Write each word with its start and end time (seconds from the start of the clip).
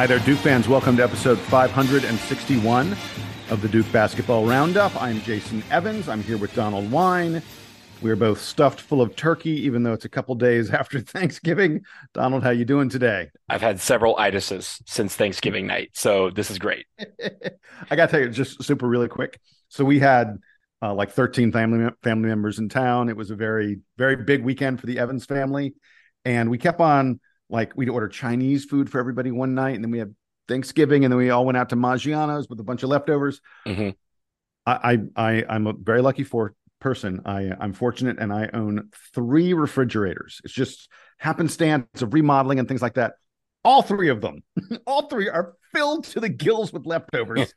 Hi 0.00 0.06
there, 0.06 0.18
Duke 0.20 0.38
fans. 0.38 0.66
Welcome 0.66 0.96
to 0.96 1.02
episode 1.02 1.38
561 1.38 2.96
of 3.50 3.60
the 3.60 3.68
Duke 3.68 3.92
Basketball 3.92 4.46
Roundup. 4.46 4.96
I'm 4.96 5.20
Jason 5.20 5.62
Evans. 5.70 6.08
I'm 6.08 6.22
here 6.22 6.38
with 6.38 6.54
Donald 6.54 6.90
Wine. 6.90 7.42
We're 8.00 8.16
both 8.16 8.40
stuffed 8.40 8.80
full 8.80 9.02
of 9.02 9.14
turkey, 9.14 9.50
even 9.66 9.82
though 9.82 9.92
it's 9.92 10.06
a 10.06 10.08
couple 10.08 10.34
days 10.36 10.70
after 10.72 11.00
Thanksgiving. 11.00 11.82
Donald, 12.14 12.42
how 12.42 12.48
you 12.48 12.64
doing 12.64 12.88
today? 12.88 13.28
I've 13.50 13.60
had 13.60 13.78
several 13.78 14.16
itises 14.16 14.80
since 14.86 15.16
Thanksgiving 15.16 15.66
night, 15.66 15.90
so 15.92 16.30
this 16.30 16.50
is 16.50 16.58
great. 16.58 16.86
I 17.90 17.94
got 17.94 18.06
to 18.06 18.10
tell 18.10 18.20
you, 18.20 18.30
just 18.30 18.64
super 18.64 18.88
really 18.88 19.08
quick. 19.08 19.38
So 19.68 19.84
we 19.84 19.98
had 19.98 20.38
uh, 20.80 20.94
like 20.94 21.10
13 21.10 21.52
family 21.52 21.90
family 22.02 22.30
members 22.30 22.58
in 22.58 22.70
town. 22.70 23.10
It 23.10 23.18
was 23.18 23.30
a 23.30 23.36
very 23.36 23.80
very 23.98 24.16
big 24.16 24.44
weekend 24.44 24.80
for 24.80 24.86
the 24.86 24.98
Evans 24.98 25.26
family, 25.26 25.74
and 26.24 26.48
we 26.48 26.56
kept 26.56 26.80
on 26.80 27.20
like 27.50 27.72
we'd 27.76 27.88
order 27.88 28.08
Chinese 28.08 28.64
food 28.64 28.90
for 28.90 28.98
everybody 28.98 29.30
one 29.30 29.54
night, 29.54 29.74
and 29.74 29.84
then 29.84 29.90
we 29.90 29.98
had 29.98 30.14
Thanksgiving, 30.48 31.04
and 31.04 31.12
then 31.12 31.18
we 31.18 31.30
all 31.30 31.44
went 31.44 31.58
out 31.58 31.70
to 31.70 31.76
Maggiano's 31.76 32.48
with 32.48 32.60
a 32.60 32.64
bunch 32.64 32.82
of 32.82 32.88
leftovers. 32.88 33.40
Mm-hmm. 33.66 33.90
I, 34.66 35.00
I 35.16 35.44
I'm 35.48 35.66
a 35.66 35.72
very 35.72 36.02
lucky 36.02 36.24
for 36.24 36.54
person. 36.80 37.22
I 37.24 37.52
I'm 37.58 37.72
fortunate, 37.72 38.18
and 38.18 38.32
I 38.32 38.50
own 38.52 38.90
three 39.14 39.52
refrigerators. 39.52 40.40
It's 40.44 40.54
just 40.54 40.88
happenstance 41.18 42.02
of 42.02 42.14
remodeling 42.14 42.58
and 42.58 42.68
things 42.68 42.82
like 42.82 42.94
that. 42.94 43.14
All 43.64 43.82
three 43.82 44.08
of 44.08 44.20
them, 44.20 44.42
all 44.86 45.08
three 45.08 45.28
are 45.28 45.54
filled 45.72 46.04
to 46.04 46.20
the 46.20 46.28
gills 46.28 46.72
with 46.72 46.86
leftovers. 46.86 47.52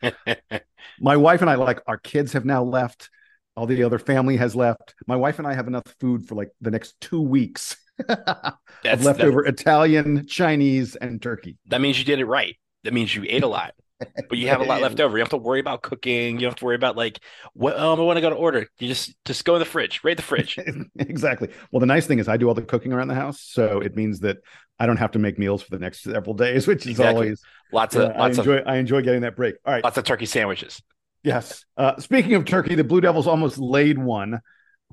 My 1.00 1.18
wife 1.18 1.42
and 1.42 1.50
I, 1.50 1.56
like 1.56 1.82
our 1.88 1.98
kids 1.98 2.34
have 2.34 2.46
now 2.46 2.64
left. 2.64 3.10
All 3.56 3.68
the 3.68 3.84
other 3.84 4.00
family 4.00 4.38
has 4.38 4.56
left. 4.56 4.96
My 5.08 5.16
wife 5.16 5.38
and 5.38 5.48
I 5.48 5.54
have 5.54 5.68
enough 5.68 5.84
food 6.00 6.28
for 6.28 6.36
like 6.36 6.50
the 6.60 6.72
next 6.72 7.00
two 7.00 7.22
weeks. 7.22 7.78
That's 8.08 9.04
leftover 9.04 9.44
that, 9.44 9.60
Italian, 9.60 10.28
Chinese, 10.28 10.96
and 10.96 11.22
turkey. 11.22 11.58
That 11.68 11.82
means 11.82 12.00
you 12.00 12.06
did 12.06 12.20
it 12.20 12.26
right. 12.26 12.56
That 12.84 12.94
means 12.94 13.16
you 13.16 13.24
ate 13.28 13.44
a 13.44 13.48
lot 13.48 13.74
but 14.30 14.38
you 14.38 14.48
have 14.50 14.62
a 14.62 14.64
lot 14.64 14.82
left 14.82 15.00
over. 15.00 15.18
You 15.18 15.22
have 15.22 15.30
to 15.30 15.38
worry 15.38 15.60
about 15.60 15.82
cooking. 15.82 16.36
You 16.36 16.42
don't 16.42 16.52
have 16.52 16.56
to 16.58 16.66
worry 16.66 16.76
about 16.76 16.96
like 16.96 17.20
what 17.54 17.78
um, 17.78 18.00
I 18.00 18.04
want 18.04 18.18
to 18.18 18.22
go 18.22 18.30
to 18.30 18.36
order. 18.36 18.68
You 18.80 18.88
just 18.88 19.14
just 19.26 19.46
go 19.46 19.56
in 19.56 19.60
the 19.60 19.66
fridge, 19.66 20.02
raid 20.04 20.18
the 20.18 20.24
fridge. 20.24 20.60
exactly. 20.98 21.50
Well, 21.72 21.80
the 21.80 21.86
nice 21.86 22.08
thing 22.08 22.20
is 22.20 22.28
I 22.28 22.38
do 22.38 22.48
all 22.48 22.54
the 22.54 22.62
cooking 22.62 22.94
around 22.94 23.08
the 23.08 23.16
house, 23.16 23.42
so 23.42 23.80
it 23.80 23.96
means 23.96 24.20
that 24.22 24.38
I 24.80 24.86
don't 24.86 24.98
have 24.98 25.12
to 25.12 25.20
make 25.20 25.38
meals 25.38 25.62
for 25.62 25.72
the 25.72 25.80
next 25.80 26.04
several 26.04 26.36
days, 26.36 26.68
which 26.68 26.82
is 26.86 26.92
exactly. 26.92 27.14
always 27.14 27.42
lots 27.72 27.96
of 27.96 28.04
uh, 28.04 28.14
lots 28.18 28.38
I 28.38 28.42
enjoy, 28.42 28.58
of 28.58 28.68
I 28.68 28.76
enjoy 28.78 29.02
getting 29.02 29.22
that 29.22 29.36
break. 29.36 29.56
All 29.66 29.74
right, 29.74 29.84
lots 29.84 29.98
of 29.98 30.04
turkey 30.04 30.26
sandwiches. 30.26 30.82
Yes. 31.24 31.64
Uh, 31.78 31.98
speaking 32.00 32.34
of 32.34 32.44
turkey, 32.44 32.76
the 32.76 32.84
Blue 32.84 33.00
Devils 33.00 33.28
almost 33.28 33.58
laid 33.58 33.98
one 33.98 34.42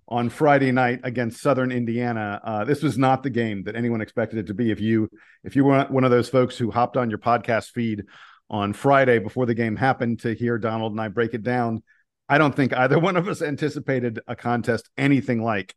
on 0.08 0.28
Friday 0.28 0.72
night 0.72 1.00
against 1.04 1.40
Southern 1.40 1.70
Indiana. 1.70 2.40
Uh, 2.42 2.64
this 2.64 2.82
was 2.82 2.98
not 2.98 3.22
the 3.22 3.30
game 3.30 3.62
that 3.64 3.76
anyone 3.76 4.00
expected 4.00 4.38
it 4.38 4.46
to 4.48 4.54
be. 4.54 4.70
If 4.70 4.80
you 4.80 5.08
if 5.44 5.56
you 5.56 5.64
were 5.64 5.84
one 5.84 6.04
of 6.04 6.10
those 6.10 6.28
folks 6.28 6.56
who 6.56 6.70
hopped 6.70 6.96
on 6.96 7.10
your 7.10 7.18
podcast 7.18 7.70
feed 7.70 8.04
on 8.48 8.72
Friday 8.72 9.18
before 9.18 9.46
the 9.46 9.54
game 9.54 9.76
happened 9.76 10.20
to 10.20 10.34
hear 10.34 10.58
Donald 10.58 10.92
and 10.92 11.00
I 11.00 11.08
break 11.08 11.34
it 11.34 11.42
down. 11.42 11.82
I 12.28 12.38
don't 12.38 12.54
think 12.54 12.72
either 12.72 12.98
one 13.00 13.16
of 13.16 13.28
us 13.28 13.42
anticipated 13.42 14.20
a 14.26 14.34
contest 14.34 14.90
anything 14.98 15.42
like 15.42 15.74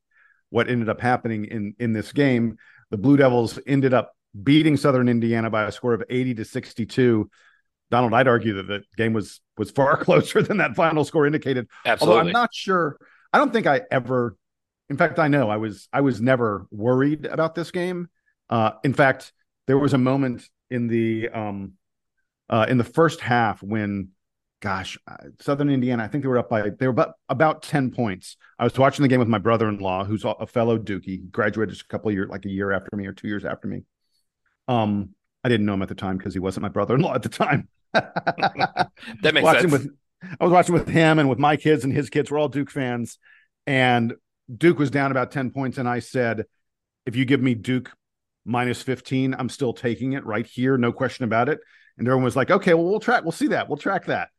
what 0.50 0.70
ended 0.70 0.90
up 0.90 1.02
happening 1.02 1.46
in 1.46 1.76
in 1.80 1.94
this 1.94 2.12
game. 2.12 2.58
The 2.90 2.98
Blue 2.98 3.18
Devils 3.18 3.60
ended 3.66 3.94
up 3.94 4.16
beating 4.42 4.78
Southern 4.78 5.10
Indiana 5.10 5.50
by 5.50 5.66
a 5.66 5.72
score 5.72 5.94
of 5.94 6.04
80 6.10 6.36
to 6.36 6.46
62. 6.46 7.30
Donald, 7.92 8.14
I'd 8.14 8.28
argue 8.28 8.54
that 8.56 8.68
the 8.68 8.84
game 8.98 9.14
was 9.14 9.40
was 9.58 9.70
far 9.70 9.98
closer 10.04 10.42
than 10.42 10.58
that 10.58 10.76
final 10.76 11.06
score 11.06 11.28
indicated. 11.28 11.68
Absolutely. 11.86 12.18
Although 12.18 12.28
I'm 12.28 12.34
not 12.34 12.50
sure. 12.54 12.98
I 13.34 13.40
don't 13.40 13.52
think 13.52 13.68
I 13.68 13.82
ever 13.92 14.38
in 14.90 14.98
fact, 14.98 15.20
I 15.20 15.28
know 15.28 15.50
I 15.50 15.58
was 15.58 15.88
I 15.92 16.02
was 16.02 16.22
never 16.22 16.68
worried 16.72 17.26
about 17.26 17.56
this 17.56 17.72
game. 17.72 18.10
Uh, 18.50 18.72
in 18.84 18.94
fact, 18.94 19.34
there 19.66 19.78
was 19.78 19.94
a 19.94 19.98
moment 19.98 20.48
in 20.70 20.88
the 20.88 21.30
um, 21.30 21.74
uh, 22.50 22.66
in 22.70 22.78
the 22.78 22.84
first 22.84 23.22
half 23.22 23.64
when 23.64 24.10
gosh, 24.62 24.98
uh, 25.08 25.18
Southern 25.42 25.70
Indiana, 25.70 26.04
I 26.04 26.08
think 26.08 26.24
they 26.24 26.28
were 26.28 26.38
up 26.38 26.50
by 26.50 26.70
they 26.70 26.86
were 26.86 26.92
about 26.92 27.16
about 27.30 27.64
10 27.64 27.92
points. 27.92 28.38
I 28.60 28.66
was 28.66 28.78
watching 28.78 29.04
the 29.04 29.10
game 29.10 29.20
with 29.20 29.28
my 29.28 29.40
brother-in-law, 29.40 30.06
who's 30.06 30.26
a 30.26 30.46
fellow 30.48 30.78
Dookie, 30.78 31.30
graduated 31.32 31.80
a 31.80 31.84
couple 31.86 32.12
years, 32.12 32.30
like 32.30 32.46
a 32.46 32.50
year 32.50 32.72
after 32.72 32.96
me 32.96 33.08
or 33.08 33.14
two 33.14 33.28
years 33.28 33.46
after 33.46 33.68
me. 33.68 33.84
Um, 34.68 35.16
I 35.44 35.50
didn't 35.50 35.66
know 35.66 35.74
him 35.74 35.82
at 35.82 35.90
the 35.90 35.96
time 35.96 36.18
because 36.18 36.34
he 36.34 36.40
wasn't 36.40 36.62
my 36.62 36.70
brother-in-law 36.70 37.16
at 37.16 37.24
the 37.24 37.30
time. 37.30 37.68
that 37.94 38.92
makes 39.24 39.42
watching 39.42 39.70
sense. 39.70 39.86
With, 39.86 39.96
I 40.40 40.44
was 40.44 40.52
watching 40.52 40.74
with 40.74 40.88
him 40.88 41.20
and 41.20 41.30
with 41.30 41.40
my 41.40 41.56
kids 41.56 41.84
and 41.84 41.94
his 41.94 42.10
kids. 42.10 42.32
We're 42.32 42.40
all 42.40 42.50
Duke 42.50 42.70
fans, 42.70 43.18
and 43.68 44.14
Duke 44.56 44.80
was 44.80 44.92
down 44.92 45.12
about 45.12 45.32
10 45.32 45.52
points, 45.52 45.78
and 45.78 45.88
I 45.88 46.00
said, 46.00 46.46
if 47.06 47.16
you 47.16 47.26
give 47.26 47.42
me 47.42 47.56
Duke 47.56 47.92
minus 48.46 48.82
15, 48.82 49.36
I'm 49.38 49.50
still 49.50 49.74
taking 49.74 50.14
it 50.14 50.26
right 50.26 50.46
here, 50.46 50.78
no 50.78 50.92
question 50.92 51.26
about 51.26 51.50
it. 51.50 51.60
And 51.98 52.08
everyone 52.08 52.24
was 52.24 52.36
like, 52.36 52.52
okay, 52.52 52.74
well, 52.74 52.86
we'll 52.86 53.00
track, 53.00 53.24
we'll 53.24 53.32
see 53.32 53.48
that, 53.48 53.70
we'll 53.70 53.78
track 53.78 54.06
that. 54.06 54.30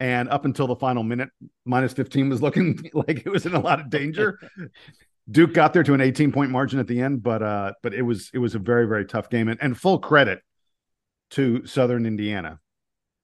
And 0.00 0.28
up 0.28 0.44
until 0.44 0.66
the 0.66 0.76
final 0.76 1.02
minute, 1.02 1.28
minus 1.64 1.92
15 1.92 2.28
was 2.28 2.42
looking 2.42 2.90
like 2.94 3.22
it 3.24 3.30
was 3.30 3.46
in 3.46 3.54
a 3.54 3.60
lot 3.60 3.80
of 3.80 3.90
danger. 3.90 4.38
Duke 5.30 5.54
got 5.54 5.72
there 5.72 5.84
to 5.84 5.94
an 5.94 6.00
18 6.00 6.32
point 6.32 6.50
margin 6.50 6.80
at 6.80 6.88
the 6.88 7.00
end, 7.00 7.22
but 7.22 7.42
uh, 7.42 7.72
but 7.82 7.94
it 7.94 8.02
was 8.02 8.28
it 8.34 8.38
was 8.38 8.56
a 8.56 8.58
very, 8.58 8.88
very 8.88 9.04
tough 9.04 9.30
game. 9.30 9.48
And, 9.48 9.62
and 9.62 9.78
full 9.78 10.00
credit 10.00 10.40
to 11.30 11.64
Southern 11.64 12.06
Indiana. 12.06 12.58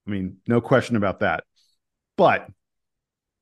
I 0.06 0.10
mean, 0.10 0.36
no 0.46 0.60
question 0.60 0.94
about 0.94 1.20
that. 1.20 1.42
But 2.18 2.50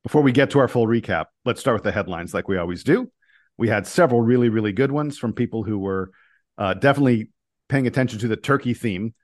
before 0.04 0.22
we 0.22 0.30
get 0.30 0.50
to 0.50 0.60
our 0.60 0.68
full 0.68 0.86
recap, 0.86 1.24
let's 1.44 1.60
start 1.60 1.74
with 1.74 1.82
the 1.82 1.90
headlines 1.90 2.32
like 2.32 2.46
we 2.46 2.58
always 2.58 2.84
do. 2.84 3.10
We 3.58 3.68
had 3.68 3.88
several 3.88 4.20
really, 4.20 4.50
really 4.50 4.72
good 4.72 4.92
ones 4.92 5.18
from 5.18 5.32
people 5.32 5.64
who 5.64 5.78
were 5.78 6.12
uh, 6.56 6.74
definitely 6.74 7.30
paying 7.68 7.88
attention 7.88 8.20
to 8.20 8.28
the 8.28 8.36
turkey 8.36 8.74
theme 8.74 9.14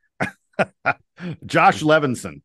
Josh 1.46 1.82
Levinson 1.82 2.42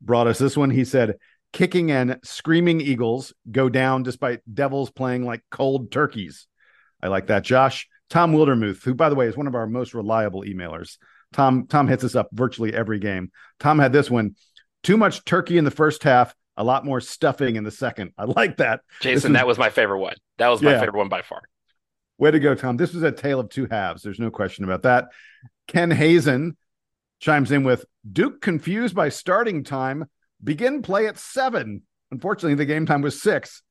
brought 0.00 0.26
us 0.26 0.38
this 0.38 0.56
one. 0.56 0.70
He 0.70 0.84
said, 0.84 1.16
kicking 1.52 1.90
and 1.90 2.18
screaming 2.24 2.80
Eagles 2.80 3.32
go 3.50 3.68
down 3.68 4.02
despite 4.02 4.40
Devils 4.52 4.90
playing 4.90 5.24
like 5.24 5.42
cold 5.50 5.90
turkeys. 5.90 6.46
I 7.02 7.08
like 7.08 7.28
that. 7.28 7.44
Josh, 7.44 7.88
Tom 8.10 8.32
Wildermuth, 8.32 8.82
who, 8.82 8.94
by 8.94 9.08
the 9.08 9.14
way, 9.14 9.26
is 9.26 9.36
one 9.36 9.46
of 9.46 9.54
our 9.54 9.66
most 9.66 9.94
reliable 9.94 10.42
emailers. 10.42 10.98
Tom, 11.32 11.66
Tom 11.68 11.88
hits 11.88 12.04
us 12.04 12.14
up 12.14 12.28
virtually 12.32 12.74
every 12.74 12.98
game. 12.98 13.30
Tom 13.60 13.78
had 13.78 13.92
this 13.92 14.10
one 14.10 14.34
too 14.82 14.96
much 14.96 15.24
turkey 15.24 15.58
in 15.58 15.64
the 15.64 15.70
first 15.70 16.02
half, 16.02 16.34
a 16.58 16.64
lot 16.64 16.84
more 16.84 17.00
stuffing 17.00 17.56
in 17.56 17.64
the 17.64 17.70
second. 17.70 18.12
I 18.18 18.24
like 18.24 18.58
that. 18.58 18.80
Jason, 19.00 19.32
that 19.34 19.46
was 19.46 19.56
my 19.56 19.70
favorite 19.70 20.00
one. 20.00 20.16
That 20.38 20.48
was 20.48 20.60
my 20.60 20.72
yeah. 20.72 20.80
favorite 20.80 20.98
one 20.98 21.08
by 21.08 21.22
far. 21.22 21.42
Way 22.18 22.32
to 22.32 22.40
go, 22.40 22.56
Tom. 22.56 22.76
This 22.76 22.92
was 22.92 23.04
a 23.04 23.12
tale 23.12 23.38
of 23.38 23.48
two 23.48 23.68
halves. 23.70 24.02
There's 24.02 24.18
no 24.18 24.30
question 24.30 24.64
about 24.64 24.82
that. 24.82 25.06
Ken 25.68 25.90
Hazen 25.90 26.56
chimes 27.20 27.52
in 27.52 27.62
with 27.62 27.84
Duke 28.10 28.40
confused 28.40 28.94
by 28.94 29.08
starting 29.08 29.62
time. 29.62 30.06
Begin 30.42 30.82
play 30.82 31.06
at 31.06 31.16
seven. 31.16 31.82
Unfortunately, 32.10 32.56
the 32.56 32.66
game 32.66 32.86
time 32.86 33.02
was 33.02 33.22
six. 33.22 33.62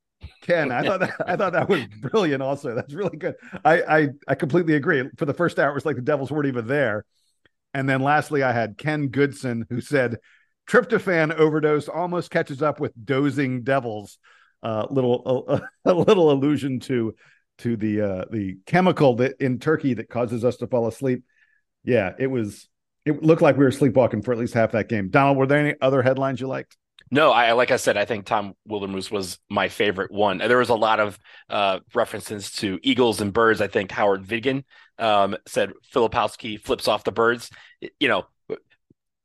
Ken, 0.42 0.72
I 0.72 0.82
thought 0.82 1.02
that, 1.02 1.14
I 1.28 1.36
thought 1.36 1.54
that 1.54 1.68
was 1.68 1.86
brilliant. 2.02 2.42
Also, 2.42 2.74
that's 2.74 2.94
really 2.94 3.18
good. 3.18 3.36
I, 3.66 3.82
I 3.82 4.08
I 4.30 4.36
completely 4.36 4.76
agree. 4.76 5.04
For 5.18 5.26
the 5.26 5.34
first 5.34 5.60
hour, 5.60 5.72
it 5.72 5.76
was 5.76 5.86
like 5.86 5.98
the 5.98 6.02
Devils 6.02 6.32
weren't 6.32 6.48
even 6.48 6.68
there. 6.68 7.06
And 7.74 7.88
then 7.88 8.02
lastly, 8.02 8.44
I 8.44 8.54
had 8.54 8.78
Ken 8.78 9.10
Goodson 9.10 9.66
who 9.70 9.82
said, 9.82 10.18
"Tryptophan 10.68 11.34
overdose 11.36 11.88
almost 11.88 12.32
catches 12.32 12.62
up 12.62 12.80
with 12.80 12.94
dozing 13.04 13.64
Devils." 13.64 14.18
Uh, 14.64 14.88
little 14.90 15.46
a, 15.48 15.62
a 15.86 15.94
little 15.94 16.32
allusion 16.32 16.80
to 16.82 17.14
to 17.60 17.76
the 17.76 18.02
uh, 18.02 18.26
the 18.32 18.58
chemical 18.66 19.16
that 19.16 19.36
in 19.40 19.60
turkey 19.60 19.94
that 19.96 20.10
causes 20.10 20.44
us 20.46 20.58
to 20.58 20.68
fall 20.68 20.88
asleep. 20.88 21.24
Yeah, 21.84 22.14
it 22.18 22.28
was 22.28 22.68
it 23.06 23.24
looked 23.24 23.42
like 23.42 23.58
we 23.58 23.64
were 23.64 23.72
sleepwalking 23.72 24.22
for 24.22 24.34
at 24.34 24.38
least 24.38 24.54
half 24.54 24.72
that 24.74 24.90
game. 24.90 25.10
Donald, 25.10 25.38
were 25.38 25.48
there 25.48 25.60
any 25.60 25.76
other 25.82 26.02
headlines 26.02 26.42
you 26.42 26.48
liked? 26.48 26.78
No, 27.10 27.32
I 27.32 27.54
like 27.54 27.72
I 27.72 27.78
said, 27.78 27.96
I 27.96 28.04
think 28.04 28.26
Tom 28.26 28.54
Wildermuth 28.70 29.10
was 29.12 29.40
my 29.50 29.70
favorite 29.70 30.12
one. 30.12 30.40
There 30.40 30.58
was 30.58 30.70
a 30.70 30.76
lot 30.76 31.00
of 31.00 31.18
uh, 31.50 31.80
references 31.94 32.52
to 32.54 32.80
eagles 32.84 33.22
and 33.22 33.32
birds. 33.32 33.62
I 33.62 33.68
think 33.68 33.92
Howard 33.92 34.26
Vidgen 34.26 34.66
um, 35.00 35.38
said 35.48 35.72
Filipowski 35.94 36.60
flips 36.60 36.88
off 36.88 37.06
the 37.06 37.14
birds. 37.14 37.50
You 38.00 38.10
know, 38.10 38.26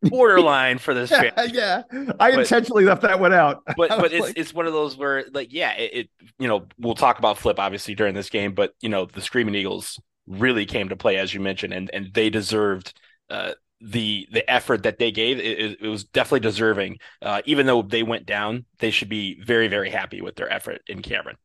borderline 0.03 0.79
for 0.79 0.95
this. 0.95 1.11
yeah, 1.11 1.31
yeah, 1.51 1.83
I 2.21 2.31
but, 2.31 2.41
intentionally 2.41 2.85
left 2.85 3.03
that 3.03 3.21
one 3.21 3.33
out. 3.33 3.63
But 3.77 3.89
but 3.89 4.13
it's 4.13 4.27
like... 4.27 4.39
it's 4.39 4.55
one 4.55 4.67
of 4.67 4.73
those 4.73 4.97
where 4.97 5.25
like 5.33 5.53
yeah, 5.53 5.73
it, 5.75 5.95
it 5.95 6.11
you 6.39 6.49
know 6.49 6.67
we'll 6.79 6.95
talk 6.95 7.19
about 7.19 7.39
flip 7.39 7.59
obviously 7.59 7.95
during 7.95 8.15
this 8.15 8.31
game, 8.31 8.55
but 8.55 8.75
you 8.81 8.89
know 8.89 9.07
the 9.07 9.21
Screaming 9.21 9.55
Eagles 9.55 10.01
really 10.27 10.67
came 10.67 10.89
to 10.89 10.97
play 10.97 11.17
as 11.17 11.33
you 11.33 11.41
mentioned, 11.41 11.73
and 11.73 11.91
and 11.93 12.13
they 12.13 12.31
deserved. 12.31 12.99
Uh, 13.31 13.53
the 13.85 14.29
the 14.31 14.49
effort 14.49 14.85
that 14.85 14.99
they 14.99 15.11
gave 15.11 15.41
it, 15.41 15.79
it 15.83 15.89
was 15.89 16.05
definitely 16.05 16.39
deserving. 16.39 16.99
Uh, 17.21 17.43
even 17.47 17.67
though 17.67 17.83
they 17.83 18.05
went 18.05 18.27
down, 18.27 18.65
they 18.79 18.93
should 18.93 19.09
be 19.09 19.43
very 19.43 19.67
very 19.67 19.91
happy 19.91 20.21
with 20.21 20.37
their 20.37 20.49
effort 20.53 20.83
in 20.87 21.03
Cameron. 21.03 21.37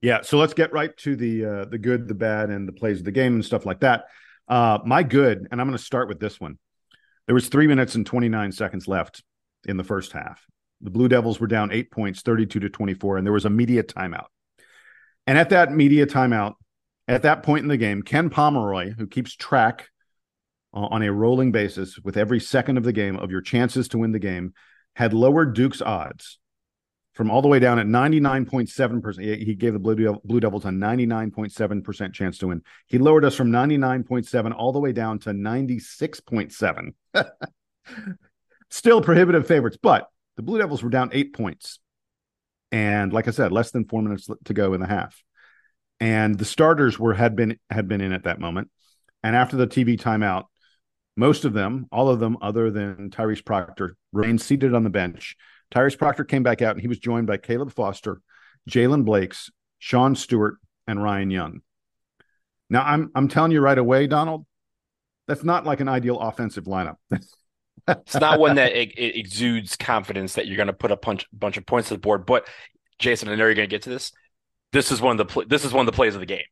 Yeah, 0.00 0.22
so 0.22 0.38
let's 0.38 0.54
get 0.54 0.72
right 0.72 0.96
to 0.98 1.16
the 1.16 1.44
uh, 1.44 1.64
the 1.66 1.78
good, 1.78 2.08
the 2.08 2.14
bad, 2.14 2.50
and 2.50 2.68
the 2.68 2.72
plays 2.72 3.00
of 3.00 3.04
the 3.04 3.12
game 3.12 3.34
and 3.34 3.44
stuff 3.44 3.66
like 3.66 3.80
that. 3.80 4.04
Uh, 4.48 4.78
my 4.84 5.02
good, 5.02 5.48
and 5.50 5.60
I'm 5.60 5.66
going 5.66 5.76
to 5.76 5.82
start 5.82 6.08
with 6.08 6.20
this 6.20 6.38
one. 6.38 6.58
There 7.26 7.34
was 7.34 7.48
three 7.48 7.66
minutes 7.66 7.94
and 7.94 8.06
29 8.06 8.52
seconds 8.52 8.86
left 8.86 9.22
in 9.66 9.76
the 9.76 9.84
first 9.84 10.12
half. 10.12 10.46
The 10.80 10.90
Blue 10.90 11.08
Devils 11.08 11.40
were 11.40 11.46
down 11.46 11.72
eight 11.72 11.90
points, 11.90 12.22
32 12.22 12.60
to 12.60 12.68
24, 12.68 13.18
and 13.18 13.26
there 13.26 13.32
was 13.32 13.44
a 13.44 13.50
media 13.50 13.82
timeout. 13.82 14.26
And 15.26 15.36
at 15.36 15.50
that 15.50 15.72
media 15.72 16.06
timeout, 16.06 16.54
at 17.08 17.22
that 17.22 17.42
point 17.42 17.62
in 17.62 17.68
the 17.68 17.76
game, 17.76 18.02
Ken 18.02 18.30
Pomeroy, 18.30 18.92
who 18.96 19.06
keeps 19.06 19.34
track 19.34 19.88
uh, 20.74 20.86
on 20.90 21.02
a 21.02 21.12
rolling 21.12 21.52
basis 21.52 21.98
with 21.98 22.16
every 22.16 22.38
second 22.38 22.76
of 22.76 22.84
the 22.84 22.92
game 22.92 23.16
of 23.16 23.30
your 23.30 23.40
chances 23.40 23.88
to 23.88 23.98
win 23.98 24.12
the 24.12 24.18
game 24.18 24.52
had 24.94 25.12
lowered 25.12 25.54
Duke's 25.54 25.82
odds 25.82 26.38
from 27.16 27.30
all 27.30 27.40
the 27.40 27.48
way 27.48 27.58
down 27.58 27.78
at 27.78 27.86
99.7%. 27.86 29.42
He 29.42 29.54
gave 29.54 29.72
the 29.72 29.78
Blue, 29.78 30.20
Blue 30.22 30.38
Devils 30.38 30.66
a 30.66 30.68
99.7% 30.68 32.12
chance 32.12 32.36
to 32.38 32.48
win. 32.48 32.62
He 32.86 32.98
lowered 32.98 33.24
us 33.24 33.34
from 33.34 33.50
99.7 33.50 34.54
all 34.54 34.72
the 34.72 34.78
way 34.78 34.92
down 34.92 35.18
to 35.20 35.30
96.7. 35.30 36.92
Still 38.70 39.00
prohibitive 39.00 39.46
favorites, 39.46 39.78
but 39.80 40.08
the 40.36 40.42
Blue 40.42 40.58
Devils 40.58 40.82
were 40.82 40.90
down 40.90 41.08
eight 41.14 41.32
points. 41.34 41.78
And 42.70 43.14
like 43.14 43.28
I 43.28 43.30
said, 43.30 43.50
less 43.50 43.70
than 43.70 43.86
four 43.86 44.02
minutes 44.02 44.28
to 44.44 44.52
go 44.52 44.74
in 44.74 44.80
the 44.80 44.86
half. 44.86 45.22
And 45.98 46.36
the 46.38 46.44
starters 46.44 46.98
were 46.98 47.14
had 47.14 47.34
been 47.34 47.58
had 47.70 47.88
been 47.88 48.02
in 48.02 48.12
at 48.12 48.24
that 48.24 48.40
moment. 48.40 48.68
And 49.22 49.34
after 49.34 49.56
the 49.56 49.66
TV 49.66 49.98
timeout, 49.98 50.44
most 51.16 51.46
of 51.46 51.54
them, 51.54 51.86
all 51.90 52.10
of 52.10 52.20
them, 52.20 52.36
other 52.42 52.70
than 52.70 53.08
Tyrese 53.08 53.42
Proctor, 53.42 53.96
remained 54.12 54.42
seated 54.42 54.74
on 54.74 54.84
the 54.84 54.90
bench. 54.90 55.36
Tyrese 55.72 55.98
Proctor 55.98 56.24
came 56.24 56.42
back 56.42 56.62
out 56.62 56.72
and 56.72 56.80
he 56.80 56.88
was 56.88 56.98
joined 56.98 57.26
by 57.26 57.36
Caleb 57.36 57.72
Foster, 57.72 58.20
Jaylen 58.70 59.04
Blakes, 59.04 59.50
Sean 59.78 60.14
Stewart, 60.14 60.56
and 60.86 61.02
Ryan 61.02 61.30
Young. 61.30 61.60
Now 62.70 62.82
I'm 62.82 63.10
I'm 63.14 63.28
telling 63.28 63.52
you 63.52 63.60
right 63.60 63.78
away, 63.78 64.06
Donald, 64.06 64.46
that's 65.26 65.44
not 65.44 65.64
like 65.64 65.80
an 65.80 65.88
ideal 65.88 66.18
offensive 66.18 66.64
lineup. 66.64 66.96
it's 67.88 68.14
not 68.14 68.38
one 68.40 68.56
that 68.56 68.72
it, 68.72 68.92
it 68.96 69.16
exudes 69.16 69.76
confidence 69.76 70.34
that 70.34 70.46
you're 70.46 70.56
going 70.56 70.66
to 70.66 70.72
put 70.72 70.90
a 70.90 70.96
bunch 70.96 71.26
bunch 71.32 71.56
of 71.56 71.66
points 71.66 71.88
to 71.88 71.94
the 71.94 72.00
board. 72.00 72.26
But 72.26 72.48
Jason, 72.98 73.28
I 73.28 73.34
know 73.34 73.44
you're 73.44 73.54
going 73.54 73.68
to 73.68 73.74
get 73.74 73.82
to 73.82 73.90
this. 73.90 74.12
This 74.72 74.90
is 74.90 75.00
one 75.00 75.20
of 75.20 75.28
the 75.28 75.44
this 75.46 75.64
is 75.64 75.72
one 75.72 75.86
of 75.86 75.92
the 75.92 75.96
plays 75.96 76.14
of 76.14 76.20
the 76.20 76.26
game. 76.26 76.44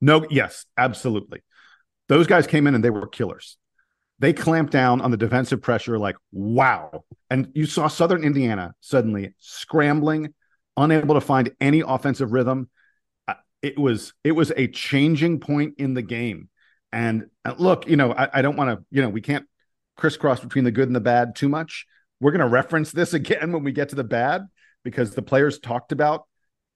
No, 0.00 0.26
yes, 0.30 0.66
absolutely. 0.76 1.42
Those 2.08 2.26
guys 2.26 2.46
came 2.46 2.66
in 2.66 2.74
and 2.74 2.84
they 2.84 2.90
were 2.90 3.06
killers. 3.06 3.56
They 4.20 4.32
clamped 4.32 4.72
down 4.72 5.00
on 5.00 5.10
the 5.10 5.16
defensive 5.16 5.62
pressure 5.62 5.98
like 5.98 6.16
wow. 6.32 7.04
And 7.30 7.50
you 7.54 7.66
saw 7.66 7.88
Southern 7.88 8.24
Indiana 8.24 8.74
suddenly 8.80 9.34
scrambling, 9.38 10.34
unable 10.76 11.14
to 11.14 11.20
find 11.20 11.50
any 11.60 11.82
offensive 11.86 12.32
rhythm. 12.32 12.68
Uh, 13.28 13.34
it 13.62 13.78
was 13.78 14.12
it 14.24 14.32
was 14.32 14.52
a 14.56 14.66
changing 14.68 15.40
point 15.40 15.74
in 15.78 15.94
the 15.94 16.02
game. 16.02 16.48
And 16.92 17.26
uh, 17.44 17.54
look, 17.58 17.86
you 17.88 17.96
know, 17.96 18.12
I, 18.12 18.28
I 18.34 18.42
don't 18.42 18.56
want 18.56 18.70
to, 18.70 18.84
you 18.90 19.02
know, 19.02 19.08
we 19.08 19.20
can't 19.20 19.46
crisscross 19.96 20.40
between 20.40 20.64
the 20.64 20.72
good 20.72 20.88
and 20.88 20.96
the 20.96 21.00
bad 21.00 21.36
too 21.36 21.48
much. 21.48 21.86
We're 22.20 22.32
going 22.32 22.40
to 22.40 22.48
reference 22.48 22.92
this 22.92 23.12
again 23.14 23.52
when 23.52 23.64
we 23.64 23.72
get 23.72 23.90
to 23.90 23.96
the 23.96 24.04
bad 24.04 24.46
because 24.84 25.14
the 25.14 25.22
players 25.22 25.58
talked 25.58 25.92
about 25.92 26.24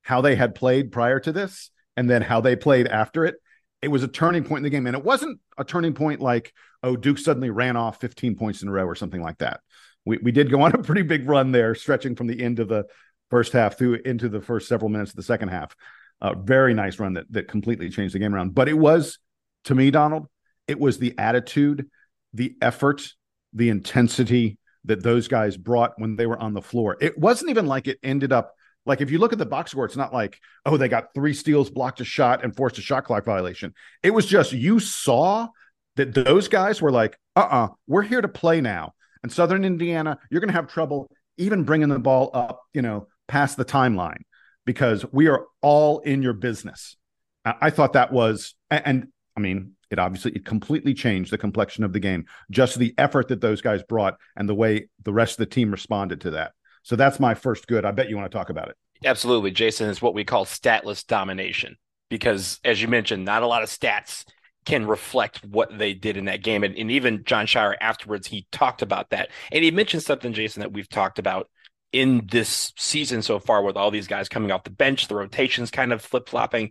how 0.03 0.21
they 0.21 0.37
had 0.37 0.55
played 0.55 0.93
prior 0.93 1.21
to 1.21 1.33
this 1.33 1.71
and 1.97 2.09
then 2.11 2.23
how 2.23 2.41
they 2.41 2.57
played 2.57 2.87
after 2.87 3.25
it. 3.25 3.37
It 3.83 3.89
was 3.89 4.03
a 4.03 4.09
turning 4.09 4.45
point 4.45 4.61
in 4.61 4.65
the 4.65 4.71
game. 4.71 4.87
And 4.87 4.97
it 4.97 5.05
wasn't 5.05 5.41
a 5.59 5.65
turning 5.65 5.93
point 5.93 6.21
like, 6.21 6.53
oh, 6.83 6.97
Duke 6.97 7.19
suddenly 7.19 7.51
ran 7.51 7.77
off 7.77 8.01
15 8.01 8.37
points 8.37 8.63
in 8.63 8.69
a 8.69 8.73
row 8.73 8.85
or 8.85 8.95
something 8.95 9.21
like 9.21 9.39
that. 9.39 9.61
We, 10.05 10.19
we 10.19 10.33
did 10.33 10.51
go 10.51 10.63
on 10.63 10.73
a 10.75 10.83
pretty 10.83 11.03
big 11.03 11.29
run 11.29 11.53
there, 11.53 11.75
stretching 11.75 12.17
from 12.17 12.29
the 12.29 12.43
end 12.43 12.59
of 12.61 12.69
the 12.69 12.87
first 13.31 13.53
half 13.53 13.79
through 13.79 13.95
into 14.05 14.29
the 14.29 14.41
first 14.41 14.69
several 14.69 14.89
minutes 14.89 15.11
of 15.11 15.17
the 15.17 15.23
second 15.23 15.49
half. 15.49 15.75
A 16.21 16.35
very 16.35 16.75
nice 16.75 16.99
run 16.99 17.15
that 17.15 17.31
that 17.33 17.49
completely 17.49 17.91
changed 17.91 18.15
the 18.15 18.19
game 18.21 18.35
around. 18.35 18.55
But 18.55 18.69
it 18.69 18.79
was, 18.79 19.19
to 19.65 19.75
me, 19.75 19.91
Donald, 19.91 20.27
it 20.69 20.79
was 20.79 20.99
the 20.99 21.15
attitude, 21.19 21.89
the 22.33 22.55
effort, 22.61 23.09
the 23.53 23.69
intensity 23.69 24.59
that 24.85 25.03
those 25.03 25.29
guys 25.29 25.57
brought 25.57 25.93
when 25.99 26.17
they 26.17 26.27
were 26.27 26.39
on 26.39 26.55
the 26.55 26.63
floor. 26.63 26.97
It 27.01 27.19
wasn't 27.19 27.51
even 27.51 27.67
like 27.67 27.89
it 27.89 27.99
ended 28.03 28.33
up 28.33 28.55
like 28.85 29.01
if 29.01 29.11
you 29.11 29.19
look 29.19 29.33
at 29.33 29.39
the 29.39 29.47
box 29.47 29.71
score, 29.71 29.85
it's 29.85 29.97
not 29.97 30.13
like, 30.13 30.39
oh, 30.67 30.77
they 30.77 30.89
got 30.89 31.15
three 31.15 31.35
steals, 31.35 31.71
blocked 31.71 32.01
a 32.01 32.05
shot, 32.05 32.43
and 32.43 32.55
forced 32.55 32.79
a 32.79 32.83
shot 32.83 33.05
clock 33.05 33.25
violation. 33.25 33.75
It 34.03 34.11
was 34.11 34.27
just 34.27 34.53
you 34.53 34.81
saw 34.81 35.49
that 35.97 36.15
those 36.15 36.49
guys 36.49 36.81
were 36.81 36.91
like, 36.91 37.17
uh-uh, 37.37 37.69
we're 37.87 38.03
here 38.03 38.21
to 38.21 38.29
play 38.29 38.61
now. 38.61 38.95
And 39.23 39.31
Southern 39.31 39.65
Indiana, 39.65 40.19
you're 40.31 40.41
going 40.41 40.49
to 40.49 40.55
have 40.55 40.69
trouble 40.69 41.11
even 41.39 41.65
bringing 41.65 41.89
the 41.89 41.99
ball 41.99 42.31
up, 42.35 42.61
you 42.75 42.83
know, 42.83 43.07
past 43.29 43.57
the 43.57 43.65
timeline 43.65 44.23
because 44.65 45.05
we 45.13 45.29
are 45.29 45.47
all 45.61 46.01
in 46.01 46.23
your 46.23 46.33
business. 46.33 46.97
I 47.45 47.71
thought 47.71 47.95
that 47.95 48.13
was, 48.13 48.55
and 48.71 49.09
I 49.37 49.41
mean, 49.41 49.73
it 49.91 49.99
obviously 49.99 50.33
it 50.33 50.45
completely 50.45 50.95
changed 50.95 51.33
the 51.33 51.39
complexion 51.39 51.85
of 51.85 51.93
the 51.93 52.01
game. 52.01 52.27
Just 52.51 52.79
the 52.79 52.95
effort 52.97 53.29
that 53.29 53.41
those 53.41 53.61
guys 53.61 53.83
brought 53.83 54.17
and 54.37 54.49
the 54.49 54.55
way 54.55 54.89
the 55.05 55.13
rest 55.13 55.33
of 55.33 55.39
the 55.39 55.55
team 55.55 55.71
responded 55.71 56.21
to 56.23 56.31
that. 56.33 56.53
So 56.83 56.97
that's 56.97 57.21
my 57.21 57.35
first 57.35 57.67
good. 57.67 57.85
I 57.85 57.91
bet 57.91 58.09
you 58.09 58.17
want 58.17 58.31
to 58.31 58.37
talk 58.37 58.51
about 58.51 58.69
it. 58.69 58.77
Absolutely, 59.05 59.51
Jason 59.51 59.89
is 59.89 60.01
what 60.01 60.15
we 60.15 60.25
call 60.25 60.45
statless 60.45 61.03
domination 61.05 61.77
because, 62.09 62.61
as 62.65 62.81
you 62.81 62.89
mentioned, 62.89 63.25
not 63.25 63.43
a 63.43 63.47
lot 63.47 63.63
of 63.63 63.69
stats 63.69 64.25
can 64.65 64.87
reflect 64.87 65.45
what 65.45 65.77
they 65.77 65.93
did 65.93 66.17
in 66.17 66.27
that 66.27 66.43
game. 66.43 66.63
And, 66.63 66.77
and 66.77 66.91
even 66.91 67.25
Jon 67.25 67.47
Scheyer 67.47 67.75
afterwards, 67.81 68.29
he 68.29 68.47
talked 68.53 68.83
about 68.83 69.11
that. 69.11 69.31
And 69.51 69.65
he 69.65 69.71
mentioned 69.71 70.05
something, 70.05 70.33
Jason, 70.33 70.61
that 70.61 70.73
we've 70.73 70.89
talked 70.89 71.19
about 71.19 71.49
in 71.93 72.27
this 72.31 72.73
season 72.77 73.23
so 73.23 73.39
far 73.39 73.63
with 73.63 73.77
all 73.77 73.91
these 73.91 74.07
guys 74.07 74.29
coming 74.29 74.51
off 74.51 74.65
the 74.65 74.71
bench, 74.71 75.09
the 75.09 75.15
rotations 75.15 75.71
kind 75.71 75.93
of 75.93 76.03
flip 76.03 76.29
flopping. 76.29 76.71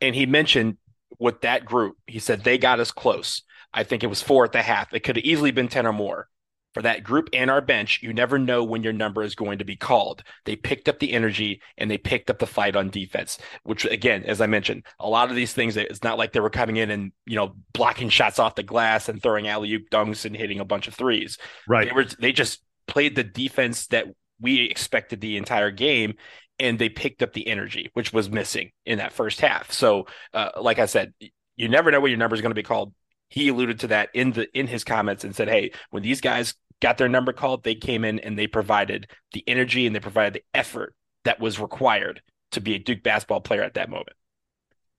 And 0.00 0.14
he 0.14 0.26
mentioned 0.26 0.76
with 1.18 1.40
that 1.40 1.64
group, 1.64 1.96
he 2.06 2.18
said 2.18 2.44
they 2.44 2.58
got 2.58 2.80
us 2.80 2.90
close. 2.90 3.42
I 3.72 3.84
think 3.84 4.04
it 4.04 4.08
was 4.08 4.22
four 4.22 4.44
at 4.44 4.52
the 4.52 4.62
half. 4.62 4.92
It 4.92 5.00
could 5.00 5.16
have 5.16 5.24
easily 5.24 5.50
been 5.50 5.68
10 5.68 5.86
or 5.86 5.92
more. 5.92 6.28
For 6.74 6.82
that 6.82 7.02
group 7.02 7.28
and 7.32 7.50
our 7.50 7.60
bench, 7.60 8.00
you 8.02 8.14
never 8.14 8.38
know 8.38 8.64
when 8.64 8.82
your 8.82 8.94
number 8.94 9.22
is 9.22 9.34
going 9.34 9.58
to 9.58 9.64
be 9.64 9.76
called. 9.76 10.22
They 10.46 10.56
picked 10.56 10.88
up 10.88 10.98
the 10.98 11.12
energy 11.12 11.60
and 11.76 11.90
they 11.90 11.98
picked 11.98 12.30
up 12.30 12.38
the 12.38 12.46
fight 12.46 12.76
on 12.76 12.88
defense, 12.88 13.38
which 13.62 13.84
again, 13.84 14.24
as 14.24 14.40
I 14.40 14.46
mentioned, 14.46 14.86
a 14.98 15.08
lot 15.08 15.28
of 15.28 15.36
these 15.36 15.52
things, 15.52 15.76
it's 15.76 16.02
not 16.02 16.16
like 16.16 16.32
they 16.32 16.40
were 16.40 16.50
coming 16.50 16.76
in 16.76 16.90
and, 16.90 17.12
you 17.26 17.36
know, 17.36 17.54
blocking 17.74 18.08
shots 18.08 18.38
off 18.38 18.54
the 18.54 18.62
glass 18.62 19.08
and 19.08 19.22
throwing 19.22 19.48
alley 19.48 19.72
oop 19.72 19.90
dunks 19.90 20.24
and 20.24 20.34
hitting 20.34 20.60
a 20.60 20.64
bunch 20.64 20.88
of 20.88 20.94
threes. 20.94 21.36
Right. 21.68 21.88
They 21.88 21.94
were, 21.94 22.06
they 22.18 22.32
just 22.32 22.62
played 22.86 23.16
the 23.16 23.24
defense 23.24 23.88
that 23.88 24.06
we 24.40 24.64
expected 24.64 25.20
the 25.20 25.36
entire 25.36 25.70
game 25.70 26.14
and 26.58 26.78
they 26.78 26.88
picked 26.88 27.22
up 27.22 27.32
the 27.32 27.48
energy, 27.48 27.90
which 27.94 28.12
was 28.12 28.30
missing 28.30 28.70
in 28.86 28.98
that 28.98 29.12
first 29.12 29.40
half. 29.40 29.72
So, 29.72 30.06
uh, 30.32 30.50
like 30.60 30.78
I 30.78 30.86
said, 30.86 31.12
you 31.56 31.68
never 31.68 31.90
know 31.90 32.00
what 32.00 32.10
your 32.10 32.18
number 32.18 32.34
is 32.34 32.40
going 32.40 32.50
to 32.50 32.54
be 32.54 32.62
called. 32.62 32.94
He 33.32 33.48
alluded 33.48 33.80
to 33.80 33.86
that 33.88 34.10
in 34.14 34.32
the 34.32 34.46
in 34.58 34.66
his 34.66 34.84
comments 34.84 35.24
and 35.24 35.34
said, 35.34 35.48
"Hey, 35.48 35.72
when 35.90 36.02
these 36.02 36.20
guys 36.20 36.54
got 36.80 36.98
their 36.98 37.08
number 37.08 37.32
called, 37.32 37.64
they 37.64 37.74
came 37.74 38.04
in 38.04 38.18
and 38.20 38.38
they 38.38 38.46
provided 38.46 39.10
the 39.32 39.44
energy 39.46 39.86
and 39.86 39.94
they 39.94 40.00
provided 40.00 40.34
the 40.34 40.58
effort 40.58 40.94
that 41.24 41.40
was 41.40 41.58
required 41.58 42.22
to 42.52 42.60
be 42.60 42.74
a 42.74 42.78
Duke 42.78 43.02
basketball 43.02 43.40
player 43.40 43.62
at 43.62 43.74
that 43.74 43.90
moment." 43.90 44.16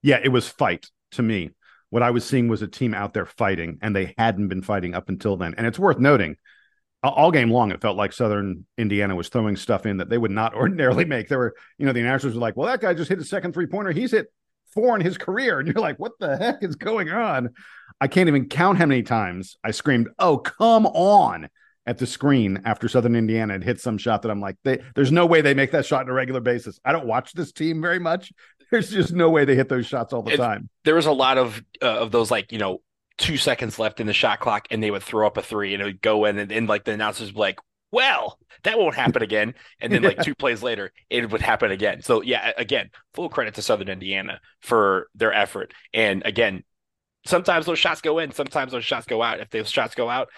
Yeah, 0.01 0.19
it 0.21 0.29
was 0.29 0.47
fight 0.47 0.87
to 1.11 1.21
me. 1.21 1.51
What 1.89 2.03
I 2.03 2.11
was 2.11 2.25
seeing 2.25 2.47
was 2.47 2.61
a 2.61 2.67
team 2.67 2.93
out 2.93 3.13
there 3.13 3.25
fighting, 3.25 3.77
and 3.81 3.95
they 3.95 4.15
hadn't 4.17 4.47
been 4.47 4.63
fighting 4.63 4.95
up 4.95 5.09
until 5.09 5.37
then. 5.37 5.53
And 5.57 5.67
it's 5.67 5.79
worth 5.79 5.99
noting 5.99 6.37
all 7.03 7.31
game 7.31 7.51
long, 7.51 7.71
it 7.71 7.81
felt 7.81 7.97
like 7.97 8.13
Southern 8.13 8.65
Indiana 8.77 9.15
was 9.15 9.27
throwing 9.27 9.57
stuff 9.57 9.85
in 9.85 9.97
that 9.97 10.09
they 10.09 10.17
would 10.17 10.31
not 10.31 10.55
ordinarily 10.55 11.05
make. 11.05 11.27
There 11.27 11.37
were, 11.37 11.55
you 11.77 11.85
know, 11.85 11.93
the 11.93 11.99
announcers 11.99 12.33
were 12.33 12.41
like, 12.41 12.55
"Well, 12.55 12.67
that 12.67 12.81
guy 12.81 12.93
just 12.93 13.09
hit 13.09 13.19
a 13.19 13.25
second 13.25 13.53
three 13.53 13.67
pointer. 13.67 13.91
He's 13.91 14.11
hit 14.11 14.27
four 14.73 14.95
in 14.95 15.01
his 15.01 15.17
career," 15.17 15.59
and 15.59 15.67
you're 15.67 15.81
like, 15.81 15.99
"What 15.99 16.13
the 16.19 16.37
heck 16.37 16.63
is 16.63 16.75
going 16.75 17.09
on?" 17.09 17.49
I 18.03 18.07
can't 18.07 18.27
even 18.27 18.49
count 18.49 18.79
how 18.79 18.85
many 18.85 19.01
times 19.01 19.55
I 19.63 19.71
screamed, 19.71 20.09
"Oh, 20.19 20.37
come 20.37 20.85
on!" 20.87 21.47
at 21.85 21.99
the 21.99 22.05
screen 22.05 22.61
after 22.65 22.89
Southern 22.89 23.15
Indiana 23.15 23.53
had 23.53 23.63
hit 23.63 23.79
some 23.79 23.97
shot 23.97 24.23
that 24.23 24.29
I'm 24.29 24.41
like, 24.41 24.57
they, 24.65 24.81
"There's 24.93 25.13
no 25.13 25.25
way 25.25 25.39
they 25.39 25.53
make 25.53 25.71
that 25.71 25.85
shot 25.85 26.01
on 26.01 26.09
a 26.09 26.13
regular 26.13 26.41
basis." 26.41 26.81
I 26.83 26.91
don't 26.91 27.05
watch 27.05 27.31
this 27.31 27.53
team 27.53 27.81
very 27.81 27.99
much. 27.99 28.33
There's 28.71 28.89
just 28.89 29.13
no 29.13 29.29
way 29.29 29.45
they 29.45 29.55
hit 29.55 29.69
those 29.69 29.85
shots 29.85 30.11
all 30.11 30.21
the 30.21 30.33
it, 30.33 30.37
time. 30.37 30.67
There 30.83 30.95
was 30.95 31.05
a 31.05 31.13
lot 31.13 31.37
of 31.37 31.63
uh, 31.81 31.99
of 31.99 32.11
those 32.11 32.29
like 32.29 32.51
you 32.51 32.57
know 32.57 32.81
two 33.17 33.37
seconds 33.37 33.79
left 33.79 34.01
in 34.01 34.07
the 34.07 34.11
shot 34.11 34.41
clock 34.41 34.67
and 34.69 34.83
they 34.83 34.91
would 34.91 35.03
throw 35.03 35.25
up 35.25 35.37
a 35.37 35.41
three 35.41 35.73
and 35.73 35.81
it 35.81 35.85
would 35.85 36.01
go 36.01 36.25
in 36.25 36.37
and 36.37 36.51
then 36.51 36.67
like 36.67 36.83
the 36.83 36.91
announcers 36.91 37.29
would 37.29 37.35
be 37.35 37.39
like, 37.39 37.59
well, 37.89 38.37
that 38.63 38.77
won't 38.77 38.95
happen 38.95 39.21
again. 39.23 39.53
And 39.79 39.93
then 39.93 40.01
like 40.01 40.21
two 40.23 40.35
plays 40.35 40.61
later, 40.61 40.91
it 41.09 41.31
would 41.31 41.41
happen 41.41 41.71
again. 41.71 42.01
So 42.01 42.21
yeah, 42.21 42.51
again, 42.57 42.89
full 43.13 43.29
credit 43.29 43.53
to 43.53 43.61
Southern 43.61 43.87
Indiana 43.87 44.41
for 44.59 45.07
their 45.15 45.31
effort. 45.31 45.73
And 45.93 46.23
again, 46.25 46.63
sometimes 47.25 47.65
those 47.65 47.79
shots 47.79 48.01
go 48.01 48.19
in, 48.19 48.31
sometimes 48.31 48.71
those 48.71 48.85
shots 48.85 49.05
go 49.05 49.21
out. 49.21 49.39
If 49.39 49.49
those 49.49 49.69
shots 49.69 49.95
go 49.95 50.09
out, 50.09 50.29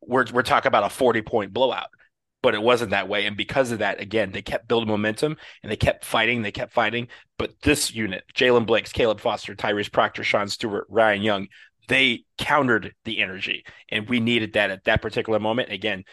we're 0.00 0.26
we're 0.32 0.42
talking 0.42 0.68
about 0.68 0.84
a 0.84 0.90
40 0.90 1.22
point 1.22 1.52
blowout. 1.52 1.88
But 2.42 2.54
it 2.54 2.62
wasn't 2.62 2.90
that 2.90 3.08
way. 3.08 3.26
And 3.26 3.36
because 3.36 3.70
of 3.70 3.78
that, 3.78 4.00
again, 4.00 4.32
they 4.32 4.42
kept 4.42 4.66
building 4.66 4.88
momentum 4.88 5.36
and 5.62 5.70
they 5.70 5.76
kept 5.76 6.04
fighting, 6.04 6.42
they 6.42 6.50
kept 6.50 6.72
fighting. 6.72 7.06
But 7.38 7.52
this 7.62 7.94
unit, 7.94 8.24
Jaylen 8.34 8.66
Blakes, 8.66 8.90
Caleb 8.90 9.20
Foster, 9.20 9.54
Tyrese 9.54 9.92
Proctor, 9.92 10.24
Sean 10.24 10.48
Stewart, 10.48 10.86
Ryan 10.88 11.22
Young, 11.22 11.48
they 11.88 12.24
countered 12.38 12.94
the 13.04 13.20
energy, 13.20 13.64
and 13.88 14.08
we 14.08 14.20
needed 14.20 14.54
that 14.54 14.70
at 14.70 14.84
that 14.84 15.02
particular 15.02 15.38
moment. 15.38 15.70
Again, 15.70 16.04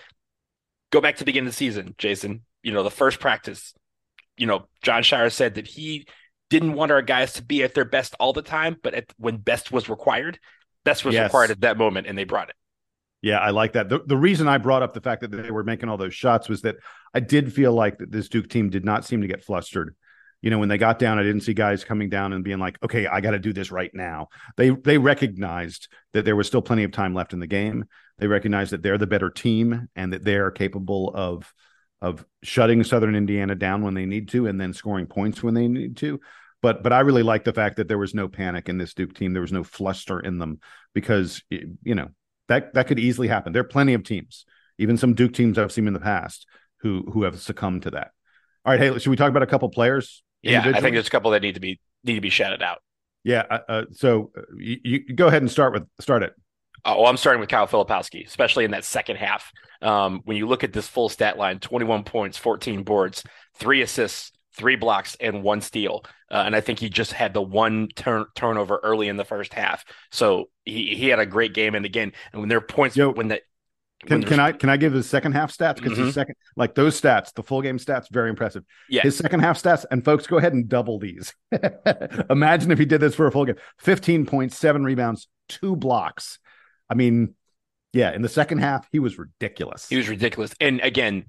go 0.91 1.01
back 1.01 1.15
to 1.15 1.19
the 1.19 1.25
beginning 1.25 1.47
of 1.47 1.53
the 1.53 1.57
season, 1.57 1.95
Jason. 1.97 2.43
You 2.63 2.73
know, 2.73 2.83
the 2.83 2.91
first 2.91 3.19
practice, 3.19 3.73
you 4.37 4.47
know, 4.47 4.67
Jon 4.81 5.03
Scheyer 5.03 5.31
said 5.31 5.55
that 5.55 5.67
he 5.67 6.05
didn't 6.49 6.73
want 6.73 6.91
our 6.91 7.01
guys 7.01 7.33
to 7.33 7.43
be 7.43 7.63
at 7.63 7.73
their 7.73 7.85
best 7.85 8.15
all 8.19 8.33
the 8.33 8.41
time, 8.41 8.77
but 8.81 8.93
at, 8.93 9.13
when 9.17 9.37
best 9.37 9.71
was 9.71 9.89
required, 9.89 10.39
best 10.83 11.05
was 11.05 11.13
yes. 11.13 11.25
required 11.25 11.51
at 11.51 11.61
that 11.61 11.77
moment, 11.77 12.07
and 12.07 12.17
they 12.17 12.23
brought 12.23 12.49
it. 12.49 12.55
Yeah, 13.21 13.39
I 13.39 13.49
like 13.49 13.73
that. 13.73 13.89
The, 13.89 13.99
the 14.05 14.15
reason 14.15 14.47
I 14.47 14.59
brought 14.59 14.81
up 14.81 14.93
the 14.93 15.01
fact 15.01 15.21
that 15.21 15.31
they 15.31 15.51
were 15.51 15.63
making 15.63 15.89
all 15.89 15.97
those 15.97 16.13
shots 16.13 16.47
was 16.47 16.61
that 16.61 16.77
I 17.13 17.19
did 17.19 17.51
feel 17.53 17.73
like 17.73 17.97
that 17.97 18.11
this 18.11 18.29
Duke 18.29 18.47
team 18.49 18.69
did 18.69 18.85
not 18.85 19.05
seem 19.05 19.21
to 19.21 19.27
get 19.27 19.43
flustered 19.43 19.93
You 20.41 20.49
know, 20.49 20.57
when 20.57 20.69
they 20.69 20.77
got 20.77 20.99
down, 20.99 21.19
I 21.19 21.23
didn't 21.23 21.41
see 21.41 21.53
guys 21.53 21.83
coming 21.83 22.09
down 22.09 22.31
and 22.31 22.45
being 22.45 22.59
like, 22.59 22.77
"Okay, 22.81 23.07
I 23.07 23.19
got 23.19 23.31
to 23.31 23.39
do 23.39 23.51
this 23.51 23.71
right 23.71 23.91
now." 23.93 24.29
They 24.55 24.69
they 24.69 24.97
recognized 24.97 25.89
that 26.13 26.23
there 26.23 26.35
was 26.35 26.47
still 26.47 26.61
plenty 26.61 26.85
of 26.85 26.91
time 26.91 27.13
left 27.13 27.33
in 27.33 27.39
the 27.39 27.47
game. 27.47 27.85
They 28.19 28.27
recognized 28.27 28.71
that 28.71 28.81
they're 28.81 28.97
the 28.97 29.07
better 29.07 29.29
team 29.29 29.89
and 29.95 30.13
that 30.13 30.23
they're 30.23 30.51
capable 30.51 31.11
of 31.13 31.53
of 32.01 32.25
shutting 32.43 32.83
Southern 32.83 33.15
Indiana 33.15 33.55
down 33.55 33.83
when 33.83 33.93
they 33.93 34.05
need 34.05 34.29
to 34.29 34.47
and 34.47 34.59
then 34.59 34.73
scoring 34.73 35.05
points 35.05 35.43
when 35.43 35.53
they 35.53 35.67
need 35.67 35.97
to. 35.97 36.19
But 36.61 36.83
but 36.83 36.93
I 36.93 36.99
really 37.01 37.23
like 37.23 37.43
the 37.43 37.53
fact 37.53 37.77
that 37.77 37.87
there 37.87 37.97
was 37.97 38.13
no 38.13 38.27
panic 38.27 38.67
in 38.69 38.77
this 38.77 38.93
Duke 38.93 39.13
team. 39.13 39.33
There 39.33 39.41
was 39.41 39.53
no 39.53 39.63
fluster 39.63 40.19
in 40.19 40.39
them 40.39 40.59
because 40.93 41.41
you 41.49 41.95
know 41.95 42.09
that 42.47 42.73
that 42.73 42.87
could 42.87 42.99
easily 42.99 43.27
happen. 43.27 43.53
There 43.53 43.61
are 43.61 43.65
plenty 43.67 43.93
of 43.93 44.03
teams, 44.03 44.45
even 44.77 44.97
some 44.97 45.13
Duke 45.13 45.33
teams 45.33 45.57
I've 45.57 45.71
seen 45.71 45.87
in 45.87 45.93
the 45.93 45.99
past, 45.99 46.45
who 46.81 47.09
who 47.13 47.23
have 47.23 47.39
succumbed 47.39 47.83
to 47.83 47.91
that. 47.91 48.11
All 48.65 48.73
right, 48.73 48.79
hey, 48.79 48.99
should 48.99 49.09
we 49.09 49.15
talk 49.15 49.29
about 49.29 49.43
a 49.43 49.47
couple 49.47 49.69
players? 49.69 50.21
Yeah, 50.41 50.61
I 50.65 50.81
think 50.81 50.95
there's 50.95 51.07
a 51.07 51.11
couple 51.11 51.31
that 51.31 51.41
need 51.41 51.55
to 51.55 51.61
be 51.61 51.79
need 52.03 52.15
to 52.15 52.21
be 52.21 52.29
shouted 52.29 52.61
out. 52.61 52.79
Yeah, 53.23 53.43
uh, 53.49 53.59
uh 53.67 53.85
so 53.91 54.31
uh, 54.37 54.41
you, 54.57 54.79
you, 54.83 55.15
go 55.15 55.27
ahead 55.27 55.41
and 55.41 55.49
start 55.49 55.73
with 55.73 55.87
start 55.99 56.23
it. 56.23 56.33
Oh, 56.85 57.05
I'm 57.05 57.17
starting 57.17 57.39
with 57.39 57.49
Kyle 57.49 57.67
Filipowski, 57.67 58.25
especially 58.25 58.65
in 58.65 58.71
that 58.71 58.85
second 58.85 59.17
half. 59.17 59.51
Um, 59.81 60.21
when 60.25 60.37
you 60.37 60.47
look 60.47 60.63
at 60.63 60.73
this 60.73 60.87
full 60.87 61.09
stat 61.09 61.37
line 61.37 61.59
21 61.59 62.03
points, 62.03 62.37
14 62.37 62.83
boards, 62.83 63.23
three 63.55 63.81
assists, 63.81 64.31
three 64.53 64.75
blocks, 64.75 65.15
and 65.19 65.43
one 65.43 65.61
steal. 65.61 66.05
Uh, 66.31 66.43
and 66.45 66.55
I 66.55 66.61
think 66.61 66.79
he 66.79 66.89
just 66.89 67.13
had 67.13 67.33
the 67.33 67.41
one 67.41 67.87
turn 67.95 68.25
turnover 68.35 68.79
early 68.83 69.07
in 69.07 69.17
the 69.17 69.25
first 69.25 69.53
half. 69.53 69.83
So 70.11 70.49
he, 70.65 70.95
he 70.95 71.07
had 71.07 71.19
a 71.19 71.25
great 71.25 71.53
game. 71.53 71.75
And 71.75 71.85
again, 71.85 72.11
and 72.31 72.41
when 72.41 72.49
there 72.49 72.59
are 72.59 72.61
points 72.61 72.95
Yo, 72.95 73.11
when 73.11 73.29
that 73.29 73.41
can, 74.05 74.23
can 74.23 74.39
I 74.39 74.53
can 74.53 74.69
I 74.69 74.77
give 74.77 74.93
the 74.93 75.03
second 75.03 75.33
half 75.33 75.51
stats 75.55 75.75
because 75.75 75.93
mm-hmm. 75.93 76.05
his 76.05 76.13
second 76.13 76.35
like 76.55 76.73
those 76.73 76.99
stats 76.99 77.33
the 77.33 77.43
full 77.43 77.61
game 77.61 77.77
stats 77.77 78.09
very 78.09 78.29
impressive. 78.29 78.63
Yeah, 78.89 79.01
his 79.01 79.17
second 79.17 79.41
half 79.41 79.61
stats 79.61 79.83
and 79.91 80.05
folks 80.05 80.25
go 80.25 80.37
ahead 80.37 80.53
and 80.53 80.69
double 80.69 80.99
these. 80.99 81.33
Imagine 82.29 82.71
if 82.71 82.79
he 82.79 82.85
did 82.85 83.01
this 83.01 83.13
for 83.13 83.27
a 83.27 83.31
full 83.31 83.43
game: 83.43 83.57
fifteen 83.77 84.25
points, 84.25 84.57
seven 84.57 84.85
rebounds, 84.85 85.27
two 85.49 85.75
blocks. 85.75 86.39
I 86.89 86.95
mean, 86.95 87.35
yeah, 87.93 88.13
in 88.13 88.21
the 88.21 88.29
second 88.29 88.59
half, 88.59 88.87
he 88.91 88.99
was 88.99 89.17
ridiculous. 89.17 89.87
He 89.89 89.97
was 89.97 90.09
ridiculous. 90.09 90.53
And 90.59 90.79
again, 90.81 91.25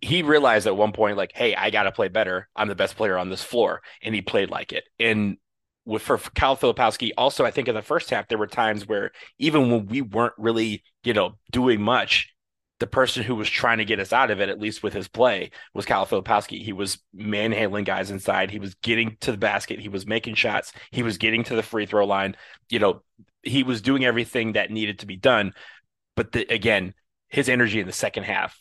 he 0.00 0.22
realized 0.22 0.66
at 0.66 0.76
one 0.76 0.92
point, 0.92 1.16
like, 1.16 1.32
hey, 1.34 1.54
I 1.54 1.70
got 1.70 1.84
to 1.84 1.92
play 1.92 2.08
better. 2.08 2.48
I'm 2.56 2.68
the 2.68 2.74
best 2.74 2.96
player 2.96 3.16
on 3.16 3.30
this 3.30 3.42
floor. 3.42 3.82
And 4.02 4.14
he 4.14 4.22
played 4.22 4.50
like 4.50 4.72
it. 4.72 4.84
And 4.98 5.36
with 5.84 6.02
for 6.02 6.18
Kyle 6.18 6.56
Filipowski, 6.56 7.12
also, 7.16 7.44
I 7.44 7.50
think 7.50 7.68
in 7.68 7.74
the 7.74 7.82
first 7.82 8.10
half, 8.10 8.28
there 8.28 8.38
were 8.38 8.48
times 8.48 8.86
where 8.86 9.12
even 9.38 9.70
when 9.70 9.86
we 9.86 10.02
weren't 10.02 10.34
really, 10.36 10.82
you 11.04 11.14
know, 11.14 11.38
doing 11.52 11.80
much, 11.80 12.34
the 12.78 12.86
person 12.86 13.22
who 13.22 13.34
was 13.34 13.48
trying 13.48 13.78
to 13.78 13.84
get 13.84 14.00
us 14.00 14.12
out 14.12 14.30
of 14.30 14.40
it, 14.40 14.48
at 14.48 14.60
least 14.60 14.82
with 14.82 14.92
his 14.92 15.08
play, 15.08 15.50
was 15.72 15.86
Kyle 15.86 16.06
Filipowski. 16.06 16.62
He 16.62 16.72
was 16.72 16.98
manhandling 17.14 17.84
guys 17.84 18.10
inside. 18.10 18.50
He 18.50 18.58
was 18.58 18.74
getting 18.76 19.16
to 19.20 19.32
the 19.32 19.38
basket. 19.38 19.80
He 19.80 19.88
was 19.88 20.06
making 20.06 20.34
shots. 20.34 20.72
He 20.90 21.02
was 21.02 21.16
getting 21.16 21.44
to 21.44 21.56
the 21.56 21.62
free 21.62 21.86
throw 21.86 22.06
line. 22.06 22.36
You 22.68 22.78
know, 22.78 23.02
he 23.42 23.62
was 23.62 23.80
doing 23.80 24.04
everything 24.04 24.52
that 24.52 24.70
needed 24.70 24.98
to 24.98 25.06
be 25.06 25.16
done. 25.16 25.54
But 26.16 26.32
the, 26.32 26.46
again, 26.52 26.92
his 27.28 27.48
energy 27.48 27.80
in 27.80 27.86
the 27.86 27.92
second 27.92 28.24
half 28.24 28.58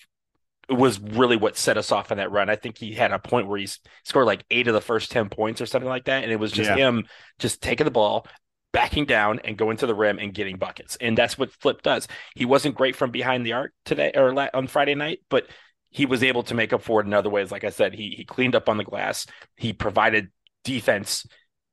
was 0.69 0.99
really 0.99 1.37
what 1.37 1.57
set 1.57 1.77
us 1.77 1.91
off 1.91 2.11
in 2.11 2.17
that 2.17 2.31
run. 2.31 2.49
I 2.49 2.55
think 2.55 2.77
he 2.77 2.93
had 2.93 3.11
a 3.11 3.19
point 3.19 3.47
where 3.47 3.59
he 3.59 3.67
scored 4.03 4.25
like 4.25 4.45
eight 4.49 4.67
of 4.67 4.73
the 4.73 4.81
first 4.81 5.11
10 5.11 5.29
points 5.29 5.61
or 5.61 5.65
something 5.65 5.89
like 5.89 6.05
that. 6.05 6.23
And 6.23 6.31
it 6.31 6.39
was 6.39 6.51
just 6.51 6.69
yeah. 6.69 6.75
him 6.75 7.05
just 7.37 7.61
taking 7.61 7.85
the 7.85 7.91
ball, 7.91 8.27
backing 8.75 9.05
down 9.05 9.39
and 9.45 9.57
going 9.57 9.77
to 9.77 9.87
the 9.87 9.95
rim 9.95 10.19
and 10.19 10.33
getting 10.33 10.57
buckets. 10.57 10.97
And 10.99 11.17
that's 11.17 11.37
what 11.37 11.53
Flip 11.53 11.81
does. 11.81 12.09
He 12.35 12.43
wasn't 12.43 12.75
great 12.75 12.93
from 12.97 13.09
behind 13.09 13.45
the 13.45 13.53
arc 13.53 13.71
today 13.85 14.11
or 14.13 14.37
on 14.53 14.67
Friday 14.67 14.95
night, 14.95 15.19
but 15.29 15.47
he 15.89 16.05
was 16.05 16.21
able 16.23 16.43
to 16.43 16.53
make 16.53 16.73
up 16.73 16.81
for 16.81 16.99
it 16.99 17.05
in 17.05 17.13
other 17.13 17.29
ways. 17.29 17.53
Like 17.53 17.63
I 17.63 17.69
said, 17.69 17.93
he 17.93 18.09
he 18.17 18.25
cleaned 18.25 18.53
up 18.53 18.67
on 18.67 18.75
the 18.75 18.83
glass. 18.83 19.27
He 19.55 19.71
provided 19.71 20.27
defense. 20.65 21.25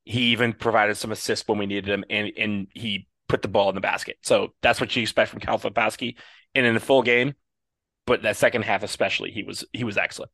He 0.04 0.26
even 0.26 0.52
provided 0.52 0.96
some 0.96 1.10
assists 1.10 1.48
when 1.48 1.58
we 1.58 1.66
needed 1.66 1.88
him, 1.88 2.04
and 2.08 2.30
and 2.38 2.68
he 2.72 3.08
put 3.28 3.42
the 3.42 3.48
ball 3.48 3.68
in 3.68 3.74
the 3.74 3.80
basket. 3.80 4.18
So 4.22 4.54
that's 4.62 4.80
what 4.80 4.94
you 4.94 5.02
expect 5.02 5.32
from 5.32 5.40
Kyle 5.40 5.58
Filipowski. 5.58 6.14
And 6.54 6.64
in 6.64 6.74
the 6.74 6.80
full 6.80 7.02
game, 7.02 7.34
but 8.06 8.22
that 8.22 8.36
second 8.36 8.62
half 8.62 8.84
especially, 8.84 9.32
he 9.32 9.42
was 9.42 9.64
he 9.72 9.82
was 9.82 9.98
excellent. 9.98 10.30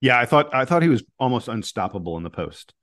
Yeah, 0.00 0.20
I 0.20 0.24
thought 0.24 0.54
I 0.54 0.66
thought 0.66 0.82
he 0.82 0.88
was 0.88 1.02
almost 1.18 1.48
unstoppable 1.48 2.16
in 2.16 2.22
the 2.22 2.30
post. 2.30 2.74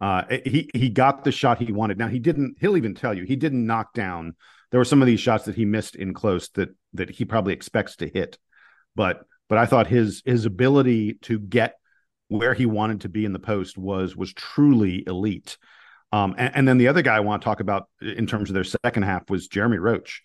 Uh, 0.00 0.24
he 0.44 0.70
he 0.72 0.88
got 0.88 1.24
the 1.24 1.32
shot 1.32 1.58
he 1.58 1.72
wanted. 1.72 1.98
Now 1.98 2.08
he 2.08 2.18
didn't. 2.18 2.56
He'll 2.60 2.76
even 2.76 2.94
tell 2.94 3.12
you 3.12 3.24
he 3.24 3.36
didn't 3.36 3.66
knock 3.66 3.92
down. 3.92 4.34
There 4.70 4.80
were 4.80 4.84
some 4.84 5.02
of 5.02 5.06
these 5.06 5.20
shots 5.20 5.44
that 5.44 5.56
he 5.56 5.64
missed 5.64 5.96
in 5.96 6.14
close 6.14 6.48
that 6.50 6.70
that 6.94 7.10
he 7.10 7.24
probably 7.24 7.52
expects 7.52 7.96
to 7.96 8.08
hit, 8.08 8.38
but 8.96 9.24
but 9.48 9.58
I 9.58 9.66
thought 9.66 9.88
his 9.88 10.22
his 10.24 10.46
ability 10.46 11.14
to 11.22 11.38
get 11.38 11.74
where 12.28 12.54
he 12.54 12.64
wanted 12.64 13.02
to 13.02 13.08
be 13.08 13.24
in 13.24 13.32
the 13.32 13.38
post 13.38 13.76
was 13.76 14.16
was 14.16 14.32
truly 14.32 15.04
elite. 15.06 15.58
Um, 16.12 16.34
and, 16.38 16.56
and, 16.56 16.68
then 16.68 16.78
the 16.78 16.88
other 16.88 17.02
guy 17.02 17.14
I 17.14 17.20
want 17.20 17.40
to 17.40 17.44
talk 17.44 17.60
about 17.60 17.88
in 18.00 18.26
terms 18.26 18.50
of 18.50 18.54
their 18.54 18.64
second 18.64 19.04
half 19.04 19.30
was 19.30 19.46
Jeremy 19.46 19.78
Roach. 19.78 20.22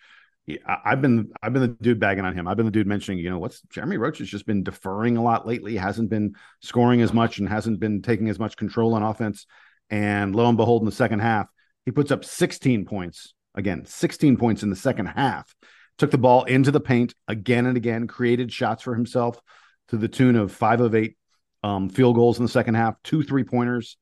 I've 0.66 1.00
been 1.00 1.32
I've 1.42 1.52
been 1.52 1.62
the 1.62 1.68
dude 1.68 2.00
bagging 2.00 2.24
on 2.24 2.34
him. 2.34 2.46
I've 2.46 2.56
been 2.56 2.66
the 2.66 2.72
dude 2.72 2.86
mentioning, 2.86 3.18
you 3.18 3.30
know, 3.30 3.38
what's 3.38 3.60
Jeremy 3.62 3.96
Roach 3.96 4.18
has 4.18 4.28
just 4.28 4.46
been 4.46 4.62
deferring 4.62 5.16
a 5.16 5.22
lot 5.22 5.46
lately, 5.46 5.76
hasn't 5.76 6.08
been 6.08 6.34
scoring 6.60 7.02
as 7.02 7.12
much 7.12 7.38
and 7.38 7.48
hasn't 7.48 7.80
been 7.80 8.00
taking 8.00 8.28
as 8.28 8.38
much 8.38 8.56
control 8.56 8.94
on 8.94 9.02
offense. 9.02 9.46
And 9.90 10.34
lo 10.34 10.48
and 10.48 10.56
behold, 10.56 10.82
in 10.82 10.86
the 10.86 10.92
second 10.92 11.20
half, 11.20 11.48
he 11.84 11.92
puts 11.92 12.10
up 12.10 12.24
16 12.24 12.84
points. 12.84 13.34
Again, 13.54 13.84
16 13.86 14.36
points 14.36 14.62
in 14.62 14.70
the 14.70 14.76
second 14.76 15.06
half. 15.06 15.54
Took 15.98 16.10
the 16.10 16.18
ball 16.18 16.44
into 16.44 16.70
the 16.70 16.80
paint 16.80 17.14
again 17.26 17.64
and 17.64 17.76
again, 17.76 18.06
created 18.06 18.52
shots 18.52 18.82
for 18.82 18.94
himself 18.94 19.40
to 19.88 19.96
the 19.96 20.08
tune 20.08 20.36
of 20.36 20.52
five 20.52 20.80
of 20.80 20.94
eight 20.94 21.16
um, 21.62 21.88
field 21.88 22.16
goals 22.16 22.38
in 22.38 22.44
the 22.44 22.50
second 22.50 22.74
half, 22.74 22.96
two 23.02 23.22
three 23.22 23.44
pointers, 23.44 23.96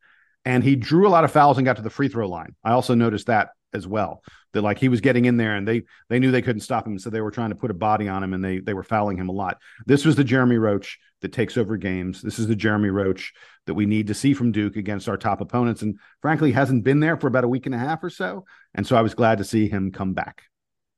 and 0.45 0.65
he 0.65 0.77
drew 0.77 1.07
a 1.07 1.11
lot 1.11 1.25
of 1.25 1.31
fouls 1.31 1.57
and 1.57 1.65
got 1.65 1.77
to 1.77 1.83
the 1.83 1.91
free 1.91 2.09
throw 2.09 2.29
line. 2.29 2.55
I 2.65 2.73
also 2.73 2.95
noticed 2.95 3.29
that 3.29 3.51
as 3.73 3.87
well. 3.87 4.23
That 4.53 4.63
like 4.63 4.79
he 4.79 4.89
was 4.89 5.01
getting 5.01 5.25
in 5.25 5.37
there 5.37 5.57
and 5.57 5.67
they 5.67 5.83
they 6.09 6.19
knew 6.19 6.31
they 6.31 6.43
couldn't 6.43 6.61
stop 6.61 6.87
him, 6.87 6.99
so 6.99 7.11
they 7.11 7.21
were 7.21 7.31
trying 7.31 7.51
to 7.51 7.57
put 7.57 7.71
a 7.71 7.75
body 7.75 8.09
on 8.09 8.23
him 8.23 8.35
and 8.35 8.45
they 8.45 8.59
they 8.59 8.75
were 8.75 8.83
fouling 8.83 9.17
him 9.17 9.29
a 9.29 9.33
lot. 9.33 9.59
This 9.87 10.05
was 10.05 10.17
the 10.17 10.25
Jeremy 10.25 10.57
Roach 10.57 10.99
that 11.25 11.33
takes 11.33 11.57
over 11.57 11.79
games. 11.79 12.21
This 12.21 12.39
is 12.39 12.47
the 12.47 12.55
Jeremy 12.55 12.91
Roach 12.91 13.33
that 13.65 13.73
we 13.73 13.87
need 13.87 14.09
to 14.09 14.15
see 14.15 14.35
from 14.35 14.53
Duke 14.53 14.77
against 14.77 15.09
our 15.09 15.17
top 15.17 15.41
opponents, 15.41 15.81
and 15.81 15.99
frankly 16.21 16.53
hasn't 16.53 16.85
been 16.85 17.01
there 17.01 17.17
for 17.17 17.29
about 17.29 17.45
a 17.45 17.49
week 17.49 17.65
and 17.65 17.75
a 17.75 17.79
half 17.79 18.05
or 18.05 18.11
so. 18.11 18.45
And 18.75 18.87
so 18.87 18.95
I 18.95 19.01
was 19.01 19.15
glad 19.15 19.39
to 19.39 19.45
see 19.45 19.67
him 19.67 19.91
come 19.91 20.13
back. 20.13 20.43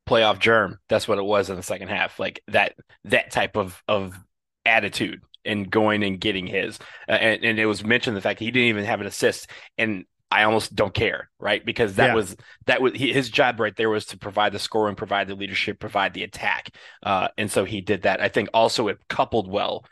Playoff 0.09 0.41
germ. 0.41 0.81
That's 0.89 1.07
what 1.07 1.19
it 1.19 1.25
was 1.25 1.49
in 1.49 1.55
the 1.55 1.63
second 1.63 1.89
half. 1.89 2.19
Like 2.19 2.43
that 2.49 2.75
that 3.05 3.31
type 3.31 3.57
of 3.57 3.81
of 3.87 4.19
attitude 4.65 5.21
and 5.45 5.71
going 5.71 6.03
and 6.03 6.21
getting 6.21 6.49
his. 6.49 6.81
Uh, 7.09 7.13
and, 7.13 7.45
and, 7.45 7.59
it 7.61 7.67
was 7.67 7.85
mentioned 7.85 8.17
the 8.17 8.21
fact 8.21 8.41
he 8.41 8.51
didn't 8.51 8.69
even 8.69 8.85
have 8.85 9.01
an 9.01 9.07
assist. 9.07 9.49
And 9.79 10.07
I 10.31 10.43
almost 10.43 10.75
don't 10.75 10.93
care, 10.93 11.31
right? 11.39 11.65
Because 11.65 11.95
that 11.97 12.09
yeah. 12.09 12.15
was 12.15 12.37
that 12.67 12.83
was 12.83 12.95
his 12.95 13.31
job 13.31 13.61
right 13.61 13.75
there 13.77 13.89
was 13.89 14.07
to 14.07 14.19
provide 14.19 14.53
the 14.53 14.59
scoring, 14.59 14.97
provide 14.97 15.29
the 15.29 15.37
leadership, 15.37 15.79
provide 15.79 16.15
the 16.15 16.25
attack, 16.25 16.71
uh, 17.05 17.29
and 17.39 17.51
so 17.51 17.65
he 17.65 17.81
did 17.81 18.03
that. 18.03 18.21
I 18.21 18.29
think 18.29 18.49
also 18.53 18.89
it 18.89 18.99
coupled 19.09 19.49
well 19.49 19.85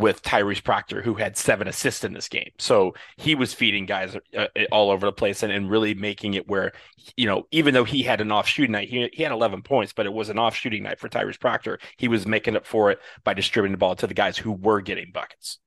with 0.00 0.22
Tyrese 0.22 0.64
Proctor, 0.64 1.02
who 1.02 1.14
had 1.14 1.36
seven 1.36 1.68
assists 1.68 2.04
in 2.04 2.12
this 2.12 2.28
game. 2.28 2.50
So 2.58 2.94
he 3.16 3.34
was 3.34 3.52
feeding 3.54 3.86
guys 3.86 4.16
uh, 4.36 4.46
all 4.72 4.90
over 4.90 5.06
the 5.06 5.12
place 5.12 5.42
and, 5.42 5.52
and 5.52 5.70
really 5.70 5.94
making 5.94 6.34
it 6.34 6.48
where, 6.48 6.72
you 7.16 7.26
know, 7.26 7.46
even 7.50 7.74
though 7.74 7.84
he 7.84 8.02
had 8.02 8.20
an 8.20 8.32
off 8.32 8.48
shooting 8.48 8.72
night, 8.72 8.88
he, 8.88 9.08
he 9.12 9.22
had 9.22 9.32
11 9.32 9.62
points, 9.62 9.92
but 9.92 10.06
it 10.06 10.12
was 10.12 10.28
an 10.30 10.38
off 10.38 10.56
shooting 10.56 10.82
night 10.82 10.98
for 10.98 11.08
Tyrese 11.08 11.38
Proctor. 11.38 11.78
He 11.96 12.08
was 12.08 12.26
making 12.26 12.56
up 12.56 12.66
for 12.66 12.90
it 12.90 12.98
by 13.24 13.34
distributing 13.34 13.72
the 13.72 13.78
ball 13.78 13.94
to 13.96 14.06
the 14.06 14.14
guys 14.14 14.38
who 14.38 14.52
were 14.52 14.80
getting 14.80 15.12
buckets. 15.12 15.58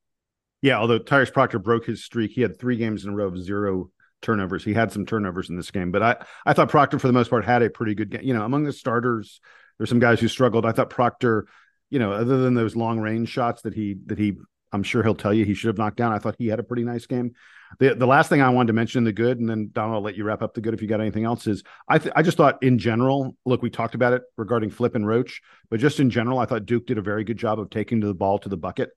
Yeah, 0.61 0.79
although 0.79 0.99
Tyrese 0.99 1.33
Proctor 1.33 1.59
broke 1.59 1.85
his 1.85 2.03
streak, 2.03 2.31
he 2.31 2.41
had 2.41 2.57
three 2.57 2.77
games 2.77 3.03
in 3.03 3.11
a 3.11 3.15
row 3.15 3.27
of 3.27 3.37
zero 3.37 3.91
turnovers. 4.21 4.63
He 4.63 4.73
had 4.73 4.91
some 4.91 5.05
turnovers 5.05 5.49
in 5.49 5.57
this 5.57 5.69
game, 5.69 5.91
but 5.91 6.01
I 6.01 6.15
I 6.45 6.53
thought 6.53 6.69
Proctor 6.69 6.97
for 6.97 7.07
the 7.07 7.13
most 7.13 7.29
part 7.29 7.45
had 7.45 7.61
a 7.61 7.69
pretty 7.69 7.93
good 7.93 8.09
game. 8.09 8.21
You 8.23 8.33
know, 8.33 8.45
among 8.45 8.63
the 8.63 8.71
starters, 8.71 9.41
there's 9.77 9.89
some 9.89 9.99
guys 9.99 10.19
who 10.19 10.27
struggled. 10.27 10.65
I 10.65 10.71
thought 10.71 10.89
Proctor, 10.89 11.47
you 11.93 11.99
know, 11.99 12.11
other 12.11 12.39
than 12.39 12.55
those 12.55 12.75
long 12.75 12.99
range 12.99 13.29
shots 13.29 13.61
that 13.61 13.75
he 13.75 13.95
that 14.07 14.17
he 14.17 14.33
I'm 14.71 14.81
sure 14.81 15.03
he'll 15.03 15.13
tell 15.13 15.31
you 15.31 15.45
he 15.45 15.53
should 15.53 15.67
have 15.67 15.77
knocked 15.77 15.97
down. 15.97 16.11
I 16.11 16.17
thought 16.17 16.35
he 16.39 16.47
had 16.47 16.57
a 16.57 16.63
pretty 16.63 16.83
nice 16.83 17.05
game. 17.05 17.33
The 17.77 17.93
the 17.93 18.07
last 18.07 18.29
thing 18.29 18.41
I 18.41 18.49
wanted 18.49 18.67
to 18.67 18.73
mention 18.73 19.03
the 19.03 19.13
good, 19.13 19.39
and 19.39 19.47
then 19.47 19.69
Donald, 19.71 19.97
I'll 19.97 20.01
let 20.01 20.17
you 20.17 20.23
wrap 20.23 20.41
up 20.41 20.55
the 20.55 20.61
good 20.61 20.73
if 20.73 20.81
you 20.81 20.87
got 20.87 21.01
anything 21.01 21.23
else. 21.23 21.45
Is 21.45 21.63
I 21.87 21.99
th- 21.99 22.13
I 22.15 22.23
just 22.23 22.35
thought 22.35 22.63
in 22.63 22.79
general, 22.79 23.37
look, 23.45 23.61
we 23.61 23.69
talked 23.69 23.93
about 23.93 24.13
it 24.13 24.23
regarding 24.37 24.71
Flip 24.71 24.95
and 24.95 25.05
Roach, 25.05 25.41
but 25.69 25.79
just 25.79 25.99
in 25.99 26.09
general, 26.09 26.39
I 26.39 26.45
thought 26.45 26.65
Duke 26.65 26.87
did 26.87 26.97
a 26.97 27.03
very 27.03 27.23
good 27.23 27.37
job 27.37 27.59
of 27.59 27.69
taking 27.69 27.99
the 27.99 28.15
ball 28.15 28.39
to 28.39 28.49
the 28.49 28.57
bucket. 28.57 28.89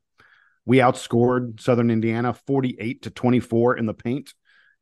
We 0.65 0.79
outscored 0.79 1.61
Southern 1.61 1.91
Indiana 1.91 2.33
48 2.33 3.03
to 3.03 3.11
24 3.11 3.77
in 3.77 3.87
the 3.87 3.95
paint 3.95 4.33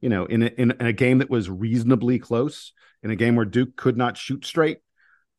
you 0.01 0.11
know, 0.11 0.27
in 0.27 0.43
a, 0.43 0.47
in, 0.47 0.71
in 0.71 0.87
a 0.87 0.93
game 0.93 1.19
that 1.19 1.31
was 1.31 1.49
reasonably 1.49 2.19
close, 2.19 2.75
in 3.03 3.11
a 3.11 3.17
game 3.17 3.37
where 3.37 3.47
Duke 3.47 3.75
could 3.75 3.97
not 3.97 4.19
shoot 4.19 4.45
straight, 4.45 4.81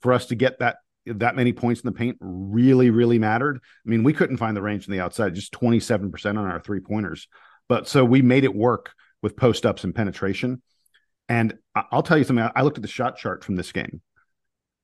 for 0.01 0.11
us 0.11 0.25
to 0.27 0.35
get 0.35 0.57
that 0.57 0.77
that 1.05 1.35
many 1.35 1.53
points 1.53 1.81
in 1.81 1.87
the 1.87 1.97
paint 1.97 2.17
really, 2.19 2.89
really 2.89 3.19
mattered. 3.19 3.57
I 3.57 3.89
mean, 3.89 4.03
we 4.03 4.13
couldn't 4.13 4.37
find 4.37 4.55
the 4.55 4.61
range 4.61 4.87
on 4.87 4.91
the 4.91 5.01
outside, 5.01 5.35
just 5.35 5.53
27% 5.53 6.25
on 6.25 6.37
our 6.37 6.59
three 6.59 6.79
pointers. 6.79 7.27
But 7.67 7.87
so 7.87 8.05
we 8.05 8.21
made 8.21 8.43
it 8.43 8.55
work 8.55 8.93
with 9.21 9.35
post 9.35 9.65
ups 9.65 9.83
and 9.83 9.93
penetration. 9.93 10.61
And 11.27 11.57
I'll 11.75 12.03
tell 12.03 12.17
you 12.17 12.23
something. 12.23 12.47
I 12.55 12.61
looked 12.61 12.77
at 12.77 12.83
the 12.83 12.87
shot 12.87 13.17
chart 13.17 13.43
from 13.43 13.55
this 13.55 13.71
game. 13.71 14.01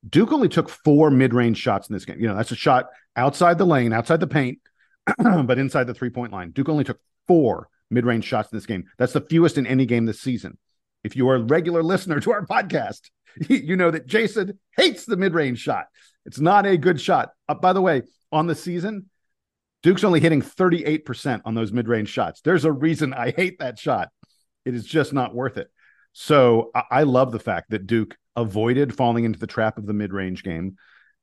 Duke 0.07 0.31
only 0.31 0.49
took 0.49 0.69
four 0.69 1.11
mid 1.11 1.33
range 1.33 1.57
shots 1.57 1.87
in 1.89 1.93
this 1.93 2.05
game. 2.05 2.19
You 2.19 2.27
know, 2.27 2.35
that's 2.35 2.51
a 2.51 2.55
shot 2.55 2.89
outside 3.15 3.57
the 3.57 3.65
lane, 3.65 3.93
outside 3.93 4.19
the 4.19 4.27
paint, 4.27 4.59
but 5.17 5.59
inside 5.59 5.85
the 5.85 5.93
three 5.93 6.09
point 6.09 6.31
line. 6.31 6.51
Duke 6.51 6.69
only 6.69 6.83
took 6.83 6.99
four 7.27 7.69
mid 7.91 8.05
range 8.05 8.25
shots 8.25 8.51
in 8.51 8.57
this 8.57 8.65
game. 8.65 8.85
That's 8.97 9.13
the 9.13 9.21
fewest 9.21 9.57
in 9.57 9.67
any 9.67 9.85
game 9.85 10.05
this 10.05 10.19
season. 10.19 10.57
If 11.03 11.15
you 11.15 11.29
are 11.29 11.35
a 11.35 11.43
regular 11.43 11.83
listener 11.83 12.19
to 12.19 12.31
our 12.31 12.45
podcast, 12.45 13.09
you 13.47 13.75
know 13.75 13.91
that 13.91 14.07
Jason 14.07 14.59
hates 14.75 15.05
the 15.05 15.17
mid 15.17 15.33
range 15.33 15.59
shot. 15.59 15.85
It's 16.25 16.39
not 16.39 16.65
a 16.65 16.77
good 16.77 16.99
shot. 16.99 17.31
Uh, 17.47 17.55
by 17.55 17.73
the 17.73 17.81
way, 17.81 18.03
on 18.31 18.47
the 18.47 18.55
season, 18.55 19.09
Duke's 19.83 20.03
only 20.03 20.19
hitting 20.19 20.41
38% 20.41 21.41
on 21.45 21.55
those 21.55 21.71
mid 21.71 21.87
range 21.87 22.09
shots. 22.09 22.41
There's 22.41 22.65
a 22.65 22.71
reason 22.71 23.13
I 23.13 23.31
hate 23.31 23.59
that 23.59 23.79
shot. 23.79 24.09
It 24.65 24.75
is 24.75 24.85
just 24.85 25.13
not 25.13 25.33
worth 25.33 25.57
it. 25.57 25.69
So 26.13 26.71
I, 26.75 26.83
I 26.91 27.03
love 27.03 27.31
the 27.31 27.39
fact 27.39 27.71
that 27.71 27.87
Duke 27.87 28.15
avoided 28.35 28.95
falling 28.95 29.25
into 29.25 29.39
the 29.39 29.47
trap 29.47 29.77
of 29.77 29.85
the 29.85 29.93
mid 29.93 30.13
range 30.13 30.43
game. 30.43 30.77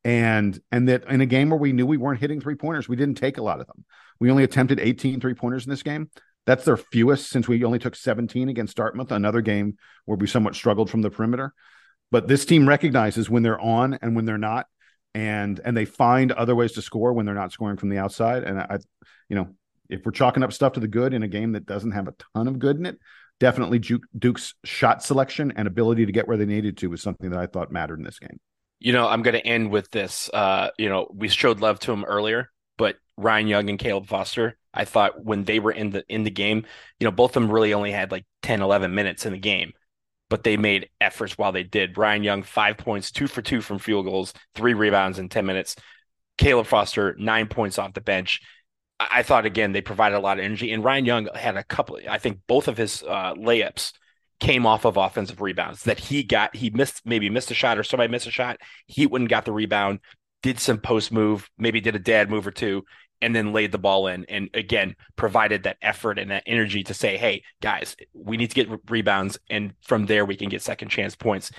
And 0.05 0.59
and 0.71 0.89
that 0.89 1.05
in 1.09 1.21
a 1.21 1.27
game 1.27 1.51
where 1.51 1.59
we 1.59 1.73
knew 1.73 1.87
we 1.87 1.97
weren't 1.97 2.21
hitting 2.21 2.41
three 2.41 2.55
pointers, 2.55 2.89
we 2.89 2.97
didn't 2.97 3.17
take 3.19 3.39
a 3.39 3.43
lot 3.43 3.61
of 3.61 3.67
them. 3.67 3.85
We 4.21 4.31
only 4.31 4.45
attempted 4.45 4.81
18 4.81 5.21
three 5.21 5.35
pointers 5.35 5.67
in 5.67 5.71
this 5.71 5.83
game. 5.83 6.11
That's 6.47 6.65
their 6.65 6.77
fewest 6.77 7.29
since 7.29 7.47
we 7.47 7.63
only 7.65 7.79
took 7.79 7.95
17 7.95 8.49
against 8.49 8.77
Dartmouth, 8.77 9.13
another 9.13 9.43
game 9.43 9.77
where 10.07 10.17
we 10.17 10.27
somewhat 10.27 10.55
struggled 10.55 10.89
from 10.89 11.03
the 11.03 11.11
perimeter. 11.11 11.53
But 12.11 12.27
this 12.27 12.47
team 12.47 12.67
recognizes 12.67 13.29
when 13.29 13.43
they're 13.43 13.61
on 13.61 13.99
and 14.01 14.17
when 14.17 14.25
they're 14.25 14.39
not, 14.39 14.67
and 15.15 15.61
and 15.65 15.77
they 15.77 15.85
find 15.85 16.33
other 16.33 16.55
ways 16.55 16.73
to 16.73 16.83
score 16.83 17.13
when 17.13 17.27
they're 17.27 17.35
not 17.35 17.53
scoring 17.53 17.77
from 17.77 17.89
the 17.89 17.99
outside. 17.99 18.45
And 18.45 18.59
I, 18.59 18.79
you 19.29 19.37
know, 19.37 19.49
if 19.89 20.05
we're 20.05 20.13
chalking 20.13 20.43
up 20.43 20.53
stuff 20.53 20.75
to 20.75 20.81
the 20.81 20.89
good 20.89 21.15
in 21.15 21.23
a 21.23 21.29
game 21.29 21.53
that 21.53 21.67
doesn't 21.67 21.93
have 21.93 22.09
a 22.09 22.15
ton 22.35 22.49
of 22.49 22.59
good 22.59 22.77
in 22.77 22.87
it, 22.87 22.99
definitely 23.41 23.81
Duke's 24.19 24.55
shot 24.65 25.03
selection 25.03 25.53
and 25.57 25.67
ability 25.67 26.07
to 26.07 26.13
get 26.13 26.29
where 26.29 26.37
they 26.37 26.47
needed 26.47 26.77
to 26.79 26.91
was 26.91 27.03
something 27.03 27.31
that 27.31 27.39
I 27.39 27.47
thought 27.47 27.73
mattered 27.73 27.99
in 27.99 28.05
this 28.05 28.19
game. 28.19 28.39
You 28.81 28.93
know, 28.93 29.09
I'm 29.09 29.23
going 29.23 29.35
to 29.35 29.47
end 29.47 29.71
with 29.71 29.91
this. 29.91 30.31
Uh, 30.33 30.71
you 30.79 30.89
know, 30.89 31.09
we 31.13 31.29
showed 31.29 31.61
love 31.61 31.81
to 31.81 31.93
him 31.93 32.05
earlier, 32.05 32.51
but 32.77 32.97
Ryan 33.17 33.49
Young 33.49 33.71
and 33.71 33.79
Caleb 33.79 34.07
Foster, 34.07 34.57
I 34.73 34.85
thought 34.85 35.25
when 35.25 35.45
they 35.45 35.59
were 35.59 35.73
in 35.73 35.91
the 35.91 36.05
in 36.09 36.23
the 36.23 36.31
game, 36.31 36.65
you 37.01 37.05
know, 37.05 37.11
both 37.11 37.31
of 37.37 37.43
them 37.43 37.51
really 37.51 37.75
only 37.75 37.91
had 37.91 38.13
like 38.13 38.25
10, 38.43 38.63
11 38.63 38.95
minutes 38.95 39.27
in 39.27 39.33
the 39.33 39.39
game, 39.39 39.73
but 40.31 40.45
they 40.45 40.57
made 40.57 40.91
efforts 41.01 41.39
while 41.39 41.53
they 41.53 41.63
did. 41.63 41.97
Ryan 41.97 42.23
Young, 42.23 42.43
five 42.43 42.77
points, 42.77 43.11
two 43.11 43.27
for 43.27 43.43
two 43.43 43.61
from 43.61 43.79
field 43.79 44.07
goals, 44.07 44.35
three 44.55 44.75
rebounds 44.75 45.19
in 45.19 45.29
10 45.29 45.47
minutes. 45.47 45.77
Caleb 46.37 46.67
Foster, 46.67 47.17
nine 47.19 47.49
points 47.49 47.79
off 47.79 47.95
the 47.95 48.01
bench. 48.01 48.41
I, 49.01 49.23
thought 49.23 49.47
again 49.47 49.73
they 49.73 49.81
provided 49.81 50.17
a 50.17 50.21
lot 50.21 50.39
of 50.39 50.45
energy, 50.45 50.73
and 50.73 50.83
Ryan 50.83 51.05
Young 51.05 51.29
had 51.35 51.57
a 51.57 51.65
couple. 51.65 51.99
I 52.09 52.19
think 52.19 52.41
both 52.47 52.69
of 52.69 52.77
his 52.77 53.03
uh, 53.03 53.35
layups 53.35 53.93
came 54.41 54.67
off 54.67 54.85
of 54.85 54.97
offensive 54.97 55.41
rebounds 55.41 55.85
that 55.85 55.99
he 55.99 56.23
got. 56.23 56.55
He 56.55 56.71
missed 56.71 57.03
maybe 57.05 57.31
missed 57.31 57.51
a 57.51 57.55
shot 57.55 57.79
or 57.79 57.85
somebody 57.85 58.11
missed 58.11 58.27
a 58.27 58.33
shot. 58.33 58.59
He 58.87 59.05
and 59.05 59.29
got 59.29 59.45
the 59.45 59.53
rebound, 59.53 60.01
did 60.43 60.59
some 60.59 60.79
post 60.79 61.13
move, 61.13 61.49
maybe 61.59 61.81
did 61.81 61.95
a 61.95 62.01
dad 62.01 62.29
move 62.29 62.47
or 62.47 62.51
two, 62.51 62.85
and 63.21 63.35
then 63.35 63.53
laid 63.53 63.73
the 63.73 63.79
ball 63.79 64.07
in. 64.07 64.25
And 64.27 64.51
again, 64.55 64.97
provided 65.17 65.65
that 65.65 65.79
effort 65.83 66.19
and 66.19 66.31
that 66.31 66.45
energy 66.47 66.83
to 66.85 66.95
say, 66.95 67.17
"Hey 67.17 67.43
guys, 67.61 67.97
we 68.13 68.37
need 68.37 68.51
to 68.51 68.55
get 68.55 68.71
re- 68.71 68.79
rebounds, 68.89 69.39
and 69.51 69.75
from 69.83 70.07
there 70.07 70.25
we 70.25 70.37
can 70.37 70.49
get 70.49 70.63
second 70.63 70.89
chance 70.89 71.15
points." 71.15 71.51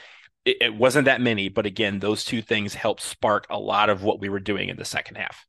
It, 0.46 0.58
it 0.62 0.76
wasn't 0.76 1.06
that 1.06 1.22
many, 1.22 1.50
but 1.50 1.66
again, 1.66 2.00
those 2.00 2.24
two 2.24 2.42
things 2.42 2.74
helped 2.74 3.02
spark 3.02 3.46
a 3.50 3.60
lot 3.60 3.90
of 3.90 4.04
what 4.04 4.20
we 4.20 4.30
were 4.30 4.40
doing 4.40 4.70
in 4.70 4.78
the 4.78 4.86
second 4.86 5.16
half. 5.18 5.46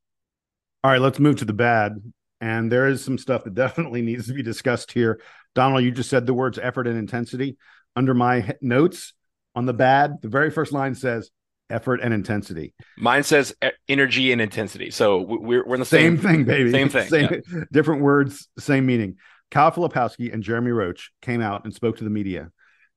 All 0.83 0.91
right, 0.91 1.01
let's 1.01 1.19
move 1.19 1.37
to 1.37 1.45
the 1.45 1.53
bad. 1.53 2.01
And 2.41 2.73
there 2.73 2.89
is 2.89 3.05
some 3.05 3.19
stuff 3.19 3.45
that 3.45 3.55
definitely 3.55 4.03
needs 4.03 4.27
to 4.27 4.33
be 4.33 4.43
discussed 4.43 4.93
here. 4.93 5.21
Donald, 5.55 5.85
you 5.85 5.91
just 5.91 6.11
said 6.11 6.27
the 6.27 6.35
words 6.35 6.59
effort 6.59 6.87
and 6.87 6.99
intensity. 6.99 7.57
Under 7.97 8.15
my 8.15 8.55
notes 8.61 9.15
on 9.55 9.67
the 9.67 9.73
bad, 9.73 10.23
the 10.23 10.29
very 10.29 10.51
first 10.51 10.73
line 10.73 10.95
says 10.95 11.31
effort 11.71 12.01
and 12.03 12.13
intensity. 12.13 12.75
Mine 12.97 13.23
says 13.23 13.55
energy 13.89 14.33
and 14.33 14.41
intensity. 14.41 14.91
So 14.91 15.19
we're, 15.19 15.65
we're 15.65 15.75
in 15.75 15.81
the 15.81 15.87
same, 15.87 16.17
same 16.17 16.27
thing, 16.27 16.45
baby. 16.45 16.71
Same 16.71 16.89
thing. 16.89 17.09
Same, 17.09 17.43
yeah. 17.53 17.61
Different 17.73 18.03
words, 18.03 18.49
same 18.59 18.87
meaning. 18.87 19.17
Kyle 19.51 19.73
Filipowski 19.73 20.33
and 20.33 20.43
Jeremy 20.43 20.71
Roach 20.71 21.11
came 21.23 21.41
out 21.41 21.65
and 21.65 21.75
spoke 21.75 21.97
to 21.99 22.05
the 22.05 22.11
media 22.11 22.51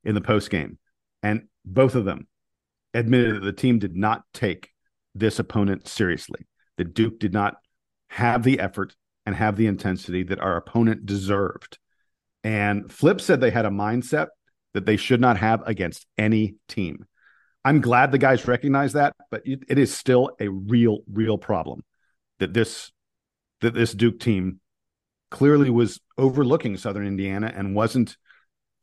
in 0.04 0.14
the 0.16 0.22
post 0.22 0.50
game, 0.50 0.78
and 1.24 1.48
both 1.66 1.96
of 1.96 2.06
them 2.06 2.28
admitted 2.94 3.36
that 3.36 3.46
the 3.46 3.54
team 3.54 3.80
did 3.80 3.96
not 3.96 4.24
take 4.34 4.70
this 5.16 5.40
opponent 5.40 5.88
seriously. 5.88 6.48
That 6.78 6.94
Duke 6.94 7.20
did 7.20 7.34
not 7.34 7.56
have 8.10 8.44
the 8.44 8.60
effort 8.60 8.96
and 9.26 9.36
have 9.36 9.56
the 9.56 9.68
intensity 9.68 10.24
that 10.24 10.40
our 10.40 10.58
opponent 10.58 11.06
deserved. 11.06 11.80
And 12.44 12.92
Flip 12.92 13.22
said 13.22 13.40
they 13.40 13.52
had 13.52 13.66
a 13.66 13.70
mindset 13.70 14.28
that 14.74 14.86
they 14.86 14.98
should 14.98 15.22
not 15.22 15.38
have 15.38 15.62
against 15.66 16.06
any 16.18 16.56
team. 16.68 17.06
I'm 17.66 17.82
glad 17.82 18.12
the 18.12 18.18
guys 18.18 18.48
recognize 18.48 18.94
that, 18.94 19.16
but 19.32 19.46
it, 19.46 19.64
it 19.70 19.78
is 19.78 19.96
still 19.96 20.32
a 20.40 20.50
real, 20.50 21.00
real 21.12 21.38
problem 21.38 21.84
that 22.40 22.54
this 22.54 22.92
that 23.62 23.74
this 23.74 23.94
Duke 23.94 24.20
team 24.20 24.60
clearly 25.32 25.70
was 25.70 26.02
overlooking 26.18 26.76
Southern 26.76 27.08
Indiana 27.08 27.52
and 27.56 27.76
wasn't 27.76 28.18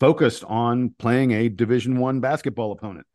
focused 0.01 0.43
on 0.45 0.95
playing 0.99 1.33
a 1.33 1.51
Division 1.51 1.99
One 1.99 2.21
basketball 2.21 2.73
opponent. 2.73 3.07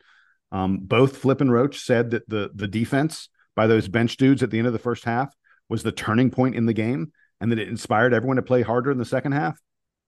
Um, 0.51 0.77
both 0.81 1.17
Flip 1.17 1.41
and 1.41 1.51
Roach 1.51 1.79
said 1.79 2.11
that 2.11 2.29
the 2.29 2.51
the 2.53 2.67
defense 2.67 3.29
by 3.55 3.65
those 3.67 3.87
bench 3.87 4.17
dudes 4.17 4.43
at 4.43 4.51
the 4.51 4.59
end 4.59 4.67
of 4.67 4.73
the 4.73 4.79
first 4.79 5.03
half 5.03 5.33
was 5.67 5.81
the 5.81 5.91
turning 5.91 6.29
point 6.29 6.55
in 6.55 6.67
the 6.67 6.73
game, 6.73 7.11
and 7.41 7.51
that 7.51 7.59
it 7.59 7.67
inspired 7.67 8.13
everyone 8.13 8.35
to 8.35 8.43
play 8.43 8.61
harder 8.61 8.91
in 8.91 8.99
the 8.99 9.05
second 9.05 9.31
half. 9.31 9.59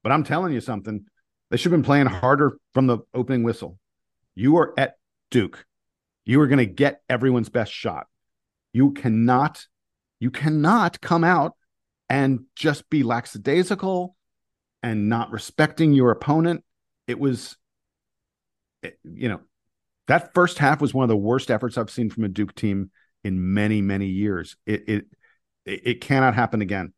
But 0.03 0.11
I'm 0.11 0.23
telling 0.23 0.53
you 0.53 0.61
something, 0.61 1.05
they 1.49 1.57
should 1.57 1.71
have 1.71 1.81
been 1.81 1.85
playing 1.85 2.05
harder 2.05 2.59
from 2.75 2.85
the 2.85 2.99
opening 3.13 3.41
whistle. 3.41 3.79
You 4.35 4.57
are 4.57 4.73
at 4.77 4.96
Duke. 5.31 5.65
You 6.25 6.41
are 6.41 6.47
going 6.47 6.57
to 6.59 6.65
get 6.65 7.01
everyone's 7.09 7.49
best 7.49 7.71
shot. 7.71 8.07
You 8.73 8.91
cannot, 8.91 9.65
you 10.19 10.29
cannot 10.29 10.99
come 11.01 11.23
out 11.23 11.53
and 12.09 12.41
just 12.55 12.89
be 12.89 13.03
lackadaisical 13.03 14.15
and 14.83 15.09
not 15.09 15.31
respecting 15.31 15.93
your 15.93 16.11
opponent. 16.11 16.63
It 17.07 17.19
was, 17.19 17.57
you 19.03 19.29
know, 19.29 19.39
that 20.07 20.33
first 20.33 20.57
half 20.57 20.81
was 20.81 20.93
one 20.93 21.03
of 21.03 21.09
the 21.09 21.17
worst 21.17 21.51
efforts 21.51 21.77
I've 21.77 21.89
seen 21.89 22.09
from 22.09 22.23
a 22.23 22.29
Duke 22.29 22.55
team 22.55 22.91
in 23.23 23.53
many, 23.53 23.81
many 23.81 24.07
years. 24.07 24.55
It 24.65 24.83
it 24.87 25.05
it 25.65 26.01
cannot 26.01 26.35
happen 26.35 26.61
again. 26.61 26.93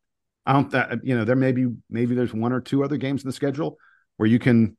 I 0.46 0.54
don't, 0.54 0.74
uh, 0.74 0.98
you 1.04 1.16
know, 1.16 1.26
there 1.26 1.36
may 1.36 1.52
be 1.52 1.68
maybe 1.90 2.16
there's 2.16 2.34
one 2.34 2.54
or 2.54 2.62
two 2.62 2.84
other 2.84 2.98
games 2.98 3.24
in 3.24 3.30
the 3.30 3.34
schedule 3.34 3.78
where 4.18 4.30
you 4.30 4.40
can 4.40 4.78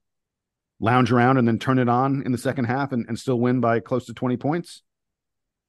lounge 0.81 1.13
around 1.13 1.37
and 1.37 1.47
then 1.47 1.59
turn 1.59 1.79
it 1.79 1.89
on 1.89 2.23
in 2.25 2.33
the 2.33 2.39
second 2.39 2.65
half 2.65 2.93
and, 2.93 3.07
and 3.09 3.19
still 3.19 3.39
win 3.39 3.61
by 3.61 3.81
close 3.81 4.07
to 4.07 4.15
20 4.15 4.37
points. 4.37 4.83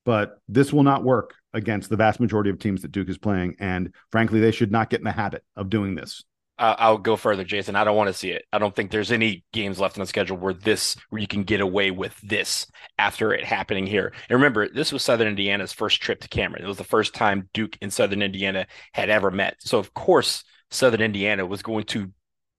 But 0.03 0.39
this 0.47 0.73
will 0.73 0.83
not 0.83 1.03
work 1.03 1.35
against 1.53 1.89
the 1.89 1.97
vast 1.97 2.19
majority 2.19 2.49
of 2.49 2.57
teams 2.57 2.81
that 2.81 2.91
Duke 2.91 3.09
is 3.09 3.19
playing. 3.19 3.57
And 3.59 3.93
frankly, 4.11 4.39
they 4.39 4.51
should 4.51 4.71
not 4.71 4.89
get 4.89 4.99
in 4.99 5.03
the 5.03 5.11
habit 5.11 5.43
of 5.55 5.69
doing 5.69 5.93
this 5.93 6.23
I'll 6.61 6.99
go 6.99 7.15
further, 7.15 7.43
Jason. 7.43 7.75
I 7.75 7.83
don't 7.83 7.97
want 7.97 8.09
to 8.09 8.13
see 8.13 8.29
it. 8.29 8.45
I 8.53 8.59
don't 8.59 8.75
think 8.75 8.91
there's 8.91 9.11
any 9.11 9.43
games 9.51 9.79
left 9.79 9.97
on 9.97 10.01
the 10.01 10.07
schedule 10.07 10.37
where 10.37 10.53
this 10.53 10.95
where 11.09 11.19
you 11.19 11.27
can 11.27 11.43
get 11.43 11.59
away 11.59 11.89
with 11.89 12.15
this 12.21 12.67
after 12.99 13.33
it 13.33 13.43
happening 13.43 13.87
here. 13.87 14.13
And 14.29 14.37
remember, 14.37 14.69
this 14.69 14.91
was 14.91 15.01
Southern 15.01 15.27
Indiana's 15.27 15.73
first 15.73 16.01
trip 16.01 16.21
to 16.21 16.27
Cameron. 16.27 16.63
It 16.63 16.67
was 16.67 16.77
the 16.77 16.83
first 16.83 17.15
time 17.15 17.49
Duke 17.55 17.77
and 17.81 17.91
Southern 17.91 18.21
Indiana 18.21 18.67
had 18.93 19.09
ever 19.09 19.31
met. 19.31 19.55
So 19.59 19.79
of 19.79 19.95
course, 19.95 20.43
Southern 20.69 21.01
Indiana 21.01 21.47
was 21.47 21.63
going 21.63 21.85
to 21.85 22.11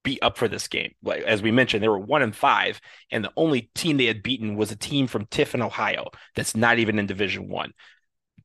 be 0.03 0.21
up 0.23 0.37
for 0.37 0.49
this 0.49 0.69
game. 0.69 0.95
Like 1.03 1.23
as 1.23 1.43
we 1.43 1.51
mentioned, 1.51 1.83
they 1.83 1.89
were 1.89 1.99
one 1.99 2.23
and 2.23 2.35
five, 2.35 2.81
and 3.11 3.25
the 3.25 3.33
only 3.37 3.71
team 3.75 3.97
they 3.97 4.07
had 4.07 4.23
beaten 4.23 4.57
was 4.57 4.73
a 4.73 4.77
team 4.77 5.07
from 5.07 5.27
Tiffin, 5.27 5.63
Ohio, 5.63 6.11
that's 6.35 6.57
not 6.57 6.79
even 6.79 6.99
in 6.99 7.07
Division 7.07 7.49
One. 7.49 7.73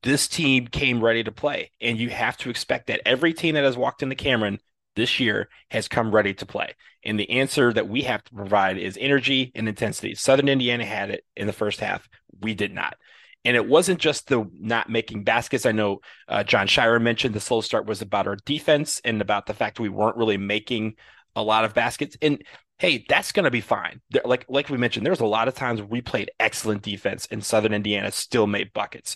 This 0.03 0.27
team 0.27 0.67
came 0.67 1.03
ready 1.03 1.23
to 1.23 1.31
play, 1.31 1.71
and 1.81 1.97
you 1.97 2.09
have 2.09 2.37
to 2.37 2.49
expect 2.49 2.87
that 2.87 3.01
every 3.05 3.33
team 3.33 3.55
that 3.55 3.63
has 3.63 3.77
walked 3.77 4.03
into 4.03 4.15
Cameron 4.15 4.59
this 4.95 5.19
year 5.19 5.47
has 5.69 5.87
come 5.87 6.13
ready 6.13 6.33
to 6.33 6.45
play. 6.45 6.73
And 7.05 7.19
the 7.19 7.29
answer 7.29 7.71
that 7.71 7.87
we 7.87 8.01
have 8.01 8.23
to 8.25 8.33
provide 8.33 8.77
is 8.77 8.97
energy 8.99 9.51
and 9.55 9.69
intensity. 9.69 10.15
Southern 10.15 10.49
Indiana 10.49 10.85
had 10.85 11.09
it 11.11 11.23
in 11.35 11.47
the 11.47 11.53
first 11.53 11.79
half. 11.79 12.09
We 12.41 12.53
did 12.53 12.73
not. 12.73 12.97
And 13.45 13.55
it 13.55 13.67
wasn't 13.67 13.99
just 13.99 14.27
the 14.27 14.49
not 14.53 14.89
making 14.89 15.23
baskets. 15.23 15.65
I 15.65 15.71
know 15.71 16.01
uh, 16.27 16.43
Jon 16.43 16.67
Scheyer 16.67 17.01
mentioned 17.01 17.33
the 17.33 17.39
slow 17.39 17.61
start 17.61 17.85
was 17.85 18.01
about 18.01 18.27
our 18.27 18.35
defense 18.45 18.99
and 19.05 19.21
about 19.21 19.45
the 19.45 19.53
fact 19.53 19.79
we 19.79 19.87
weren't 19.87 20.17
really 20.17 20.37
making 20.37 20.95
a 21.35 21.43
lot 21.43 21.65
of 21.65 21.73
baskets. 21.73 22.17
And 22.21 22.43
hey, 22.79 23.05
that's 23.09 23.31
going 23.31 23.45
to 23.45 23.51
be 23.51 23.61
fine. 23.61 24.01
Like 24.25 24.45
like 24.49 24.69
we 24.69 24.77
mentioned, 24.77 25.05
there's 25.05 25.19
a 25.19 25.25
lot 25.25 25.47
of 25.47 25.55
times 25.55 25.81
we 25.81 26.01
played 26.01 26.31
excellent 26.39 26.83
defense 26.83 27.27
and 27.31 27.43
Southern 27.43 27.73
Indiana 27.73 28.11
still 28.11 28.47
made 28.47 28.73
buckets. 28.73 29.15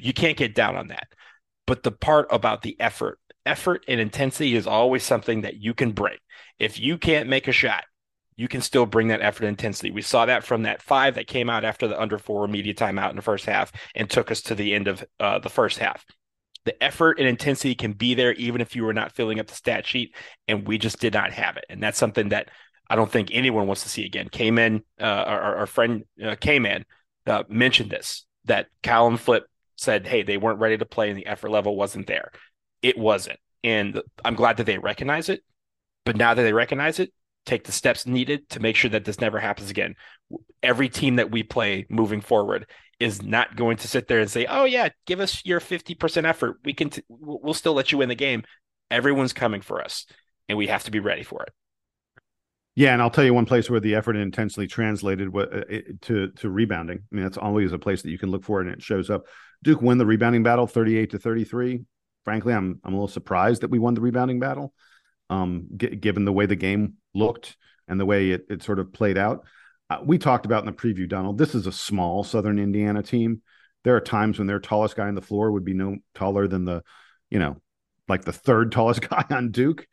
You 0.00 0.12
can't 0.12 0.36
get 0.36 0.54
down 0.54 0.76
on 0.76 0.88
that. 0.88 1.08
But 1.66 1.82
the 1.82 1.92
part 1.92 2.26
about 2.30 2.62
the 2.62 2.76
effort 2.80 3.18
effort 3.44 3.84
and 3.88 4.00
intensity 4.00 4.54
is 4.54 4.66
always 4.66 5.02
something 5.02 5.42
that 5.42 5.56
you 5.56 5.74
can 5.74 5.92
bring. 5.92 6.16
If 6.58 6.78
you 6.78 6.98
can't 6.98 7.28
make 7.28 7.48
a 7.48 7.52
shot, 7.52 7.84
you 8.36 8.48
can 8.48 8.60
still 8.60 8.86
bring 8.86 9.08
that 9.08 9.20
effort 9.20 9.44
and 9.44 9.50
intensity. 9.50 9.90
We 9.90 10.02
saw 10.02 10.26
that 10.26 10.44
from 10.44 10.62
that 10.62 10.82
five 10.82 11.14
that 11.16 11.26
came 11.26 11.50
out 11.50 11.64
after 11.64 11.86
the 11.86 12.00
under 12.00 12.18
four 12.18 12.48
media 12.48 12.74
timeout 12.74 13.10
in 13.10 13.16
the 13.16 13.22
first 13.22 13.44
half 13.44 13.72
and 13.94 14.08
took 14.08 14.30
us 14.30 14.40
to 14.42 14.54
the 14.54 14.74
end 14.74 14.88
of 14.88 15.04
uh, 15.20 15.38
the 15.38 15.50
first 15.50 15.78
half. 15.78 16.04
The 16.64 16.80
effort 16.82 17.18
and 17.18 17.26
intensity 17.26 17.74
can 17.74 17.92
be 17.92 18.14
there 18.14 18.32
even 18.34 18.60
if 18.60 18.76
you 18.76 18.84
were 18.84 18.92
not 18.92 19.12
filling 19.12 19.40
up 19.40 19.46
the 19.46 19.54
stat 19.54 19.86
sheet, 19.86 20.14
and 20.46 20.66
we 20.66 20.78
just 20.78 21.00
did 21.00 21.12
not 21.12 21.32
have 21.32 21.56
it. 21.56 21.64
And 21.68 21.82
that's 21.82 21.98
something 21.98 22.28
that 22.28 22.48
I 22.88 22.96
don't 22.96 23.10
think 23.10 23.30
anyone 23.32 23.66
wants 23.66 23.82
to 23.82 23.88
see 23.88 24.04
again. 24.04 24.28
Cayman, 24.28 24.84
uh, 25.00 25.04
our, 25.04 25.56
our 25.56 25.66
friend 25.66 26.04
uh, 26.24 26.36
Cayman, 26.40 26.84
uh, 27.26 27.44
mentioned 27.48 27.90
this 27.90 28.26
that 28.44 28.66
Callum 28.82 29.16
Flip 29.16 29.44
said, 29.76 30.06
"Hey, 30.06 30.22
they 30.22 30.36
weren't 30.36 30.60
ready 30.60 30.78
to 30.78 30.84
play, 30.84 31.08
and 31.08 31.18
the 31.18 31.26
effort 31.26 31.50
level 31.50 31.76
wasn't 31.76 32.06
there." 32.06 32.30
it 32.82 32.98
wasn't. 32.98 33.38
And 33.64 34.02
I'm 34.24 34.34
glad 34.34 34.56
that 34.58 34.64
they 34.64 34.78
recognize 34.78 35.28
it. 35.28 35.42
But 36.04 36.16
now 36.16 36.34
that 36.34 36.42
they 36.42 36.52
recognize 36.52 36.98
it, 36.98 37.12
take 37.44 37.64
the 37.64 37.72
steps 37.72 38.06
needed 38.06 38.48
to 38.50 38.60
make 38.60 38.76
sure 38.76 38.90
that 38.90 39.04
this 39.04 39.20
never 39.20 39.38
happens 39.38 39.70
again. 39.70 39.94
Every 40.62 40.88
team 40.88 41.16
that 41.16 41.30
we 41.30 41.42
play 41.42 41.86
moving 41.88 42.20
forward 42.20 42.66
is 43.00 43.22
not 43.22 43.56
going 43.56 43.76
to 43.78 43.88
sit 43.88 44.06
there 44.08 44.20
and 44.20 44.30
say, 44.30 44.46
"Oh 44.46 44.64
yeah, 44.64 44.90
give 45.06 45.20
us 45.20 45.44
your 45.44 45.60
50% 45.60 46.24
effort. 46.24 46.58
We 46.64 46.72
can 46.72 46.90
t- 46.90 47.02
we'll 47.08 47.54
still 47.54 47.74
let 47.74 47.92
you 47.92 47.98
win 47.98 48.08
the 48.08 48.14
game." 48.14 48.44
Everyone's 48.90 49.32
coming 49.32 49.62
for 49.62 49.82
us, 49.82 50.06
and 50.48 50.58
we 50.58 50.68
have 50.68 50.84
to 50.84 50.90
be 50.90 51.00
ready 51.00 51.22
for 51.22 51.42
it. 51.42 51.52
Yeah, 52.74 52.94
and 52.94 53.02
I'll 53.02 53.10
tell 53.10 53.24
you 53.24 53.34
one 53.34 53.44
place 53.44 53.68
where 53.68 53.80
the 53.80 53.94
effort 53.94 54.16
intensely 54.16 54.66
translated 54.66 55.34
uh, 55.36 55.46
to 56.02 56.30
to 56.30 56.50
rebounding. 56.50 56.98
I 56.98 57.14
mean, 57.14 57.24
that's 57.24 57.36
always 57.36 57.72
a 57.72 57.78
place 57.78 58.02
that 58.02 58.10
you 58.10 58.18
can 58.18 58.30
look 58.30 58.44
for, 58.44 58.60
and 58.60 58.70
it 58.70 58.82
shows 58.82 59.10
up. 59.10 59.24
Duke 59.62 59.82
won 59.82 59.98
the 59.98 60.06
rebounding 60.06 60.42
battle, 60.42 60.66
thirty-eight 60.66 61.10
to 61.10 61.18
thirty-three. 61.18 61.82
Frankly, 62.24 62.54
I'm 62.54 62.80
I'm 62.84 62.94
a 62.94 62.96
little 62.96 63.08
surprised 63.08 63.62
that 63.62 63.70
we 63.70 63.78
won 63.78 63.94
the 63.94 64.00
rebounding 64.00 64.40
battle, 64.40 64.72
um, 65.32 65.66
g- 65.76 65.96
given 65.96 66.24
the 66.24 66.32
way 66.32 66.46
the 66.46 66.56
game 66.56 66.94
looked 67.14 67.56
and 67.88 67.98
the 67.98 68.04
way 68.04 68.30
it, 68.30 68.46
it 68.50 68.62
sort 68.62 68.78
of 68.78 68.92
played 68.92 69.16
out. 69.16 69.44
Uh, 69.88 69.98
we 70.04 70.18
talked 70.18 70.46
about 70.46 70.60
in 70.60 70.66
the 70.66 70.72
preview, 70.72 71.08
Donald. 71.08 71.38
This 71.38 71.54
is 71.54 71.66
a 71.66 71.72
small 71.72 72.22
Southern 72.22 72.58
Indiana 72.58 73.02
team. 73.02 73.40
There 73.84 73.96
are 73.96 74.00
times 74.00 74.38
when 74.38 74.46
their 74.46 74.60
tallest 74.60 74.94
guy 74.94 75.08
on 75.08 75.14
the 75.14 75.22
floor 75.22 75.50
would 75.50 75.64
be 75.64 75.74
no 75.74 75.96
taller 76.14 76.46
than 76.46 76.66
the, 76.66 76.82
you 77.30 77.38
know, 77.38 77.56
like 78.08 78.24
the 78.24 78.32
third 78.32 78.72
tallest 78.72 79.08
guy 79.08 79.24
on 79.30 79.50
Duke. 79.50 79.86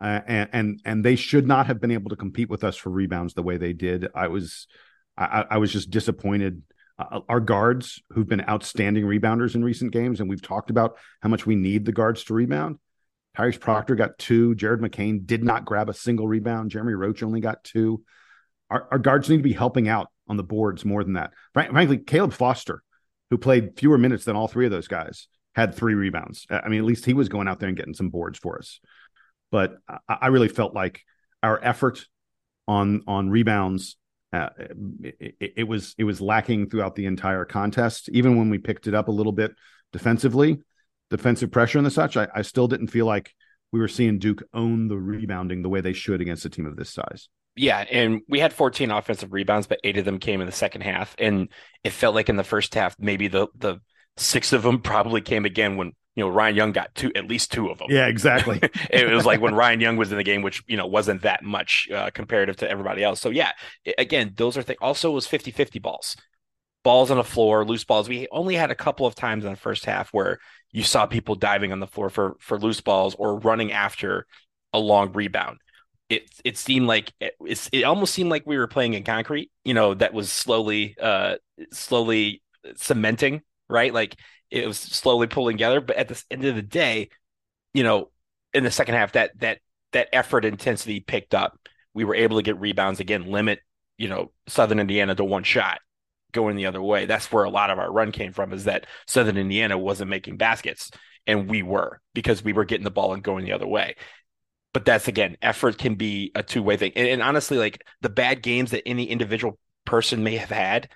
Uh, 0.00 0.20
and 0.26 0.48
and 0.54 0.80
and 0.86 1.04
they 1.04 1.14
should 1.14 1.46
not 1.46 1.66
have 1.66 1.78
been 1.78 1.90
able 1.90 2.08
to 2.08 2.16
compete 2.16 2.48
with 2.48 2.64
us 2.64 2.74
for 2.74 2.88
rebounds 2.88 3.34
the 3.34 3.42
way 3.42 3.58
they 3.58 3.74
did. 3.74 4.08
I 4.14 4.28
was, 4.28 4.66
I, 5.14 5.44
I 5.50 5.58
was 5.58 5.70
just 5.70 5.90
disappointed. 5.90 6.62
Uh, 6.98 7.20
our 7.28 7.40
guards, 7.40 8.02
who've 8.10 8.28
been 8.28 8.48
outstanding 8.48 9.04
rebounders 9.04 9.54
in 9.54 9.62
recent 9.62 9.92
games, 9.92 10.20
and 10.20 10.30
we've 10.30 10.40
talked 10.40 10.70
about 10.70 10.96
how 11.20 11.28
much 11.28 11.44
we 11.44 11.54
need 11.54 11.84
the 11.84 11.92
guards 11.92 12.24
to 12.24 12.34
rebound. 12.34 12.78
Tyrese 13.40 13.60
Proctor 13.60 13.94
got 13.94 14.18
two. 14.18 14.54
Jared 14.54 14.80
McCain 14.80 15.26
did 15.26 15.42
not 15.42 15.64
grab 15.64 15.88
a 15.88 15.94
single 15.94 16.28
rebound. 16.28 16.70
Jeremy 16.70 16.94
Roach 16.94 17.22
only 17.22 17.40
got 17.40 17.64
two. 17.64 18.02
Our, 18.68 18.86
our 18.90 18.98
guards 18.98 19.30
need 19.30 19.38
to 19.38 19.42
be 19.42 19.52
helping 19.52 19.88
out 19.88 20.08
on 20.28 20.36
the 20.36 20.42
boards 20.42 20.84
more 20.84 21.02
than 21.02 21.14
that. 21.14 21.32
Frankly, 21.54 21.98
Caleb 21.98 22.32
Foster, 22.32 22.82
who 23.30 23.38
played 23.38 23.78
fewer 23.78 23.98
minutes 23.98 24.24
than 24.24 24.36
all 24.36 24.46
three 24.46 24.66
of 24.66 24.70
those 24.70 24.88
guys, 24.88 25.26
had 25.54 25.74
three 25.74 25.94
rebounds. 25.94 26.46
I 26.50 26.68
mean, 26.68 26.80
at 26.80 26.84
least 26.86 27.06
he 27.06 27.14
was 27.14 27.28
going 27.28 27.48
out 27.48 27.60
there 27.60 27.68
and 27.68 27.76
getting 27.76 27.94
some 27.94 28.10
boards 28.10 28.38
for 28.38 28.58
us. 28.58 28.78
But 29.50 29.78
I, 29.88 29.98
I 30.08 30.26
really 30.28 30.48
felt 30.48 30.74
like 30.74 31.00
our 31.42 31.58
effort 31.62 32.04
on 32.68 33.02
on 33.06 33.30
rebounds 33.30 33.96
uh, 34.32 34.50
it, 35.02 35.52
it, 35.56 35.68
was 35.68 35.94
it 35.98 36.04
was 36.04 36.20
lacking 36.20 36.68
throughout 36.68 36.94
the 36.94 37.06
entire 37.06 37.44
contest. 37.44 38.08
Even 38.12 38.36
when 38.36 38.50
we 38.50 38.58
picked 38.58 38.86
it 38.86 38.94
up 38.94 39.08
a 39.08 39.12
little 39.12 39.32
bit 39.32 39.52
defensively, 39.92 40.60
defensive 41.10 41.50
pressure 41.50 41.78
and 41.78 41.86
the 41.86 41.90
such, 41.90 42.16
I, 42.16 42.28
I 42.34 42.42
still 42.42 42.68
didn't 42.68 42.88
feel 42.88 43.06
like 43.06 43.34
we 43.72 43.80
were 43.80 43.88
seeing 43.88 44.18
Duke 44.18 44.42
own 44.54 44.88
the 44.88 44.96
rebounding 44.96 45.62
the 45.62 45.68
way 45.68 45.80
they 45.80 45.92
should 45.92 46.20
against 46.20 46.44
a 46.44 46.50
team 46.50 46.66
of 46.66 46.76
this 46.76 46.90
size. 46.92 47.28
Yeah, 47.56 47.84
and 47.90 48.22
we 48.28 48.40
had 48.40 48.52
14 48.52 48.90
offensive 48.90 49.32
rebounds, 49.32 49.66
but 49.66 49.80
eight 49.84 49.98
of 49.98 50.04
them 50.04 50.18
came 50.18 50.40
in 50.40 50.46
the 50.46 50.52
second 50.52 50.82
half, 50.82 51.14
and 51.18 51.48
it 51.84 51.90
felt 51.90 52.14
like 52.14 52.28
in 52.28 52.36
the 52.36 52.44
first 52.44 52.74
half 52.74 52.96
maybe 52.98 53.28
the 53.28 53.48
the 53.56 53.80
six 54.16 54.52
of 54.52 54.62
them 54.62 54.80
probably 54.82 55.20
came 55.20 55.44
again 55.44 55.76
when 55.76 55.92
you 56.14 56.24
know 56.24 56.30
Ryan 56.30 56.56
Young 56.56 56.72
got 56.72 56.94
two 56.94 57.12
at 57.14 57.26
least 57.26 57.52
two 57.52 57.68
of 57.68 57.78
them. 57.78 57.88
Yeah, 57.90 58.06
exactly. 58.06 58.60
it 58.90 59.10
was 59.10 59.26
like 59.26 59.40
when 59.40 59.54
Ryan 59.62 59.80
Young 59.80 59.96
was 59.96 60.12
in 60.12 60.18
the 60.18 60.24
game, 60.24 60.42
which 60.42 60.62
you 60.68 60.76
know 60.76 60.86
wasn't 60.86 61.22
that 61.22 61.42
much 61.42 61.88
uh, 61.92 62.10
comparative 62.14 62.56
to 62.58 62.70
everybody 62.70 63.02
else. 63.02 63.20
So 63.20 63.30
yeah, 63.30 63.52
again, 63.98 64.32
those 64.36 64.56
are 64.56 64.62
things. 64.62 64.78
Also, 64.80 65.10
was 65.10 65.26
50-50 65.26 65.82
balls 65.82 66.16
balls 66.82 67.10
on 67.10 67.16
the 67.16 67.24
floor, 67.24 67.64
loose 67.64 67.84
balls. 67.84 68.08
We 68.08 68.26
only 68.30 68.54
had 68.54 68.70
a 68.70 68.74
couple 68.74 69.06
of 69.06 69.14
times 69.14 69.44
in 69.44 69.50
the 69.50 69.56
first 69.56 69.84
half 69.84 70.10
where 70.12 70.38
you 70.72 70.82
saw 70.82 71.06
people 71.06 71.34
diving 71.34 71.72
on 71.72 71.80
the 71.80 71.86
floor 71.86 72.10
for 72.10 72.36
for 72.40 72.58
loose 72.58 72.80
balls 72.80 73.14
or 73.18 73.38
running 73.38 73.72
after 73.72 74.26
a 74.72 74.78
long 74.78 75.12
rebound. 75.12 75.58
It 76.08 76.30
it 76.44 76.56
seemed 76.58 76.86
like 76.86 77.12
it, 77.20 77.34
it 77.72 77.84
almost 77.84 78.14
seemed 78.14 78.30
like 78.30 78.46
we 78.46 78.58
were 78.58 78.66
playing 78.66 78.94
in 78.94 79.04
concrete, 79.04 79.50
you 79.64 79.74
know, 79.74 79.94
that 79.94 80.12
was 80.14 80.30
slowly 80.32 80.96
uh 81.00 81.36
slowly 81.72 82.42
cementing, 82.76 83.42
right? 83.68 83.92
Like 83.92 84.16
it 84.50 84.66
was 84.66 84.78
slowly 84.78 85.26
pulling 85.26 85.56
together. 85.56 85.80
But 85.80 85.96
at 85.96 86.08
the 86.08 86.22
end 86.30 86.44
of 86.44 86.56
the 86.56 86.62
day, 86.62 87.10
you 87.74 87.82
know, 87.82 88.10
in 88.52 88.64
the 88.64 88.70
second 88.70 88.94
half, 88.94 89.12
that 89.12 89.38
that 89.40 89.58
that 89.92 90.08
effort 90.12 90.44
intensity 90.44 91.00
picked 91.00 91.34
up. 91.34 91.58
We 91.92 92.04
were 92.04 92.14
able 92.14 92.36
to 92.36 92.42
get 92.44 92.60
rebounds 92.60 93.00
again, 93.00 93.30
limit 93.30 93.60
you 93.98 94.08
know 94.08 94.32
Southern 94.48 94.80
Indiana 94.80 95.14
to 95.14 95.24
one 95.24 95.44
shot 95.44 95.80
going 96.32 96.56
the 96.56 96.66
other 96.66 96.82
way. 96.82 97.06
That's 97.06 97.30
where 97.30 97.44
a 97.44 97.50
lot 97.50 97.70
of 97.70 97.78
our 97.78 97.92
run 97.92 98.12
came 98.12 98.32
from 98.32 98.52
is 98.52 98.64
that 98.64 98.86
Southern 99.06 99.36
Indiana 99.36 99.78
wasn't 99.78 100.10
making 100.10 100.36
baskets 100.36 100.90
and 101.26 101.48
we 101.48 101.62
were 101.62 102.00
because 102.14 102.42
we 102.42 102.52
were 102.52 102.64
getting 102.64 102.84
the 102.84 102.90
ball 102.90 103.12
and 103.12 103.22
going 103.22 103.44
the 103.44 103.52
other 103.52 103.66
way. 103.66 103.96
But 104.72 104.84
that's 104.84 105.08
again, 105.08 105.36
effort 105.42 105.78
can 105.78 105.96
be 105.96 106.30
a 106.34 106.42
two 106.42 106.62
way 106.62 106.76
thing. 106.76 106.92
And, 106.94 107.08
and, 107.08 107.22
honestly, 107.22 107.58
like 107.58 107.84
the 108.00 108.08
bad 108.08 108.42
games 108.42 108.70
that 108.70 108.86
any 108.86 109.04
individual 109.04 109.58
person 109.84 110.22
may 110.22 110.36
have 110.36 110.50
had, 110.50 110.88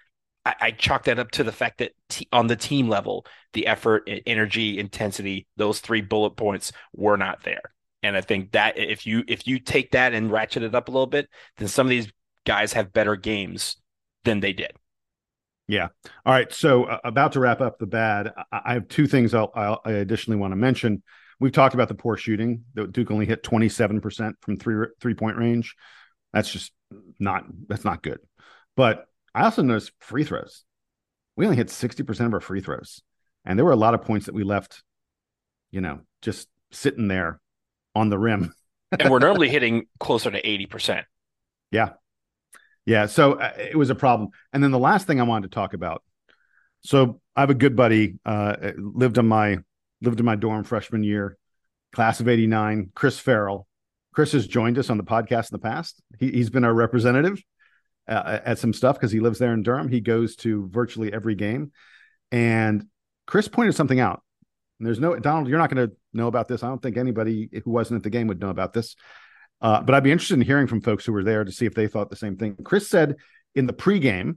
I, 0.45 0.55
I 0.61 0.71
chalk 0.71 1.05
that 1.05 1.19
up 1.19 1.33
to 1.33 1.45
the 1.45 1.53
fact 1.53 1.79
that 1.79 1.93
t- 2.09 2.29
on 2.33 2.47
the 2.47 2.57
team 2.57 2.89
level, 2.89 3.27
the 3.53 3.67
effort, 3.67 4.09
energy, 4.27 4.79
intensity, 4.79 5.49
those 5.57 5.81
three 5.81 6.03
bullet 6.03 6.37
points 6.37 6.73
were 6.93 7.17
not 7.17 7.43
there. 7.43 7.63
And 8.03 8.17
I 8.17 8.21
think 8.21 8.53
that 8.53 8.79
if 8.79 9.07
you 9.07 9.25
if 9.27 9.47
you 9.47 9.59
take 9.59 9.93
that 9.93 10.13
and 10.13 10.31
ratchet 10.31 10.63
it 10.63 10.75
up 10.75 10.89
a 10.89 10.93
little 10.93 11.07
bit, 11.07 11.29
then 11.57 11.69
some 11.69 11.87
of 11.87 11.91
these 11.91 12.13
guys 12.45 12.75
have 12.75 12.93
better 12.93 13.17
games 13.17 13.77
than 14.25 14.41
they 14.41 14.53
did. 14.53 14.73
Yeah. 15.67 15.89
All 16.27 16.33
right. 16.33 16.53
So 16.53 16.85
uh, 16.85 16.99
about 17.05 17.33
to 17.33 17.41
wrap 17.41 17.61
up 17.61 17.79
the 17.79 17.87
bad, 17.87 18.33
I, 18.53 18.61
I 18.65 18.75
have 18.75 18.89
two 18.89 19.07
things 19.07 19.35
I'll, 19.35 19.51
I'll, 19.55 19.81
i 19.85 19.93
additionally 19.93 20.39
want 20.39 20.53
to 20.53 20.57
mention. 20.57 21.03
We've 21.41 21.53
talked 21.53 21.75
about 21.75 21.89
the 21.89 21.95
poor 21.95 22.17
shooting. 22.17 22.65
That 22.75 22.93
Duke 22.93 23.11
only 23.11 23.27
hit 23.27 23.43
27% 23.43 24.35
from 24.41 24.57
three 24.57 24.87
three 25.01 25.15
point 25.15 25.37
range. 25.37 25.75
That's 26.33 26.51
just 26.51 26.73
not 27.19 27.45
that's 27.69 27.85
not 27.85 28.03
good. 28.03 28.19
But 28.77 29.07
I 29.35 29.45
also 29.45 29.63
noticed 29.63 29.93
free 30.01 30.25
throws. 30.25 30.65
We 31.37 31.45
only 31.47 31.57
hit 31.57 31.69
60% 31.69 32.27
of 32.27 32.33
our 32.33 32.41
free 32.41 32.61
throws. 32.61 33.03
And 33.45 33.59
there 33.59 33.65
were 33.65 33.73
a 33.73 33.77
lot 33.77 33.95
of 33.95 34.03
points 34.03 34.27
that 34.27 34.35
we 34.35 34.45
left, 34.45 34.83
you 35.71 35.81
know, 35.81 36.01
just 36.23 36.49
sitting 36.71 37.09
there 37.09 37.41
on 37.95 38.09
the 38.09 38.19
rim. 38.19 38.55
and 38.99 39.11
we're 39.11 39.19
normally 39.19 39.49
hitting 39.49 39.87
closer 39.99 40.31
to 40.31 40.41
80%. 40.41 41.05
Yeah. 41.71 41.91
Yeah, 42.87 43.07
so 43.07 43.35
uh, 43.35 43.53
it 43.59 43.77
was 43.77 43.91
a 43.91 43.95
problem. 43.95 44.31
And 44.53 44.63
then 44.63 44.71
the 44.71 44.79
last 44.79 45.07
thing 45.07 45.21
I 45.21 45.25
wanted 45.25 45.51
to 45.51 45.55
talk 45.55 45.75
about. 45.75 46.03
So 46.83 47.21
I 47.35 47.41
have 47.41 47.51
a 47.51 47.55
good 47.55 47.77
buddy, 47.77 48.19
uh, 48.27 48.73
lived 48.77 49.19
in 49.19 49.27
my 49.27 49.59
lived 50.03 50.21
in 50.21 50.27
my 50.27 50.37
dorm 50.37 50.65
freshman 50.65 51.03
year, 51.03 51.39
class 51.93 52.21
of 52.21 52.29
'89. 52.29 52.91
Chris 52.95 53.19
Farrell. 53.19 53.67
Chris 54.15 54.33
has 54.33 54.47
joined 54.47 54.79
us 54.79 54.91
on 54.91 54.99
the 54.99 55.05
podcast 55.05 55.51
in 55.51 55.57
the 55.57 55.59
past. 55.59 56.01
He, 56.21 56.39
has 56.39 56.51
been 56.51 56.65
our 56.65 56.75
representative 56.75 57.43
uh, 58.07 58.39
at 58.45 58.59
some 58.59 58.73
stuff 58.73 58.97
because 58.97 59.11
he 59.11 59.19
lives 59.19 59.41
there 59.41 59.53
in 59.53 59.63
Durham. 59.63 59.89
He 59.89 60.01
goes 60.01 60.37
to 60.37 60.69
virtually 60.69 61.13
every 61.13 61.35
game, 61.35 61.73
and 62.31 62.87
Chris 63.27 63.49
pointed 63.49 63.75
something 63.75 63.99
out. 63.99 64.23
And 64.79 64.87
there's 64.87 65.01
no 65.01 65.17
Donald. 65.17 65.49
You're 65.49 65.59
not 65.59 65.75
going 65.75 65.89
to 65.89 65.97
know 66.13 66.27
about 66.27 66.49
this. 66.49 66.63
I 66.63 66.69
don't 66.69 66.83
think 66.83 66.97
anybody 66.99 67.49
who 67.65 67.71
wasn't 67.71 67.99
at 67.99 68.03
the 68.03 68.11
game 68.11 68.27
would 68.27 68.41
know 68.41 68.51
about 68.51 68.73
this. 68.75 68.95
Uh, 69.65 69.81
but 69.81 69.95
I'd 69.95 70.05
be 70.05 70.13
interested 70.13 70.35
in 70.35 70.43
hearing 70.43 70.67
from 70.67 70.83
folks 70.83 71.07
who 71.07 71.13
were 71.15 71.25
there 71.25 71.43
to 71.43 71.51
see 71.51 71.65
if 71.65 71.75
they 71.75 71.89
thought 71.89 72.11
the 72.11 72.17
same 72.17 72.37
thing. 72.37 72.55
Chris 72.63 72.87
said 72.87 73.17
in 73.55 73.67
the 73.67 73.73
pregame, 73.73 74.37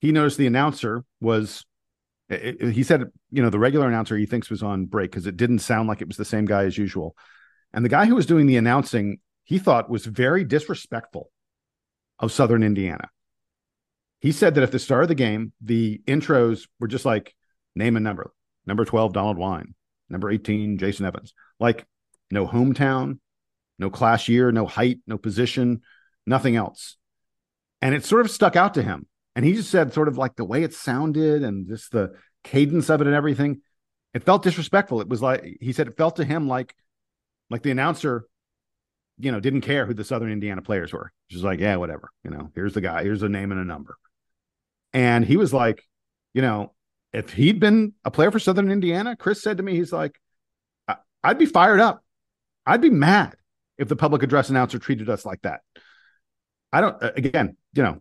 he 0.00 0.12
noticed 0.12 0.38
the 0.38 0.46
announcer 0.46 1.04
was, 1.20 1.66
it, 2.30 2.56
it, 2.58 2.72
he 2.72 2.82
said, 2.82 3.04
you 3.30 3.42
know, 3.42 3.50
the 3.50 3.58
regular 3.58 3.86
announcer 3.86 4.16
he 4.16 4.24
thinks 4.24 4.48
was 4.48 4.62
on 4.62 4.86
break 4.86 5.10
because 5.10 5.26
it 5.26 5.36
didn't 5.36 5.58
sound 5.58 5.88
like 5.88 6.00
it 6.00 6.08
was 6.08 6.16
the 6.16 6.24
same 6.24 6.46
guy 6.46 6.64
as 6.64 6.78
usual. 6.78 7.14
And 7.74 7.84
the 7.84 7.90
guy 7.90 8.06
who 8.06 8.14
was 8.14 8.24
doing 8.24 8.46
the 8.46 8.56
announcing, 8.56 9.18
he 9.44 9.58
thought 9.58 9.90
was 9.90 10.06
very 10.06 10.42
disrespectful 10.42 11.30
of 12.18 12.32
Southern 12.32 12.62
Indiana. 12.62 13.10
He 14.20 14.32
said 14.32 14.54
that 14.54 14.64
at 14.64 14.72
the 14.72 14.78
start 14.78 15.02
of 15.02 15.08
the 15.08 15.14
game, 15.14 15.52
the 15.60 16.00
intros 16.06 16.66
were 16.78 16.88
just 16.88 17.04
like 17.04 17.34
name 17.76 17.94
and 17.94 18.04
number, 18.04 18.32
number 18.64 18.86
12, 18.86 19.12
Donald 19.12 19.36
Wine, 19.36 19.74
number 20.08 20.30
18, 20.30 20.78
Jason 20.78 21.04
Evans, 21.04 21.34
like 21.58 21.86
no 22.30 22.46
hometown, 22.46 23.18
no 23.80 23.90
class 23.90 24.28
year, 24.28 24.52
no 24.52 24.66
height, 24.66 25.00
no 25.06 25.18
position, 25.18 25.80
nothing 26.26 26.54
else. 26.54 26.96
And 27.80 27.94
it 27.94 28.04
sort 28.04 28.24
of 28.24 28.30
stuck 28.30 28.54
out 28.54 28.74
to 28.74 28.82
him. 28.82 29.06
And 29.34 29.44
he 29.44 29.54
just 29.54 29.70
said, 29.70 29.94
sort 29.94 30.06
of 30.06 30.18
like 30.18 30.36
the 30.36 30.44
way 30.44 30.62
it 30.62 30.74
sounded 30.74 31.42
and 31.42 31.66
just 31.66 31.90
the 31.90 32.12
cadence 32.44 32.90
of 32.90 33.00
it 33.00 33.06
and 33.06 33.16
everything, 33.16 33.62
it 34.12 34.22
felt 34.22 34.42
disrespectful. 34.42 35.00
It 35.00 35.08
was 35.08 35.22
like 35.22 35.58
he 35.60 35.72
said 35.72 35.88
it 35.88 35.96
felt 35.96 36.16
to 36.16 36.24
him 36.24 36.46
like 36.46 36.74
like 37.48 37.62
the 37.62 37.70
announcer, 37.70 38.26
you 39.18 39.32
know, 39.32 39.40
didn't 39.40 39.62
care 39.62 39.86
who 39.86 39.94
the 39.94 40.04
Southern 40.04 40.30
Indiana 40.30 40.62
players 40.62 40.92
were. 40.92 41.10
Just 41.30 41.42
like, 41.42 41.58
yeah, 41.58 41.76
whatever. 41.76 42.10
You 42.22 42.30
know, 42.30 42.50
here's 42.54 42.74
the 42.74 42.80
guy, 42.80 43.02
here's 43.02 43.22
a 43.22 43.28
name 43.28 43.50
and 43.50 43.60
a 43.60 43.64
number. 43.64 43.96
And 44.92 45.24
he 45.24 45.36
was 45.36 45.54
like, 45.54 45.82
you 46.34 46.42
know, 46.42 46.74
if 47.12 47.32
he'd 47.32 47.60
been 47.60 47.94
a 48.04 48.10
player 48.10 48.30
for 48.30 48.38
Southern 48.38 48.70
Indiana, 48.70 49.16
Chris 49.16 49.42
said 49.42 49.56
to 49.56 49.62
me, 49.62 49.74
he's 49.74 49.92
like, 49.92 50.20
I'd 51.22 51.38
be 51.38 51.46
fired 51.46 51.80
up. 51.80 52.04
I'd 52.66 52.80
be 52.80 52.90
mad 52.90 53.36
if 53.80 53.88
the 53.88 53.96
public 53.96 54.22
address 54.22 54.50
announcer 54.50 54.78
treated 54.78 55.08
us 55.08 55.24
like 55.24 55.42
that. 55.42 55.60
I 56.72 56.80
don't. 56.80 56.96
Again, 57.00 57.56
you 57.72 57.82
know, 57.82 58.00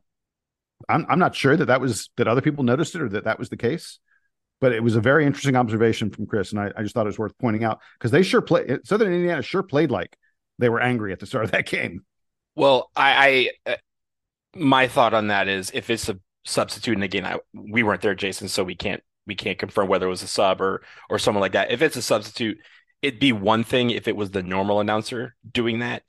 I'm 0.88 1.06
I'm 1.10 1.20
not 1.20 1.36
sure 1.36 1.58
that 1.58 1.66
that 1.66 1.82
was 1.82 2.10
that 2.18 2.28
other 2.28 2.42
people 2.42 2.64
noticed 2.64 2.94
it 2.96 3.02
or 3.02 3.10
that 3.10 3.24
that 3.24 3.40
was 3.40 3.50
the 3.50 3.58
case, 3.58 4.00
but 4.62 4.74
it 4.74 4.84
was 4.84 4.96
a 4.96 5.02
very 5.02 5.26
interesting 5.26 5.56
observation 5.56 6.12
from 6.12 6.28
Chris, 6.28 6.52
and 6.52 6.60
I, 6.60 6.72
I 6.78 6.84
just 6.84 6.94
thought 6.94 7.06
it 7.06 7.10
was 7.10 7.18
worth 7.18 7.38
pointing 7.40 7.64
out 7.64 7.80
because 7.98 8.12
they 8.12 8.22
sure 8.22 8.42
play 8.42 8.78
Southern 8.84 9.14
Indiana 9.14 9.42
sure 9.42 9.64
played 9.64 9.90
like 9.90 10.16
they 10.60 10.70
were 10.70 10.82
angry 10.82 11.14
at 11.14 11.20
the 11.20 11.26
start 11.26 11.46
of 11.46 11.52
that 11.52 11.66
game. 11.66 12.06
Well, 12.56 12.92
I, 12.96 13.50
I 13.66 13.72
uh, 13.72 13.76
my 14.56 14.88
thought 14.88 15.14
on 15.14 15.28
that 15.28 15.48
is 15.48 15.72
if 15.74 15.90
it's 15.90 16.10
a 16.10 16.20
substitute, 16.46 16.96
and 16.96 17.04
again, 17.04 17.26
I, 17.26 17.40
we 17.54 17.84
weren't 17.84 18.02
there, 18.02 18.16
Jason, 18.16 18.50
so 18.50 18.64
we 18.64 18.76
can't 18.76 19.02
we 19.26 19.36
can't 19.36 19.58
confirm 19.58 19.88
whether 19.88 20.08
it 20.08 20.10
was 20.10 20.24
a 20.24 20.28
sub 20.28 20.62
or 20.62 20.84
or 21.10 21.20
someone 21.20 21.42
like 21.42 21.54
that. 21.54 21.72
If 21.72 21.82
it's 21.82 21.96
a 21.96 22.02
substitute, 22.02 22.58
it'd 23.02 23.20
be 23.20 23.32
one 23.32 23.64
thing 23.64 23.90
if 23.92 24.08
it 24.08 24.16
was 24.16 24.32
the 24.32 24.44
normal 24.44 24.80
announcer 24.80 25.36
doing 25.50 25.80
that 25.80 26.04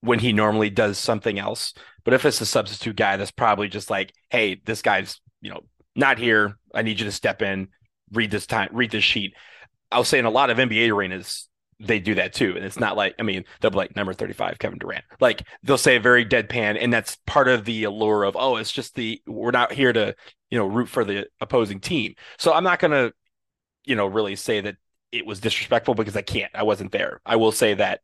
when 0.00 0.18
he 0.18 0.32
normally 0.32 0.70
does 0.70 0.98
something 0.98 1.38
else. 1.38 1.72
But 2.04 2.14
if 2.14 2.24
it's 2.24 2.40
a 2.40 2.46
substitute 2.46 2.96
guy, 2.96 3.16
that's 3.16 3.30
probably 3.30 3.68
just 3.68 3.90
like, 3.90 4.12
hey, 4.30 4.60
this 4.64 4.82
guy's 4.82 5.20
you 5.40 5.50
know 5.50 5.60
not 5.96 6.18
here. 6.18 6.58
I 6.74 6.82
need 6.82 6.98
you 6.98 7.06
to 7.06 7.12
step 7.12 7.42
in, 7.42 7.68
read 8.12 8.30
this 8.30 8.46
time, 8.46 8.68
read 8.72 8.90
this 8.90 9.04
sheet. 9.04 9.34
I'll 9.92 10.04
say 10.04 10.18
in 10.18 10.24
a 10.24 10.30
lot 10.30 10.50
of 10.50 10.58
NBA 10.58 10.92
arenas, 10.92 11.48
they 11.80 12.00
do 12.00 12.14
that 12.16 12.32
too. 12.32 12.54
And 12.56 12.64
it's 12.64 12.78
not 12.78 12.96
like, 12.96 13.14
I 13.18 13.22
mean, 13.22 13.44
they'll 13.60 13.70
be 13.70 13.76
like 13.76 13.96
number 13.96 14.12
35, 14.12 14.58
Kevin 14.58 14.78
Durant. 14.78 15.04
Like 15.20 15.44
they'll 15.62 15.78
say 15.78 15.96
a 15.96 16.00
very 16.00 16.24
deadpan, 16.24 16.78
and 16.80 16.92
that's 16.92 17.16
part 17.26 17.48
of 17.48 17.64
the 17.64 17.84
allure 17.84 18.24
of, 18.24 18.36
oh, 18.36 18.56
it's 18.56 18.72
just 18.72 18.94
the 18.94 19.20
we're 19.26 19.50
not 19.50 19.72
here 19.72 19.92
to, 19.92 20.14
you 20.50 20.58
know, 20.58 20.66
root 20.66 20.88
for 20.88 21.04
the 21.04 21.26
opposing 21.40 21.80
team. 21.80 22.14
So 22.38 22.52
I'm 22.52 22.64
not 22.64 22.78
gonna, 22.78 23.12
you 23.84 23.96
know, 23.96 24.06
really 24.06 24.36
say 24.36 24.60
that 24.62 24.76
it 25.12 25.26
was 25.26 25.40
disrespectful 25.40 25.94
because 25.94 26.16
I 26.16 26.22
can't. 26.22 26.50
I 26.54 26.62
wasn't 26.62 26.92
there. 26.92 27.20
I 27.24 27.36
will 27.36 27.52
say 27.52 27.74
that, 27.74 28.00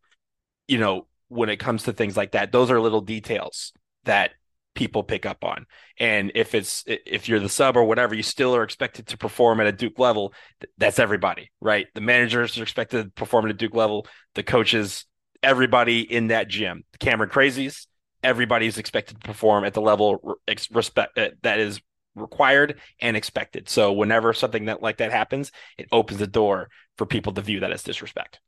you 0.69 0.79
know, 0.79 1.07
when 1.29 1.49
it 1.49 1.59
comes 1.59 1.85
to 1.85 1.93
things 1.93 2.17
like 2.17 2.33
that, 2.33 2.53
those 2.53 2.71
are 2.71 2.81
little 2.81 3.01
details 3.01 3.73
that 4.05 4.33
people 4.75 5.03
pick 5.03 5.27
up 5.27 5.45
on. 5.45 5.67
And 5.99 6.33
if 6.35 6.55
it's 6.55 6.85
if 6.87 7.29
you're 7.29 7.41
the 7.41 7.49
sub 7.49 7.77
or 7.77 7.85
whatever, 7.85 8.15
you 8.15 8.23
still 8.23 8.55
are 8.55 8.63
expected 8.63 9.07
to 9.09 9.19
perform 9.19 9.61
at 9.61 9.67
a 9.67 9.73
Duke 9.73 9.99
level. 9.99 10.33
That's 10.79 10.99
everybody, 10.99 11.51
right? 11.61 11.87
The 11.95 12.01
managers 12.01 12.59
are 12.59 12.63
expected 12.63 13.05
to 13.05 13.11
perform 13.11 13.47
at 13.47 13.51
a 13.51 13.55
Duke 13.55 13.75
level. 13.75 14.07
The 14.35 14.43
coaches, 14.43 15.07
everybody 15.43 16.01
in 16.01 16.29
that 16.29 16.49
gym, 16.49 16.85
the 16.93 16.99
Cameron 16.99 17.31
Crazies, 17.31 17.87
everybody's 18.23 18.79
expected 18.79 19.21
to 19.21 19.27
perform 19.27 19.65
at 19.65 19.75
the 19.75 19.81
level 19.81 20.39
respect 20.71 21.17
uh, 21.19 21.31
that 21.43 21.59
is 21.59 21.81
required 22.15 22.81
and 23.01 23.17
expected. 23.17 23.69
So 23.69 23.93
whenever 23.93 24.33
something 24.33 24.67
that 24.67 24.83
like 24.83 24.99
that 24.99 25.13
happens, 25.13 25.53
it 25.79 25.89
opens 25.93 26.19
the 26.19 26.27
door 26.27 26.69
for 27.01 27.07
people 27.07 27.33
to 27.33 27.41
view 27.41 27.61
that 27.61 27.73
as 27.73 27.83
disrespect. 27.83 28.41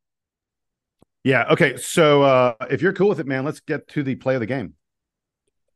Yeah. 1.25 1.47
Okay. 1.53 1.79
So 1.79 2.21
uh, 2.23 2.55
if 2.69 2.83
you're 2.83 2.93
cool 2.93 3.09
with 3.09 3.19
it, 3.19 3.27
man, 3.27 3.47
let's 3.47 3.61
get 3.61 3.89
to 3.89 4.03
the 4.03 4.15
play 4.15 4.35
of 4.35 4.41
the 4.41 4.47
game. 4.47 4.75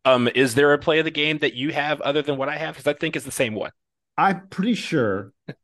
Um, 0.04 0.28
is 0.34 0.54
there 0.54 0.74
a 0.74 0.78
play 0.78 0.98
of 0.98 1.06
the 1.06 1.10
game 1.10 1.38
that 1.38 1.54
you 1.54 1.72
have 1.72 2.02
other 2.02 2.20
than 2.20 2.36
what 2.36 2.50
I 2.50 2.58
have? 2.58 2.74
Because 2.74 2.86
I 2.86 2.92
think 2.92 3.16
it's 3.16 3.24
the 3.24 3.30
same 3.30 3.54
one. 3.54 3.70
I'm 4.18 4.46
pretty 4.48 4.74
sure. 4.74 5.32
you 5.48 5.54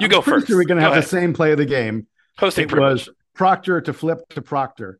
I'm 0.00 0.10
go 0.10 0.20
first. 0.22 0.48
Sure 0.48 0.56
we're 0.56 0.64
going 0.64 0.78
to 0.78 0.82
have 0.82 0.90
ahead. 0.90 1.04
the 1.04 1.08
same 1.08 1.32
play 1.34 1.52
of 1.52 1.58
the 1.58 1.66
game. 1.66 2.08
Hosting 2.36 2.64
it 2.64 2.68
privilege. 2.68 3.06
was 3.06 3.14
Proctor 3.32 3.80
to 3.82 3.92
flip 3.92 4.28
to 4.30 4.42
Proctor. 4.42 4.98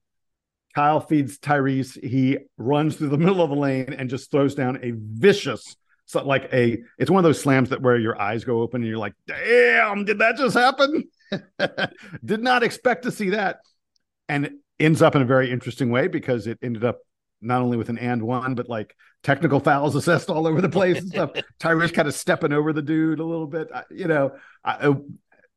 Kyle 0.73 1.01
feeds 1.01 1.37
Tyrese. 1.41 2.01
He 2.01 2.39
runs 2.59 2.95
through 2.95 3.09
the 3.09 3.19
middle 3.27 3.43
of 3.43 3.51
the 3.51 3.57
lane 3.57 3.93
and 3.93 4.09
just 4.09 4.31
throws 4.31 4.55
down 4.55 4.79
a 4.85 4.93
vicious, 4.95 5.75
like 6.15 6.49
a. 6.53 6.79
It's 6.97 7.11
one 7.11 7.19
of 7.19 7.25
those 7.25 7.41
slams 7.41 7.71
that 7.71 7.83
where 7.83 7.99
your 7.99 8.23
eyes 8.23 8.45
go 8.45 8.61
open 8.63 8.83
and 8.83 8.89
you're 8.89 8.99
like, 8.99 9.15
"Damn, 9.27 10.05
did 10.05 10.21
that 10.21 10.37
just 10.37 10.55
happen?" 10.55 11.09
did 12.25 12.43
not 12.43 12.63
expect 12.63 13.05
to 13.05 13.13
see 13.13 13.31
that, 13.31 13.59
and 14.29 14.47
it 14.47 14.53
ends 14.79 15.03
up 15.03 15.15
in 15.15 15.23
a 15.23 15.27
very 15.27 15.51
interesting 15.51 15.91
way 15.91 16.09
because 16.09 16.47
it 16.47 16.59
ended 16.63 16.85
up 16.85 16.99
not 17.41 17.63
only 17.63 17.77
with 17.77 17.89
an 17.89 17.99
and 17.99 18.23
one, 18.23 18.55
but 18.55 18.69
like 18.69 18.95
technical 19.23 19.61
fouls 19.61 19.95
assessed 19.95 20.31
all 20.31 20.47
over 20.47 20.61
the 20.61 20.69
place 20.69 20.99
and 20.99 21.09
stuff. 21.09 21.31
Tyrese 21.61 21.93
kind 21.93 22.09
of 22.09 22.15
stepping 22.15 22.53
over 22.53 22.73
the 22.73 22.83
dude 22.83 23.21
a 23.21 23.25
little 23.25 23.47
bit. 23.47 23.69
I, 23.75 23.85
you 23.91 24.07
know, 24.07 24.33
I, 24.65 24.95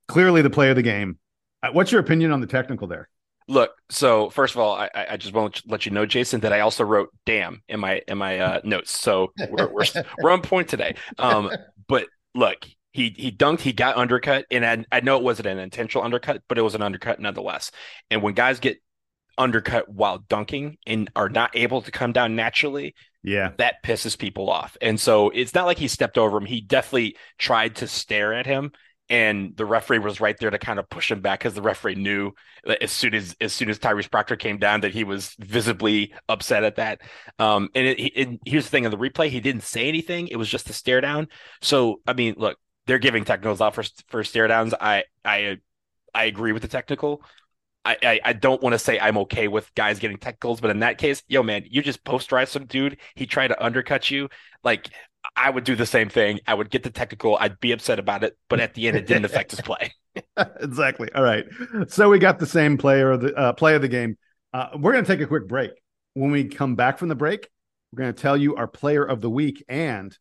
clearly 0.07 0.41
the 0.41 0.49
play 0.49 0.69
of 0.69 0.75
the 0.75 0.81
game. 0.81 1.17
Uh, 1.63 1.69
What's 1.71 1.91
your 1.91 2.01
opinion 2.01 2.31
on 2.31 2.41
the 2.41 2.47
technical 2.47 2.87
there? 2.87 3.09
Look, 3.47 3.71
so 3.89 4.29
first 4.29 4.53
of 4.53 4.61
all, 4.61 4.75
I, 4.75 4.89
I 4.93 5.17
just 5.17 5.33
won't 5.33 5.61
let 5.65 5.85
you 5.85 5.91
know, 5.91 6.05
Jason, 6.05 6.41
that 6.41 6.53
I 6.53 6.59
also 6.59 6.83
wrote 6.83 7.09
"damn" 7.25 7.63
in 7.67 7.79
my 7.79 8.03
in 8.07 8.19
my 8.19 8.37
uh, 8.37 8.61
notes. 8.63 8.91
So 8.91 9.33
we're, 9.49 9.67
we're 9.73 9.85
we're 10.21 10.29
on 10.29 10.43
point 10.43 10.67
today. 10.67 10.95
Um, 11.17 11.49
but 11.87 12.05
look, 12.35 12.57
he 12.91 13.13
he 13.17 13.31
dunked, 13.31 13.61
he 13.61 13.73
got 13.73 13.97
undercut, 13.97 14.45
and 14.51 14.65
I, 14.65 14.85
I 14.91 15.01
know 15.01 15.17
it 15.17 15.23
wasn't 15.23 15.47
an 15.47 15.59
intentional 15.59 16.03
undercut, 16.03 16.41
but 16.47 16.57
it 16.57 16.61
was 16.63 16.75
an 16.75 16.81
undercut 16.81 17.19
nonetheless. 17.19 17.71
And 18.09 18.21
when 18.21 18.33
guys 18.33 18.59
get 18.59 18.77
undercut 19.37 19.89
while 19.89 20.19
dunking 20.29 20.77
and 20.85 21.09
are 21.15 21.29
not 21.29 21.51
able 21.55 21.81
to 21.83 21.91
come 21.91 22.11
down 22.11 22.35
naturally, 22.35 22.95
Yeah, 23.23 23.51
that 23.57 23.83
pisses 23.83 24.17
people 24.17 24.49
off. 24.49 24.77
And 24.81 24.99
so 24.99 25.29
it's 25.29 25.53
not 25.53 25.65
like 25.65 25.77
he 25.77 25.87
stepped 25.87 26.17
over 26.17 26.37
him. 26.37 26.45
He 26.45 26.61
definitely 26.61 27.17
tried 27.37 27.75
to 27.77 27.87
stare 27.87 28.33
at 28.33 28.45
him. 28.45 28.71
And 29.11 29.57
the 29.57 29.65
referee 29.65 29.99
was 29.99 30.21
right 30.21 30.37
there 30.39 30.51
to 30.51 30.59
kind 30.59 30.77
of 30.77 30.87
push 30.87 31.11
him 31.11 31.19
back 31.21 31.39
because 31.39 31.55
the 31.55 31.63
referee 31.63 31.95
knew 31.95 32.31
that 32.63 32.83
as 32.83 32.91
soon 32.91 33.15
as 33.15 33.35
as 33.41 33.53
soon 33.53 33.69
as 33.69 33.79
Tyrese 33.79 34.09
Proctor 34.11 34.35
came 34.35 34.59
down 34.59 34.81
that 34.81 34.93
he 34.93 35.03
was 35.03 35.35
visibly 35.39 36.13
upset 36.27 36.63
at 36.63 36.75
that. 36.75 37.01
Um, 37.39 37.69
and, 37.73 37.87
it, 37.87 37.99
it, 37.99 38.39
here's 38.45 38.65
the 38.65 38.69
thing: 38.69 38.83
in 38.83 38.91
the 38.91 38.97
replay, 38.97 39.29
he 39.29 39.39
didn't 39.39 39.63
say 39.63 39.87
anything. 39.87 40.27
It 40.27 40.35
was 40.35 40.47
just 40.47 40.69
a 40.69 40.73
stare 40.73 41.01
down. 41.01 41.27
So 41.61 42.01
I 42.05 42.13
mean, 42.13 42.35
look, 42.37 42.59
they're 42.89 42.99
giving 42.99 43.23
technicals 43.23 43.61
out 43.61 43.75
for 43.75 43.83
for 44.07 44.23
stare 44.23 44.47
downs. 44.47 44.73
I 44.73 45.03
I 45.23 45.57
I 46.13 46.25
agree 46.25 46.51
with 46.51 46.63
the 46.63 46.67
technical. 46.67 47.23
I, 47.85 48.19
I, 48.23 48.33
don't 48.33 48.61
want 48.61 48.73
to 48.73 48.79
say 48.79 48.99
I'm 48.99 49.17
okay 49.19 49.47
with 49.47 49.73
guys 49.73 49.97
getting 49.97 50.17
technicals, 50.17 50.61
but 50.61 50.69
in 50.69 50.79
that 50.79 50.99
case, 50.99 51.23
yo 51.27 51.41
man, 51.41 51.63
you 51.67 51.81
just 51.81 52.03
post 52.03 52.29
drive 52.29 52.49
some 52.49 52.65
dude. 52.65 52.97
He 53.15 53.25
tried 53.25 53.47
to 53.47 53.63
undercut 53.63 54.11
you. 54.11 54.29
Like 54.63 54.89
I 55.35 55.49
would 55.49 55.63
do 55.63 55.75
the 55.75 55.87
same 55.87 56.09
thing. 56.09 56.39
I 56.45 56.53
would 56.53 56.69
get 56.69 56.83
the 56.83 56.91
technical. 56.91 57.37
I'd 57.37 57.59
be 57.59 57.71
upset 57.71 57.97
about 57.97 58.23
it, 58.23 58.37
but 58.47 58.59
at 58.59 58.75
the 58.75 58.87
end, 58.87 58.97
it 58.97 59.07
didn't 59.07 59.25
affect 59.25 59.51
his 59.51 59.61
play. 59.61 59.93
exactly. 60.37 61.09
All 61.15 61.23
right. 61.23 61.45
So 61.87 62.09
we 62.09 62.19
got 62.19 62.37
the 62.37 62.45
same 62.45 62.77
player 62.77 63.11
of 63.11 63.21
the 63.21 63.33
uh, 63.33 63.53
play 63.53 63.75
of 63.75 63.81
the 63.81 63.87
game. 63.87 64.17
Uh, 64.53 64.69
we're 64.77 64.91
going 64.91 65.05
to 65.05 65.11
take 65.11 65.21
a 65.21 65.27
quick 65.27 65.47
break. 65.47 65.71
When 66.13 66.31
we 66.31 66.45
come 66.45 66.75
back 66.75 66.99
from 66.99 67.07
the 67.07 67.15
break, 67.15 67.47
we're 67.91 68.03
going 68.03 68.13
to 68.13 68.21
tell 68.21 68.37
you 68.37 68.55
our 68.55 68.67
player 68.67 69.03
of 69.03 69.21
the 69.21 69.29
week 69.29 69.63
and 69.67 70.15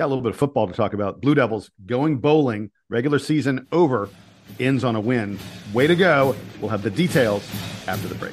got 0.00 0.06
a 0.06 0.08
little 0.08 0.22
bit 0.22 0.30
of 0.30 0.38
football 0.38 0.66
to 0.66 0.72
talk 0.72 0.94
about. 0.94 1.20
Blue 1.20 1.34
Devils 1.34 1.70
going 1.84 2.16
bowling, 2.16 2.70
regular 2.88 3.18
season 3.18 3.66
over, 3.70 4.08
ends 4.58 4.82
on 4.82 4.96
a 4.96 5.00
win. 5.00 5.38
Way 5.74 5.88
to 5.88 5.94
go. 5.94 6.34
We'll 6.58 6.70
have 6.70 6.82
the 6.82 6.90
details 6.90 7.46
after 7.86 8.08
the 8.08 8.14
break. 8.14 8.32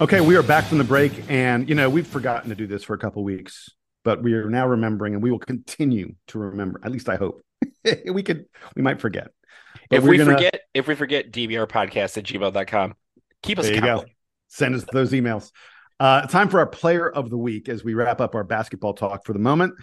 Okay, 0.00 0.20
we 0.20 0.34
are 0.34 0.42
back 0.42 0.64
from 0.64 0.78
the 0.78 0.84
break, 0.84 1.12
and 1.28 1.68
you 1.68 1.76
know 1.76 1.88
we've 1.88 2.08
forgotten 2.08 2.48
to 2.48 2.56
do 2.56 2.66
this 2.66 2.82
for 2.82 2.94
a 2.94 2.98
couple 2.98 3.22
weeks, 3.22 3.70
but 4.02 4.20
we 4.20 4.32
are 4.32 4.50
now 4.50 4.66
remembering, 4.66 5.14
and 5.14 5.22
we 5.22 5.30
will 5.30 5.38
continue 5.38 6.16
to 6.26 6.40
remember. 6.40 6.80
At 6.82 6.90
least 6.90 7.08
I 7.08 7.14
hope. 7.14 7.40
we 8.12 8.24
could, 8.24 8.46
we 8.74 8.82
might 8.82 9.00
forget. 9.00 9.28
But 9.92 9.98
if 9.98 10.04
we're 10.04 10.18
gonna- 10.18 10.32
forget, 10.36 10.60
if 10.74 10.88
we 10.88 10.94
forget 10.94 11.30
DBR 11.30 11.66
podcast 11.66 12.16
at 12.18 12.24
gmail.com, 12.24 12.94
keep 13.42 13.58
us 13.58 13.66
There 13.66 13.74
you 13.74 13.80
go. 13.80 13.86
accountable. 13.86 14.10
Send 14.48 14.74
us 14.74 14.84
those 14.92 15.12
emails. 15.12 15.50
Uh, 16.00 16.26
time 16.26 16.48
for 16.48 16.58
our 16.58 16.66
player 16.66 17.08
of 17.08 17.30
the 17.30 17.38
week 17.38 17.68
as 17.68 17.84
we 17.84 17.94
wrap 17.94 18.20
up 18.20 18.34
our 18.34 18.44
basketball 18.44 18.94
talk 18.94 19.24
for 19.24 19.32
the 19.32 19.38
moment. 19.38 19.74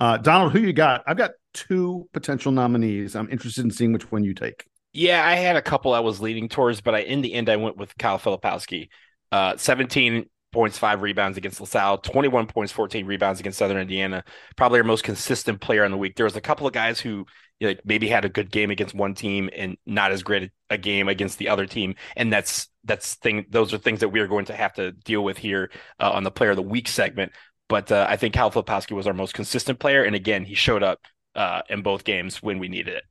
Uh, 0.00 0.16
Donald, 0.16 0.52
who 0.52 0.60
you 0.60 0.72
got? 0.72 1.02
I've 1.06 1.16
got 1.16 1.32
two 1.54 2.08
potential 2.12 2.52
nominees. 2.52 3.14
I'm 3.16 3.28
interested 3.30 3.64
in 3.64 3.70
seeing 3.70 3.92
which 3.92 4.10
one 4.10 4.24
you 4.24 4.34
take. 4.34 4.64
Yeah, 4.92 5.24
I 5.24 5.34
had 5.34 5.56
a 5.56 5.62
couple 5.62 5.92
I 5.94 6.00
was 6.00 6.20
leaning 6.20 6.48
towards, 6.48 6.80
but 6.80 6.94
I 6.94 7.00
in 7.00 7.20
the 7.20 7.34
end 7.34 7.48
I 7.48 7.56
went 7.56 7.76
with 7.76 7.96
Kyle 7.98 8.18
Filipowski. 8.18 8.88
Uh, 9.30 9.56
17 9.56 10.28
points, 10.52 10.78
five 10.78 11.02
rebounds 11.02 11.36
against 11.36 11.60
LaSalle, 11.60 11.98
21 11.98 12.46
points, 12.46 12.72
14 12.72 13.06
rebounds 13.06 13.40
against 13.40 13.58
Southern 13.58 13.78
Indiana. 13.78 14.24
Probably 14.56 14.78
our 14.78 14.84
most 14.84 15.04
consistent 15.04 15.60
player 15.60 15.84
in 15.84 15.90
the 15.90 15.98
week. 15.98 16.16
There 16.16 16.24
was 16.24 16.36
a 16.36 16.40
couple 16.40 16.66
of 16.66 16.72
guys 16.72 17.00
who 17.00 17.26
you 17.60 17.68
know, 17.68 17.74
maybe 17.84 18.08
had 18.08 18.24
a 18.24 18.28
good 18.28 18.50
game 18.50 18.70
against 18.70 18.94
one 18.94 19.14
team 19.14 19.50
and 19.54 19.76
not 19.84 20.12
as 20.12 20.22
great 20.22 20.50
a 20.70 20.78
game 20.78 21.08
against 21.08 21.38
the 21.38 21.48
other 21.48 21.66
team, 21.66 21.94
and 22.16 22.32
that's 22.32 22.68
that's 22.84 23.14
thing. 23.16 23.46
Those 23.50 23.74
are 23.74 23.78
things 23.78 24.00
that 24.00 24.10
we 24.10 24.20
are 24.20 24.28
going 24.28 24.44
to 24.46 24.54
have 24.54 24.74
to 24.74 24.92
deal 24.92 25.24
with 25.24 25.38
here 25.38 25.70
uh, 25.98 26.10
on 26.10 26.24
the 26.24 26.30
player 26.30 26.50
of 26.50 26.56
the 26.56 26.62
week 26.62 26.88
segment. 26.88 27.32
But 27.68 27.90
uh, 27.92 28.06
I 28.08 28.16
think 28.16 28.34
Kyle 28.34 28.50
Filipowski 28.50 28.92
was 28.92 29.06
our 29.06 29.12
most 29.12 29.34
consistent 29.34 29.78
player, 29.78 30.04
and 30.04 30.14
again, 30.14 30.44
he 30.44 30.54
showed 30.54 30.82
up 30.82 31.00
uh, 31.34 31.62
in 31.68 31.82
both 31.82 32.04
games 32.04 32.42
when 32.42 32.58
we 32.58 32.68
needed 32.68 32.94
it. 32.94 33.04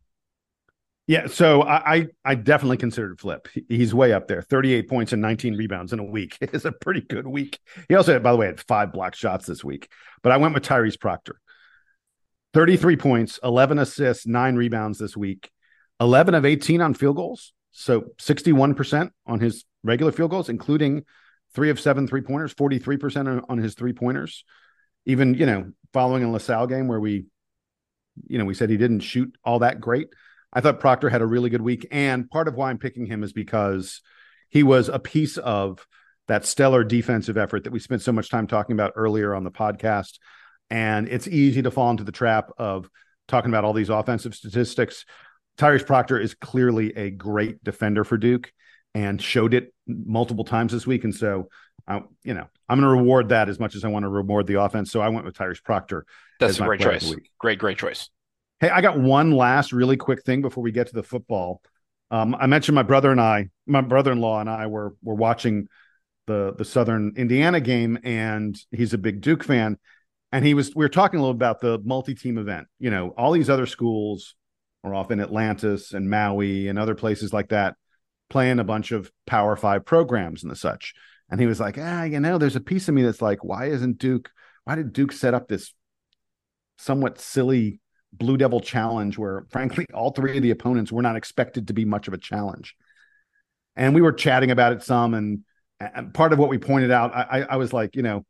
Yeah, 1.08 1.28
so 1.28 1.64
I 1.64 2.08
I, 2.26 2.36
definitely 2.36 2.76
considered 2.78 3.20
Flip. 3.20 3.48
He's 3.70 3.94
way 3.94 4.12
up 4.12 4.28
there. 4.28 4.42
38 4.42 4.90
points 4.90 5.14
and 5.14 5.22
19 5.22 5.56
rebounds 5.56 5.94
in 5.94 6.00
a 6.00 6.04
week 6.04 6.38
is 6.42 6.66
a 6.66 6.72
pretty 6.74 7.00
good 7.00 7.26
week. 7.26 7.60
He 7.88 7.96
also, 7.96 8.20
by 8.20 8.32
the 8.34 8.38
way, 8.38 8.48
had 8.48 8.60
five 8.60 8.92
block 8.92 9.16
shots 9.16 9.46
this 9.46 9.64
week. 9.64 9.90
But 10.22 10.34
I 10.34 10.38
went 10.38 10.54
with 10.54 10.64
Tyrese 10.64 11.00
Proctor. 11.00 11.40
33 12.54 12.98
points, 12.98 13.40
11 13.42 13.80
assists, 13.80 14.28
nine 14.28 14.56
rebounds 14.56 15.00
this 15.00 15.16
week, 15.16 15.50
11 16.02 16.36
of 16.36 16.46
18 16.46 16.82
on 16.82 16.94
field 16.94 17.16
goals. 17.16 17.54
So 17.72 18.08
61% 18.18 19.12
on 19.26 19.40
his 19.40 19.64
regular 19.84 20.12
field 20.12 20.32
goals, 20.32 20.50
including 20.50 21.06
three 21.54 21.70
of 21.70 21.80
seven 21.80 22.08
three 22.08 22.22
pointers, 22.22 22.54
43% 22.54 23.28
on- 23.28 23.46
on 23.48 23.58
his 23.60 23.76
three 23.76 23.94
pointers. 23.94 24.44
Even, 25.06 25.36
you 25.36 25.46
know, 25.46 25.72
following 25.94 26.24
a 26.24 26.32
LaSalle 26.32 26.68
game 26.68 26.88
where 26.88 27.00
we, 27.00 27.28
you 28.28 28.38
know, 28.38 28.46
we 28.46 28.54
said 28.54 28.70
he 28.70 28.78
didn't 28.78 29.00
shoot 29.02 29.34
all 29.46 29.60
that 29.60 29.80
great. 29.80 30.10
I 30.58 30.60
thought 30.60 30.80
Proctor 30.80 31.08
had 31.08 31.22
a 31.22 31.26
really 31.28 31.52
good 31.52 31.62
week. 31.62 31.86
And 31.92 32.28
part 32.28 32.48
of 32.48 32.56
why 32.56 32.72
I'm 32.72 32.80
picking 32.80 33.06
him 33.06 33.22
is 33.22 33.32
because 33.32 34.02
he 34.50 34.64
was 34.64 34.90
a 34.90 34.98
piece 34.98 35.38
of 35.38 35.86
that 36.28 36.48
stellar 36.48 36.84
defensive 36.84 37.38
effort 37.38 37.66
that 37.66 37.72
we 37.72 37.78
spent 37.78 38.02
so 38.02 38.12
much 38.12 38.32
time 38.32 38.48
talking 38.48 38.74
about 38.74 38.94
earlier 38.96 39.36
on 39.36 39.44
the 39.44 39.52
podcast. 39.52 40.18
And 40.72 41.08
it's 41.10 41.28
easy 41.28 41.62
to 41.62 41.70
fall 41.70 41.92
into 41.92 42.04
the 42.04 42.12
trap 42.12 42.50
of 42.58 42.90
talking 43.28 43.52
about 43.52 43.66
all 43.66 43.74
these 43.74 43.90
offensive 43.90 44.34
statistics. 44.34 45.06
Tyrese 45.60 45.86
Proctor 45.86 46.20
is 46.20 46.34
clearly 46.34 46.92
a 46.98 47.12
great 47.12 47.64
defender 47.64 48.04
for 48.04 48.18
Duke 48.18 48.52
and 48.96 49.22
showed 49.22 49.54
it 49.54 49.76
multiple 49.86 50.44
times 50.44 50.72
this 50.72 50.88
week. 50.88 51.04
And 51.04 51.14
so, 51.14 51.50
I, 51.88 52.02
you 52.24 52.34
know, 52.34 52.48
I'm 52.68 52.80
going 52.80 52.92
to 52.92 53.00
reward 53.00 53.30
that 53.30 53.48
as 53.48 53.60
much 53.60 53.76
as 53.76 53.86
I 53.86 53.90
want 53.90 54.06
to 54.06 54.10
reward 54.10 54.48
the 54.48 54.60
offense. 54.60 54.92
So 54.92 55.02
I 55.02 55.10
went 55.10 55.24
with 55.24 55.38
Tyrese 55.38 55.64
Proctor. 55.64 56.08
That's 56.40 56.60
a 56.60 56.64
great 56.64 56.82
choice. 56.82 57.14
Great, 57.38 57.60
great 57.60 57.78
choice. 57.78 58.10
Hey, 58.60 58.70
I 58.70 58.82
got 58.82 59.00
one 59.00 59.32
last 59.32 59.72
really 59.72 59.98
quick 59.98 60.24
thing 60.24 60.42
before 60.42 60.64
we 60.64 60.72
get 60.72 60.88
to 60.88 60.94
the 60.94 61.04
football. 61.04 61.62
Um, 62.10 62.36
I 62.36 62.48
mentioned 62.48 62.74
my 62.76 62.84
brother 62.84 63.12
and 63.12 63.22
I, 63.22 63.50
my 63.68 63.82
brother-in-law 63.82 64.40
and 64.40 64.50
I 64.50 64.68
were 64.68 64.96
were 65.04 65.16
watching 65.16 65.68
the 66.26 66.54
the 66.58 66.66
Southern 66.66 67.14
Indiana 67.18 67.60
game, 67.60 68.00
and 68.04 68.58
he's 68.72 68.94
a 68.94 68.98
big 68.98 69.22
Duke 69.22 69.44
fan. 69.44 69.78
And 70.32 70.44
he 70.46 70.54
was 70.54 70.76
we 70.76 70.84
were 70.84 70.90
talking 70.90 71.20
a 71.20 71.22
little 71.22 71.36
about 71.36 71.62
the 71.62 71.80
multi-team 71.84 72.38
event. 72.38 72.68
You 72.80 72.90
know, 72.90 73.14
all 73.18 73.32
these 73.32 73.50
other 73.50 73.66
schools 73.66 74.36
are 74.84 74.94
off 74.94 75.12
in 75.12 75.20
Atlantis 75.20 75.94
and 75.94 76.10
Maui 76.10 76.68
and 76.68 76.80
other 76.80 76.96
places 76.96 77.32
like 77.34 77.50
that, 77.50 77.76
playing 78.30 78.60
a 78.60 78.64
bunch 78.64 78.92
of 78.92 79.12
Power 79.28 79.56
Five 79.56 79.86
programs 79.86 80.42
and 80.42 80.52
the 80.52 80.56
such. 80.56 80.96
And 81.30 81.40
he 81.40 81.46
was 81.46 81.60
like, 81.60 81.78
ah, 81.78 82.04
you 82.04 82.20
know, 82.20 82.38
there's 82.38 82.56
a 82.56 82.62
piece 82.62 82.88
of 82.88 82.96
me 82.96 83.04
that's 83.04 83.22
like, 83.22 83.44
why 83.44 83.66
isn't 83.66 84.00
Duke? 84.00 84.32
Why 84.64 84.76
did 84.76 84.94
Duke 84.94 85.12
set 85.12 85.34
up 85.34 85.48
this 85.48 85.74
somewhat 86.78 87.20
silly 87.20 87.82
Blue 88.18 88.38
Devil 88.38 88.60
challenge 88.60 89.18
where, 89.18 89.46
frankly, 89.50 89.86
all 89.94 90.12
three 90.12 90.38
of 90.38 90.44
the 90.44 90.52
opponents 90.52 90.92
were 90.92 91.02
not 91.02 91.16
expected 91.16 91.68
to 91.68 91.74
be 91.74 91.86
much 91.86 92.08
of 92.08 92.14
a 92.14 92.18
challenge? 92.18 92.76
And 93.76 93.94
we 93.94 94.02
were 94.02 94.12
chatting 94.12 94.52
about 94.52 94.74
it 94.74 94.84
some, 94.84 95.14
and, 95.14 95.44
and 95.80 96.14
part 96.14 96.34
of 96.34 96.40
what 96.40 96.50
we 96.50 96.58
pointed 96.58 96.92
out, 96.92 97.16
I, 97.16 97.46
I 97.50 97.56
was 97.58 97.74
like, 97.74 97.96
you 97.96 98.02
know, 98.02 98.26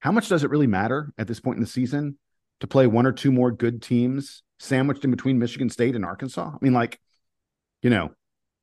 how 0.00 0.12
much 0.12 0.28
does 0.28 0.42
it 0.42 0.50
really 0.50 0.66
matter 0.66 1.12
at 1.16 1.28
this 1.28 1.40
point 1.40 1.56
in 1.56 1.60
the 1.60 1.68
season 1.68 2.18
to 2.60 2.66
play 2.66 2.86
one 2.86 3.06
or 3.06 3.12
two 3.12 3.30
more 3.30 3.52
good 3.52 3.82
teams 3.82 4.42
sandwiched 4.58 5.04
in 5.04 5.10
between 5.10 5.38
Michigan 5.38 5.70
State 5.70 5.94
and 5.94 6.04
Arkansas? 6.04 6.50
I 6.52 6.58
mean, 6.60 6.72
like, 6.72 6.98
you 7.82 7.90
know, 7.90 8.10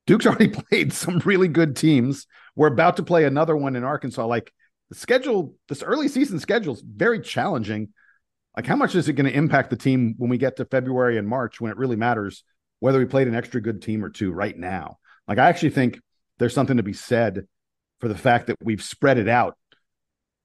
Duke's 0.06 0.26
already 0.26 0.48
played 0.48 0.92
some 0.92 1.18
really 1.20 1.48
good 1.48 1.76
teams. 1.76 2.26
We're 2.56 2.68
about 2.68 2.96
to 2.96 3.02
play 3.02 3.24
another 3.24 3.56
one 3.56 3.76
in 3.76 3.84
Arkansas. 3.84 4.26
Like 4.26 4.52
the 4.90 4.96
schedule, 4.96 5.54
this 5.68 5.82
early 5.82 6.08
season 6.08 6.40
schedule 6.40 6.74
is 6.74 6.82
very 6.82 7.20
challenging. 7.20 7.90
Like, 8.58 8.66
how 8.66 8.74
much 8.74 8.96
is 8.96 9.08
it 9.08 9.12
going 9.12 9.30
to 9.30 9.38
impact 9.38 9.70
the 9.70 9.76
team 9.76 10.16
when 10.18 10.30
we 10.30 10.36
get 10.36 10.56
to 10.56 10.64
February 10.64 11.16
and 11.16 11.28
March 11.28 11.60
when 11.60 11.70
it 11.70 11.78
really 11.78 11.94
matters 11.94 12.42
whether 12.80 12.98
we 12.98 13.04
played 13.04 13.28
an 13.28 13.36
extra 13.36 13.60
good 13.60 13.80
team 13.80 14.04
or 14.04 14.10
two 14.10 14.32
right 14.32 14.58
now? 14.58 14.98
Like, 15.28 15.38
I 15.38 15.48
actually 15.48 15.70
think 15.70 16.00
there's 16.40 16.54
something 16.54 16.78
to 16.78 16.82
be 16.82 16.92
said 16.92 17.46
for 18.00 18.08
the 18.08 18.18
fact 18.18 18.48
that 18.48 18.56
we've 18.60 18.82
spread 18.82 19.16
it 19.16 19.28
out 19.28 19.56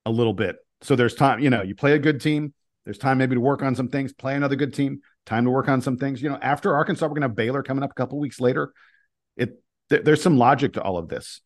a 0.05 0.11
little 0.11 0.35
bit. 0.35 0.57
So 0.81 0.95
there's 0.95 1.15
time, 1.15 1.39
you 1.39 1.49
know, 1.49 1.63
you 1.63 1.73
play 1.73 1.93
a 1.93 1.97
good 1.97 2.21
team, 2.21 2.53
there's 2.85 2.99
time 2.99 3.17
maybe 3.17 3.33
to 3.33 3.41
work 3.41 3.63
on 3.63 3.73
some 3.73 3.87
things, 3.87 4.13
play 4.13 4.35
another 4.35 4.57
good 4.57 4.75
team, 4.75 5.01
time 5.25 5.45
to 5.45 5.49
work 5.49 5.67
on 5.67 5.81
some 5.81 5.97
things. 5.97 6.21
You 6.21 6.29
know, 6.29 6.37
after 6.39 6.75
Arkansas, 6.75 7.07
we're 7.07 7.15
going 7.15 7.21
to 7.21 7.29
have 7.29 7.35
Baylor 7.35 7.63
coming 7.63 7.83
up 7.83 7.89
a 7.89 7.95
couple 7.95 8.19
weeks 8.19 8.39
later. 8.39 8.73
It 9.37 9.59
th- 9.89 10.03
there's 10.03 10.21
some 10.21 10.37
logic 10.37 10.73
to 10.73 10.83
all 10.83 10.99
of 10.99 11.09
this. 11.09 11.41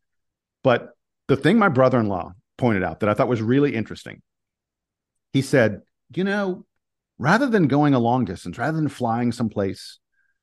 But 0.65 0.89
the 1.30 1.38
thing 1.38 1.60
my 1.60 1.69
brother-in-law 1.69 2.34
pointed 2.58 2.84
out 2.84 2.99
that 2.99 3.08
I 3.08 3.13
thought 3.13 3.30
was 3.30 3.41
really 3.41 3.73
interesting, 3.73 4.21
he 5.32 5.41
said, 5.41 5.84
you 6.15 6.23
know, 6.23 6.65
rather 7.17 7.47
than 7.47 7.67
going 7.67 7.93
a 7.93 7.99
long 7.99 8.25
distance, 8.25 8.57
rather 8.57 8.77
than 8.77 8.89
flying 8.89 9.31
someplace, 9.31 9.99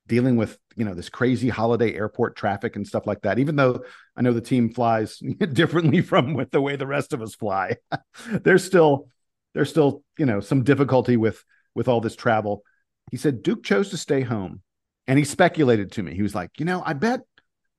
dealing 0.07 0.35
with 0.37 0.57
you 0.75 0.85
know 0.85 0.93
this 0.93 1.09
crazy 1.09 1.49
holiday 1.49 1.93
airport 1.93 2.35
traffic 2.35 2.75
and 2.75 2.85
stuff 2.85 3.07
like 3.07 3.21
that 3.21 3.39
even 3.39 3.55
though 3.55 3.81
i 4.15 4.21
know 4.21 4.33
the 4.33 4.41
team 4.41 4.69
flies 4.69 5.17
differently 5.53 6.01
from 6.01 6.33
with 6.33 6.51
the 6.51 6.61
way 6.61 6.75
the 6.75 6.85
rest 6.85 7.11
of 7.13 7.21
us 7.23 7.33
fly 7.33 7.75
there's 8.43 8.63
still 8.63 9.07
there's 9.55 9.69
still 9.69 10.03
you 10.19 10.25
know 10.25 10.41
some 10.41 10.63
difficulty 10.63 11.17
with 11.17 11.43
with 11.73 11.87
all 11.87 12.01
this 12.01 12.15
travel 12.15 12.61
he 13.09 13.17
said 13.17 13.41
duke 13.41 13.63
chose 13.63 13.89
to 13.89 13.97
stay 13.97 14.21
home 14.21 14.61
and 15.07 15.17
he 15.17 15.23
speculated 15.25 15.91
to 15.93 16.03
me 16.03 16.13
he 16.13 16.21
was 16.21 16.35
like 16.35 16.51
you 16.59 16.65
know 16.65 16.83
i 16.85 16.91
bet 16.93 17.21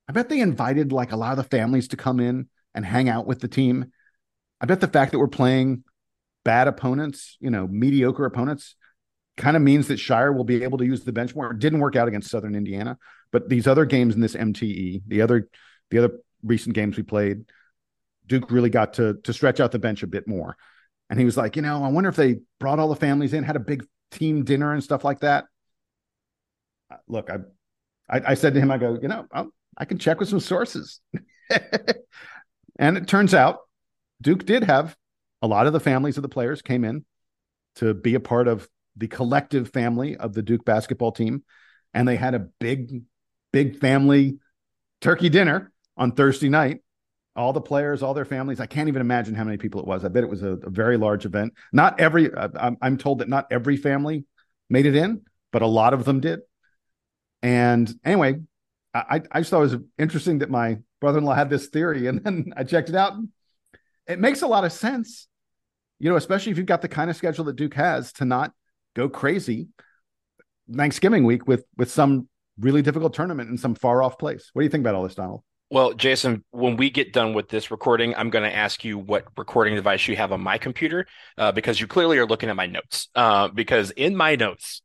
I 0.07 0.13
bet 0.13 0.29
they 0.29 0.39
invited 0.39 0.91
like 0.91 1.11
a 1.11 1.17
lot 1.17 1.31
of 1.31 1.37
the 1.37 1.43
families 1.43 1.89
to 1.89 1.97
come 1.97 2.19
in 2.19 2.47
and 2.73 2.85
hang 2.85 3.09
out 3.09 3.27
with 3.27 3.39
the 3.39 3.47
team. 3.47 3.91
I 4.61 4.65
bet 4.65 4.79
the 4.79 4.87
fact 4.87 5.11
that 5.11 5.19
we're 5.19 5.27
playing 5.27 5.83
bad 6.47 6.69
opponents, 6.69 7.35
you 7.41 7.49
know, 7.49 7.67
mediocre 7.67 8.23
opponents, 8.23 8.77
kind 9.35 9.57
of 9.57 9.61
means 9.61 9.89
that 9.89 9.99
Scheyer 9.99 10.33
will 10.33 10.45
be 10.45 10.63
able 10.63 10.77
to 10.77 10.85
use 10.85 11.03
the 11.03 11.11
bench 11.11 11.35
more. 11.35 11.51
It 11.51 11.59
didn't 11.59 11.79
work 11.79 11.97
out 11.97 12.07
against 12.07 12.31
Southern 12.31 12.55
Indiana, 12.55 12.97
but 13.33 13.49
these 13.49 13.67
other 13.67 13.83
games 13.83 14.15
in 14.15 14.21
this 14.21 14.33
MTE, 14.33 15.01
the 15.05 15.21
other 15.21 15.49
the 15.91 15.97
other 15.97 16.19
recent 16.41 16.73
games 16.73 16.95
we 16.95 17.03
played, 17.03 17.43
Duke 18.27 18.49
really 18.49 18.69
got 18.69 18.93
to 18.93 19.15
to 19.25 19.33
stretch 19.33 19.59
out 19.59 19.73
the 19.73 19.77
bench 19.77 20.03
a 20.03 20.07
bit 20.07 20.25
more. 20.25 20.55
And 21.09 21.19
he 21.19 21.25
was 21.25 21.35
like, 21.35 21.57
you 21.57 21.61
know, 21.61 21.83
I 21.83 21.89
wonder 21.89 22.09
if 22.09 22.15
they 22.15 22.37
brought 22.61 22.79
all 22.79 22.87
the 22.87 22.95
families 22.95 23.33
in, 23.33 23.43
had 23.43 23.57
a 23.57 23.59
big 23.59 23.85
team 24.11 24.45
dinner 24.45 24.71
and 24.71 24.81
stuff 24.81 25.03
like 25.03 25.19
that. 25.19 25.47
Uh, 26.89 26.95
look, 27.09 27.29
I 27.29 27.39
I, 28.09 28.31
I 28.31 28.33
said 28.35 28.53
to 28.53 28.61
him, 28.61 28.71
I 28.71 28.77
go, 28.77 28.97
you 29.01 29.09
know, 29.09 29.25
I'll, 29.33 29.51
I 29.77 29.83
can 29.83 29.97
check 29.97 30.21
with 30.21 30.29
some 30.29 30.39
sources. 30.39 31.01
and 32.79 32.95
it 32.95 33.05
turns 33.05 33.33
out 33.33 33.59
Duke 34.21 34.45
did 34.45 34.63
have 34.63 34.95
a 35.41 35.47
lot 35.47 35.67
of 35.67 35.73
the 35.73 35.79
families 35.79 36.17
of 36.17 36.23
the 36.23 36.29
players 36.29 36.61
came 36.61 36.83
in 36.83 37.05
to 37.75 37.93
be 37.93 38.15
a 38.15 38.19
part 38.19 38.47
of 38.47 38.67
the 38.95 39.07
collective 39.07 39.69
family 39.69 40.17
of 40.17 40.33
the 40.33 40.41
Duke 40.41 40.65
basketball 40.65 41.11
team. 41.11 41.43
And 41.93 42.07
they 42.07 42.15
had 42.15 42.33
a 42.33 42.39
big, 42.39 43.03
big 43.53 43.79
family 43.79 44.39
turkey 45.01 45.29
dinner 45.29 45.71
on 45.95 46.11
Thursday 46.11 46.49
night. 46.49 46.81
All 47.35 47.53
the 47.53 47.61
players, 47.61 48.01
all 48.01 48.15
their 48.15 48.25
families. 48.25 48.59
I 48.59 48.65
can't 48.65 48.87
even 48.87 49.01
imagine 49.01 49.35
how 49.35 49.43
many 49.43 49.57
people 49.57 49.79
it 49.79 49.85
was. 49.85 50.03
I 50.03 50.07
bet 50.07 50.23
it 50.23 50.29
was 50.29 50.41
a, 50.41 50.53
a 50.53 50.69
very 50.71 50.97
large 50.97 51.23
event. 51.23 51.53
Not 51.71 51.99
every, 51.99 52.31
I'm, 52.35 52.97
told 52.97 53.19
that 53.19 53.29
not 53.29 53.45
every 53.51 53.77
family 53.77 54.25
made 54.71 54.87
it 54.87 54.95
in, 54.95 55.21
but 55.51 55.61
a 55.61 55.67
lot 55.67 55.93
of 55.93 56.03
them 56.03 56.19
did. 56.19 56.39
And 57.43 57.93
anyway, 58.03 58.39
I, 58.91 59.21
I 59.31 59.41
just 59.41 59.51
thought 59.51 59.59
it 59.59 59.71
was 59.71 59.75
interesting 59.99 60.39
that 60.39 60.49
my 60.49 60.79
brother-in-law 60.99 61.35
had 61.35 61.51
this 61.51 61.67
theory 61.67 62.07
and 62.07 62.23
then 62.23 62.53
I 62.57 62.63
checked 62.63 62.89
it 62.89 62.95
out. 62.95 63.13
It 64.07 64.19
makes 64.19 64.41
a 64.41 64.47
lot 64.47 64.65
of 64.65 64.71
sense, 64.71 65.26
you 65.99 66.09
know, 66.09 66.15
especially 66.15 66.51
if 66.51 66.57
you've 66.57 66.67
got 66.67 66.81
the 66.81 66.87
kind 66.87 67.09
of 67.09 67.15
schedule 67.15 67.45
that 67.45 67.55
Duke 67.55 67.73
has 67.73 68.13
to 68.13 68.25
not 68.25 68.53
go 68.95 69.09
crazy 69.09 69.69
Thanksgiving 70.73 71.23
week 71.23 71.47
with 71.47 71.65
with 71.77 71.91
some 71.91 72.27
really 72.59 72.81
difficult 72.81 73.13
tournament 73.13 73.49
in 73.49 73.57
some 73.57 73.75
far 73.75 74.01
off 74.01 74.17
place. 74.17 74.49
What 74.53 74.61
do 74.61 74.63
you 74.65 74.69
think 74.69 74.81
about 74.81 74.95
all 74.95 75.03
this, 75.03 75.15
Donald? 75.15 75.43
Well, 75.69 75.93
Jason, 75.93 76.45
when 76.51 76.77
we 76.77 76.89
get 76.89 77.11
done 77.11 77.33
with 77.33 77.49
this 77.49 77.71
recording, 77.71 78.15
I'm 78.15 78.29
going 78.29 78.49
to 78.49 78.55
ask 78.55 78.85
you 78.85 78.97
what 78.97 79.25
recording 79.37 79.75
device 79.75 80.07
you 80.07 80.15
have 80.15 80.31
on 80.31 80.39
my 80.41 80.57
computer 80.57 81.05
uh, 81.37 81.51
because 81.51 81.79
you 81.81 81.87
clearly 81.87 82.17
are 82.19 82.25
looking 82.25 82.49
at 82.49 82.55
my 82.55 82.67
notes. 82.67 83.09
Uh, 83.13 83.49
because 83.49 83.91
in 83.91 84.15
my 84.15 84.35
notes, 84.35 84.81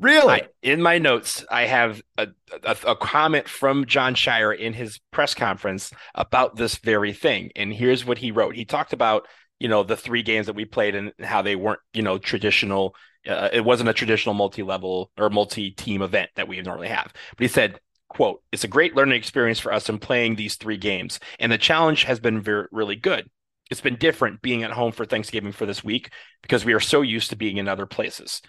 Really? 0.00 0.32
I, 0.32 0.48
in 0.62 0.80
my 0.80 0.96
notes, 0.96 1.44
I 1.50 1.66
have 1.66 2.00
a, 2.16 2.28
a, 2.64 2.76
a, 2.86 2.96
comment 2.96 3.46
from 3.46 3.84
Jon 3.84 4.14
Scheyer 4.14 4.56
in 4.56 4.72
his 4.72 4.98
press 5.10 5.34
conference 5.34 5.92
about 6.14 6.56
this 6.56 6.76
very 6.76 7.12
thing. 7.12 7.50
And 7.54 7.70
here's 7.70 8.02
what 8.02 8.16
he 8.16 8.30
wrote. 8.30 8.56
He 8.56 8.64
talked 8.64 8.94
about, 8.94 9.28
you 9.60 9.68
know, 9.68 9.84
the 9.84 9.96
three 9.96 10.22
games 10.22 10.46
that 10.46 10.56
we 10.56 10.64
played 10.64 10.96
and 10.96 11.12
how 11.20 11.42
they 11.42 11.54
weren't, 11.54 11.80
you 11.92 12.02
know, 12.02 12.18
traditional. 12.18 12.96
Uh, 13.28 13.50
it 13.52 13.64
wasn't 13.64 13.88
a 13.88 13.92
traditional 13.92 14.34
multi-level 14.34 15.10
or 15.18 15.28
multi-team 15.28 16.00
event 16.00 16.30
that 16.34 16.48
we 16.48 16.60
normally 16.62 16.88
have. 16.88 17.12
But 17.36 17.42
he 17.44 17.48
said, 17.48 17.78
quote, 18.08 18.42
it's 18.50 18.64
a 18.64 18.68
great 18.68 18.96
learning 18.96 19.18
experience 19.18 19.58
for 19.58 19.72
us 19.72 19.90
in 19.90 19.98
playing 19.98 20.34
these 20.34 20.56
three 20.56 20.78
games. 20.78 21.20
And 21.38 21.52
the 21.52 21.58
challenge 21.58 22.04
has 22.04 22.18
been 22.18 22.40
very, 22.40 22.66
really 22.72 22.96
good. 22.96 23.28
It's 23.70 23.82
been 23.82 23.96
different 23.96 24.42
being 24.42 24.62
at 24.62 24.72
home 24.72 24.92
for 24.92 25.04
Thanksgiving 25.04 25.52
for 25.52 25.66
this 25.66 25.84
week 25.84 26.10
because 26.42 26.64
we 26.64 26.72
are 26.72 26.80
so 26.80 27.02
used 27.02 27.30
to 27.30 27.36
being 27.36 27.58
in 27.58 27.68
other 27.68 27.86
places. 27.86 28.40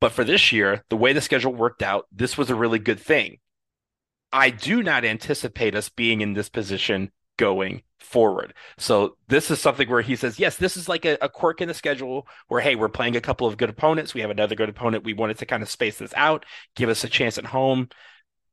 But 0.00 0.12
for 0.12 0.24
this 0.24 0.50
year, 0.50 0.84
the 0.88 0.96
way 0.96 1.12
the 1.12 1.20
schedule 1.20 1.54
worked 1.54 1.82
out, 1.82 2.06
this 2.10 2.36
was 2.36 2.50
a 2.50 2.54
really 2.54 2.78
good 2.78 2.98
thing. 2.98 3.38
I 4.32 4.50
do 4.50 4.82
not 4.82 5.04
anticipate 5.04 5.74
us 5.74 5.88
being 5.88 6.20
in 6.20 6.32
this 6.32 6.48
position 6.48 7.12
going 7.38 7.82
forward. 7.98 8.54
So 8.78 9.16
this 9.28 9.50
is 9.50 9.60
something 9.60 9.88
where 9.88 10.02
he 10.02 10.16
says, 10.16 10.38
yes, 10.38 10.56
this 10.56 10.76
is 10.76 10.88
like 10.88 11.04
a, 11.04 11.16
a, 11.20 11.28
quirk 11.28 11.60
in 11.60 11.68
the 11.68 11.74
schedule 11.74 12.26
where, 12.48 12.60
hey, 12.60 12.74
we're 12.74 12.88
playing 12.88 13.16
a 13.16 13.20
couple 13.20 13.46
of 13.46 13.56
good 13.56 13.70
opponents. 13.70 14.14
We 14.14 14.20
have 14.20 14.30
another 14.30 14.54
good 14.54 14.68
opponent. 14.68 15.04
We 15.04 15.14
wanted 15.14 15.38
to 15.38 15.46
kind 15.46 15.62
of 15.62 15.70
space 15.70 15.98
this 15.98 16.12
out, 16.14 16.44
give 16.74 16.88
us 16.88 17.04
a 17.04 17.08
chance 17.08 17.38
at 17.38 17.46
home. 17.46 17.88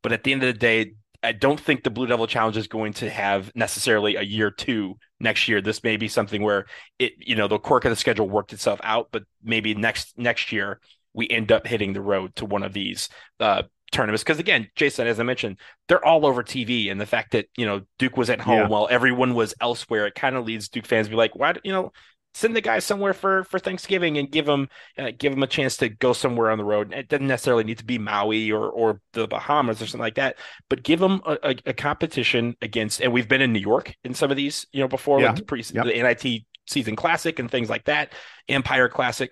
But 0.02 0.12
at 0.12 0.24
the 0.24 0.34
end 0.34 0.44
of 0.44 0.54
the 0.54 0.60
day, 0.60 0.94
I 1.24 1.32
don't 1.32 1.60
think 1.60 1.84
the 1.84 1.90
Blue 1.90 2.06
Devil 2.06 2.28
Challenge 2.28 2.58
is 2.58 2.68
going 2.68 2.94
to 2.94 3.10
have 3.10 3.52
necessarily 3.56 4.18
a 4.18 4.22
year 4.22 4.52
two 4.52 4.96
next 5.22 5.48
year. 5.48 5.62
This 5.62 5.84
may 5.84 5.96
be 5.96 6.10
something 6.10 6.42
where 6.42 6.66
it, 7.00 7.14
you 7.18 7.36
know, 7.36 7.48
the 7.48 7.60
quirk 7.60 7.86
of 7.86 7.92
the 7.92 7.96
schedule 7.96 8.30
worked 8.30 8.52
itself 8.52 8.82
out, 8.84 9.08
but 9.12 9.24
maybe 9.42 9.74
next 9.74 10.18
next 10.18 10.52
year 10.52 10.82
we 11.14 11.30
end 11.30 11.52
up 11.52 11.66
hitting 11.66 11.94
the 11.94 12.02
road 12.02 12.36
to 12.36 12.46
one 12.46 12.64
of 12.64 12.74
these 12.74 13.08
uh, 13.40 13.64
tournaments. 13.94 14.24
Because 14.24 14.40
again, 14.40 14.70
Jason, 14.76 15.08
as 15.08 15.20
I 15.20 15.24
mentioned, 15.24 15.58
they're 15.88 16.06
all 16.06 16.26
over 16.26 16.44
TV, 16.44 16.92
and 16.92 17.00
the 17.00 17.06
fact 17.06 17.32
that 17.32 17.48
you 17.58 17.66
know 17.66 17.82
Duke 18.00 18.18
was 18.18 18.30
at 18.30 18.42
home 18.42 18.60
yeah. 18.60 18.68
while 18.68 18.88
everyone 18.90 19.34
was 19.34 19.54
elsewhere, 19.62 20.08
it 20.08 20.16
kind 20.16 20.36
of 20.36 20.46
leads 20.46 20.70
Duke 20.70 20.86
fans 20.86 21.08
to 21.08 21.12
be 21.12 21.16
like, 21.16 21.36
why, 21.36 21.54
you 21.64 21.72
know, 21.72 21.92
send 22.34 22.56
the 22.56 22.62
guy 22.62 22.80
somewhere 22.80 23.14
for 23.14 23.44
for 23.46 23.60
Thanksgiving 23.60 24.18
and 24.18 24.32
give 24.32 24.48
him 24.48 24.68
uh, 24.98 25.12
give 25.18 25.34
him 25.34 25.44
a 25.44 25.48
chance 25.48 25.78
to 25.78 25.90
go 25.90 26.14
somewhere 26.14 26.52
on 26.52 26.58
the 26.58 26.64
road. 26.64 26.94
It 26.94 27.08
doesn't 27.08 27.28
necessarily 27.28 27.64
need 27.64 27.78
to 27.78 27.86
be 27.86 27.98
Maui 27.98 28.52
or 28.52 28.70
or 28.70 29.02
the 29.14 29.28
Bahamas 29.28 29.82
or 29.82 29.86
something 29.86 30.00
like 30.00 30.16
that, 30.16 30.38
but 30.70 30.84
give 30.84 31.00
them 31.00 31.22
a, 31.26 31.38
a, 31.44 31.56
a 31.68 31.74
competition 31.74 32.56
against. 32.62 33.02
And 33.02 33.14
we've 33.14 33.28
been 33.28 33.42
in 33.42 33.54
New 33.54 33.60
York 33.60 33.96
in 34.04 34.14
some 34.14 34.32
of 34.32 34.38
these, 34.38 34.66
you 34.72 34.82
know, 34.82 34.88
before 34.88 35.20
yeah. 35.20 35.28
like 35.28 35.36
the, 35.38 35.44
pre, 35.44 35.64
yep. 35.74 35.86
the 35.86 35.94
NIT 35.94 36.44
season 36.66 36.96
classic 36.96 37.40
and 37.40 37.50
things 37.50 37.70
like 37.70 37.86
that, 37.86 38.14
Empire 38.48 38.90
Classic 38.90 39.32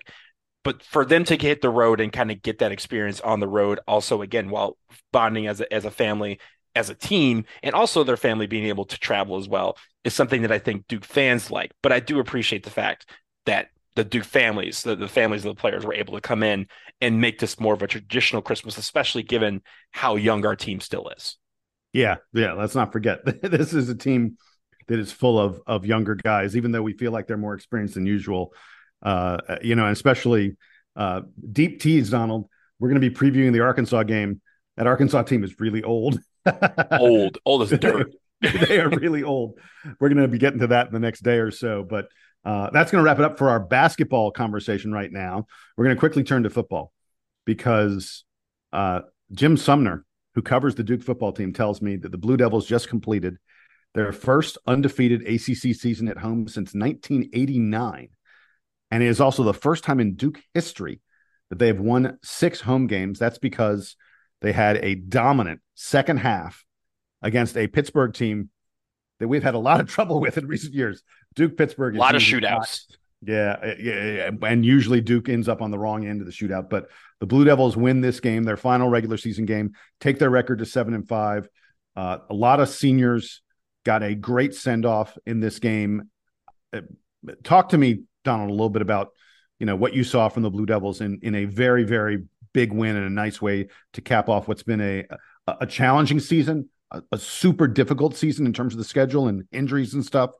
but 0.64 0.82
for 0.82 1.04
them 1.04 1.24
to 1.24 1.36
hit 1.36 1.60
the 1.60 1.70
road 1.70 2.00
and 2.00 2.12
kind 2.12 2.30
of 2.30 2.42
get 2.42 2.58
that 2.58 2.72
experience 2.72 3.20
on 3.20 3.40
the 3.40 3.48
road, 3.48 3.80
also 3.86 4.22
again 4.22 4.50
while 4.50 4.76
bonding 5.12 5.46
as 5.46 5.60
a, 5.60 5.72
as 5.72 5.84
a 5.84 5.90
family, 5.90 6.38
as 6.74 6.90
a 6.90 6.94
team, 6.94 7.44
and 7.62 7.74
also 7.74 8.04
their 8.04 8.16
family 8.16 8.46
being 8.46 8.66
able 8.66 8.84
to 8.84 8.98
travel 8.98 9.36
as 9.36 9.48
well, 9.48 9.76
is 10.04 10.14
something 10.14 10.42
that 10.42 10.52
I 10.52 10.58
think 10.58 10.86
Duke 10.88 11.04
fans 11.04 11.50
like. 11.50 11.72
But 11.82 11.92
I 11.92 12.00
do 12.00 12.20
appreciate 12.20 12.64
the 12.64 12.70
fact 12.70 13.08
that 13.46 13.68
the 13.94 14.04
Duke 14.04 14.24
families, 14.24 14.82
the, 14.82 14.96
the 14.96 15.08
families 15.08 15.44
of 15.44 15.54
the 15.54 15.60
players, 15.60 15.84
were 15.84 15.94
able 15.94 16.14
to 16.14 16.20
come 16.20 16.42
in 16.42 16.66
and 17.00 17.20
make 17.20 17.38
this 17.38 17.60
more 17.60 17.74
of 17.74 17.82
a 17.82 17.86
traditional 17.86 18.40
Christmas, 18.40 18.78
especially 18.78 19.22
given 19.22 19.62
how 19.90 20.16
young 20.16 20.46
our 20.46 20.56
team 20.56 20.80
still 20.80 21.08
is. 21.16 21.36
Yeah, 21.92 22.16
yeah. 22.32 22.52
Let's 22.52 22.74
not 22.74 22.92
forget 22.92 23.20
this 23.42 23.74
is 23.74 23.88
a 23.88 23.94
team 23.94 24.38
that 24.88 24.98
is 24.98 25.12
full 25.12 25.38
of 25.38 25.60
of 25.66 25.84
younger 25.84 26.14
guys, 26.14 26.56
even 26.56 26.72
though 26.72 26.82
we 26.82 26.94
feel 26.94 27.12
like 27.12 27.26
they're 27.26 27.36
more 27.36 27.54
experienced 27.54 27.94
than 27.94 28.06
usual. 28.06 28.54
Uh, 29.02 29.38
you 29.62 29.74
know, 29.74 29.84
and 29.84 29.92
especially 29.92 30.56
uh, 30.96 31.22
deep 31.50 31.80
tease, 31.80 32.10
Donald. 32.10 32.48
We're 32.78 32.88
going 32.88 33.00
to 33.00 33.10
be 33.10 33.14
previewing 33.14 33.52
the 33.52 33.60
Arkansas 33.60 34.02
game. 34.04 34.40
That 34.76 34.86
Arkansas 34.86 35.22
team 35.22 35.44
is 35.44 35.60
really 35.60 35.82
old. 35.82 36.18
old, 36.92 37.38
old 37.44 37.62
as 37.62 37.78
dirt. 37.78 38.14
they 38.40 38.80
are 38.80 38.88
really 38.88 39.22
old. 39.22 39.58
We're 40.00 40.08
going 40.08 40.22
to 40.22 40.28
be 40.28 40.38
getting 40.38 40.60
to 40.60 40.66
that 40.68 40.88
in 40.88 40.92
the 40.92 40.98
next 40.98 41.20
day 41.20 41.38
or 41.38 41.50
so, 41.50 41.84
but 41.88 42.08
uh, 42.44 42.70
that's 42.70 42.90
going 42.90 43.02
to 43.02 43.06
wrap 43.06 43.18
it 43.18 43.24
up 43.24 43.38
for 43.38 43.50
our 43.50 43.60
basketball 43.60 44.32
conversation 44.32 44.92
right 44.92 45.12
now. 45.12 45.46
We're 45.76 45.84
going 45.84 45.96
to 45.96 46.00
quickly 46.00 46.24
turn 46.24 46.42
to 46.42 46.50
football 46.50 46.92
because 47.44 48.24
uh, 48.72 49.02
Jim 49.32 49.56
Sumner, 49.56 50.04
who 50.34 50.42
covers 50.42 50.74
the 50.74 50.82
Duke 50.82 51.02
football 51.02 51.32
team, 51.32 51.52
tells 51.52 51.80
me 51.80 51.96
that 51.96 52.10
the 52.10 52.18
Blue 52.18 52.36
Devils 52.36 52.66
just 52.66 52.88
completed 52.88 53.36
their 53.94 54.12
first 54.12 54.58
undefeated 54.66 55.22
ACC 55.22 55.76
season 55.76 56.08
at 56.08 56.18
home 56.18 56.48
since 56.48 56.74
1989. 56.74 58.08
And 58.92 59.02
it 59.02 59.06
is 59.06 59.22
also 59.22 59.42
the 59.42 59.54
first 59.54 59.84
time 59.84 60.00
in 60.00 60.16
Duke 60.16 60.38
history 60.52 61.00
that 61.48 61.58
they 61.58 61.68
have 61.68 61.80
won 61.80 62.18
six 62.22 62.60
home 62.60 62.86
games. 62.86 63.18
That's 63.18 63.38
because 63.38 63.96
they 64.42 64.52
had 64.52 64.76
a 64.76 64.94
dominant 64.96 65.62
second 65.74 66.18
half 66.18 66.62
against 67.22 67.56
a 67.56 67.68
Pittsburgh 67.68 68.12
team 68.12 68.50
that 69.18 69.28
we've 69.28 69.42
had 69.42 69.54
a 69.54 69.58
lot 69.58 69.80
of 69.80 69.88
trouble 69.88 70.20
with 70.20 70.36
in 70.36 70.46
recent 70.46 70.74
years. 70.74 71.02
Duke 71.34 71.56
Pittsburgh. 71.56 71.96
A 71.96 71.98
lot 71.98 72.14
of 72.14 72.20
shootouts. 72.20 72.84
Yeah, 73.24 73.74
yeah, 73.78 74.30
and 74.42 74.66
usually 74.66 75.00
Duke 75.00 75.28
ends 75.30 75.48
up 75.48 75.62
on 75.62 75.70
the 75.70 75.78
wrong 75.78 76.06
end 76.06 76.20
of 76.20 76.26
the 76.26 76.32
shootout. 76.32 76.68
But 76.68 76.90
the 77.20 77.26
Blue 77.26 77.44
Devils 77.44 77.76
win 77.76 78.02
this 78.02 78.20
game, 78.20 78.42
their 78.42 78.56
final 78.58 78.90
regular 78.90 79.16
season 79.16 79.46
game, 79.46 79.72
take 80.00 80.18
their 80.18 80.28
record 80.28 80.58
to 80.58 80.66
seven 80.66 80.92
and 80.92 81.08
five. 81.08 81.48
Uh, 81.96 82.18
a 82.28 82.34
lot 82.34 82.60
of 82.60 82.68
seniors 82.68 83.40
got 83.84 84.02
a 84.02 84.14
great 84.14 84.54
send 84.54 84.84
off 84.84 85.16
in 85.24 85.40
this 85.40 85.60
game. 85.60 86.10
Uh, 86.74 86.80
talk 87.42 87.70
to 87.70 87.78
me, 87.78 88.02
Donald, 88.24 88.50
a 88.50 88.52
little 88.52 88.70
bit 88.70 88.82
about 88.82 89.10
you 89.58 89.66
know 89.66 89.76
what 89.76 89.94
you 89.94 90.04
saw 90.04 90.28
from 90.28 90.42
the 90.42 90.50
Blue 90.50 90.66
Devils 90.66 91.00
in 91.00 91.18
in 91.22 91.34
a 91.34 91.44
very 91.44 91.84
very 91.84 92.24
big 92.52 92.72
win 92.72 92.96
and 92.96 93.06
a 93.06 93.10
nice 93.10 93.40
way 93.40 93.68
to 93.94 94.00
cap 94.00 94.28
off 94.28 94.48
what's 94.48 94.62
been 94.62 94.80
a 94.80 95.04
a 95.46 95.66
challenging 95.66 96.20
season, 96.20 96.68
a, 96.90 97.02
a 97.12 97.18
super 97.18 97.66
difficult 97.66 98.16
season 98.16 98.46
in 98.46 98.52
terms 98.52 98.74
of 98.74 98.78
the 98.78 98.84
schedule 98.84 99.28
and 99.28 99.44
injuries 99.52 99.94
and 99.94 100.04
stuff. 100.04 100.30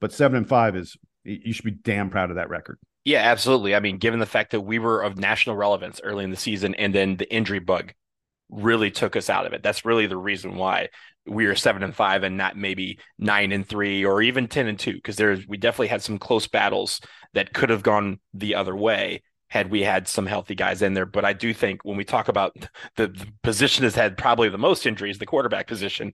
But 0.00 0.12
seven 0.12 0.36
and 0.36 0.48
five 0.48 0.76
is 0.76 0.96
you 1.24 1.52
should 1.52 1.64
be 1.64 1.70
damn 1.72 2.10
proud 2.10 2.30
of 2.30 2.36
that 2.36 2.48
record. 2.48 2.78
Yeah, 3.04 3.20
absolutely. 3.20 3.74
I 3.74 3.80
mean, 3.80 3.98
given 3.98 4.20
the 4.20 4.26
fact 4.26 4.50
that 4.50 4.60
we 4.60 4.78
were 4.78 5.02
of 5.02 5.16
national 5.16 5.56
relevance 5.56 6.00
early 6.02 6.24
in 6.24 6.30
the 6.30 6.36
season 6.36 6.74
and 6.74 6.94
then 6.94 7.16
the 7.16 7.32
injury 7.32 7.58
bug 7.58 7.92
really 8.50 8.90
took 8.90 9.16
us 9.16 9.30
out 9.30 9.46
of 9.46 9.52
it. 9.52 9.62
That's 9.62 9.84
really 9.84 10.06
the 10.06 10.16
reason 10.16 10.56
why 10.56 10.88
we 11.26 11.46
are 11.46 11.54
seven 11.54 11.82
and 11.82 11.94
five 11.94 12.22
and 12.22 12.36
not 12.36 12.56
maybe 12.56 12.98
nine 13.18 13.52
and 13.52 13.66
three 13.66 14.04
or 14.04 14.22
even 14.22 14.48
10 14.48 14.66
and 14.66 14.78
two. 14.78 15.00
Cause 15.02 15.16
there's, 15.16 15.46
we 15.46 15.58
definitely 15.58 15.88
had 15.88 16.02
some 16.02 16.18
close 16.18 16.48
battles 16.48 17.00
that 17.34 17.52
could 17.52 17.70
have 17.70 17.82
gone 17.82 18.18
the 18.34 18.54
other 18.54 18.74
way 18.74 19.22
had 19.48 19.70
we 19.70 19.82
had 19.82 20.06
some 20.06 20.26
healthy 20.26 20.54
guys 20.54 20.82
in 20.82 20.94
there. 20.94 21.06
But 21.06 21.24
I 21.24 21.32
do 21.32 21.54
think 21.54 21.84
when 21.84 21.96
we 21.96 22.04
talk 22.04 22.28
about 22.28 22.56
the, 22.96 23.08
the 23.08 23.26
position 23.42 23.84
has 23.84 23.94
had 23.94 24.16
probably 24.16 24.48
the 24.48 24.58
most 24.58 24.86
injuries, 24.86 25.18
the 25.18 25.26
quarterback 25.26 25.66
position, 25.66 26.12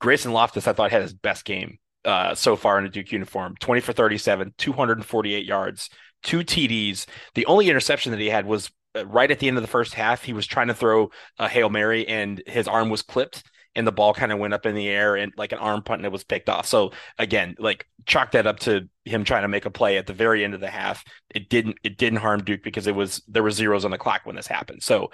Grayson 0.00 0.32
Loftus, 0.32 0.66
I 0.66 0.72
thought 0.72 0.90
had 0.90 1.02
his 1.02 1.14
best 1.14 1.44
game 1.44 1.78
uh, 2.04 2.34
so 2.34 2.54
far 2.54 2.78
in 2.78 2.84
a 2.84 2.88
Duke 2.88 3.12
uniform 3.12 3.54
20 3.60 3.80
for 3.80 3.92
37, 3.92 4.54
248 4.58 5.44
yards, 5.44 5.90
two 6.22 6.40
TDs. 6.40 7.06
The 7.34 7.46
only 7.46 7.68
interception 7.68 8.12
that 8.12 8.20
he 8.20 8.28
had 8.28 8.46
was 8.46 8.70
uh, 8.94 9.06
right 9.06 9.30
at 9.30 9.38
the 9.38 9.48
end 9.48 9.56
of 9.56 9.62
the 9.62 9.68
first 9.68 9.94
half. 9.94 10.22
He 10.22 10.34
was 10.34 10.46
trying 10.46 10.68
to 10.68 10.74
throw 10.74 11.10
a 11.38 11.48
Hail 11.48 11.70
Mary 11.70 12.06
and 12.06 12.42
his 12.46 12.68
arm 12.68 12.90
was 12.90 13.02
clipped 13.02 13.42
and 13.76 13.86
the 13.86 13.92
ball 13.92 14.14
kind 14.14 14.32
of 14.32 14.38
went 14.38 14.54
up 14.54 14.66
in 14.66 14.74
the 14.74 14.88
air 14.88 15.14
and 15.14 15.32
like 15.36 15.52
an 15.52 15.58
arm 15.58 15.82
punt 15.82 16.00
and 16.00 16.06
it 16.06 16.12
was 16.12 16.24
picked 16.24 16.48
off. 16.48 16.66
So 16.66 16.92
again, 17.18 17.54
like 17.58 17.86
chalk 18.06 18.32
that 18.32 18.46
up 18.46 18.58
to 18.60 18.88
him 19.04 19.22
trying 19.22 19.42
to 19.42 19.48
make 19.48 19.66
a 19.66 19.70
play 19.70 19.98
at 19.98 20.06
the 20.06 20.12
very 20.12 20.44
end 20.44 20.54
of 20.54 20.60
the 20.60 20.70
half. 20.70 21.04
It 21.34 21.48
didn't 21.48 21.78
it 21.84 21.98
didn't 21.98 22.20
harm 22.20 22.42
Duke 22.42 22.62
because 22.62 22.86
it 22.86 22.94
was 22.94 23.22
there 23.28 23.42
were 23.42 23.50
zeros 23.50 23.84
on 23.84 23.90
the 23.90 23.98
clock 23.98 24.22
when 24.24 24.34
this 24.34 24.46
happened. 24.46 24.82
So 24.82 25.10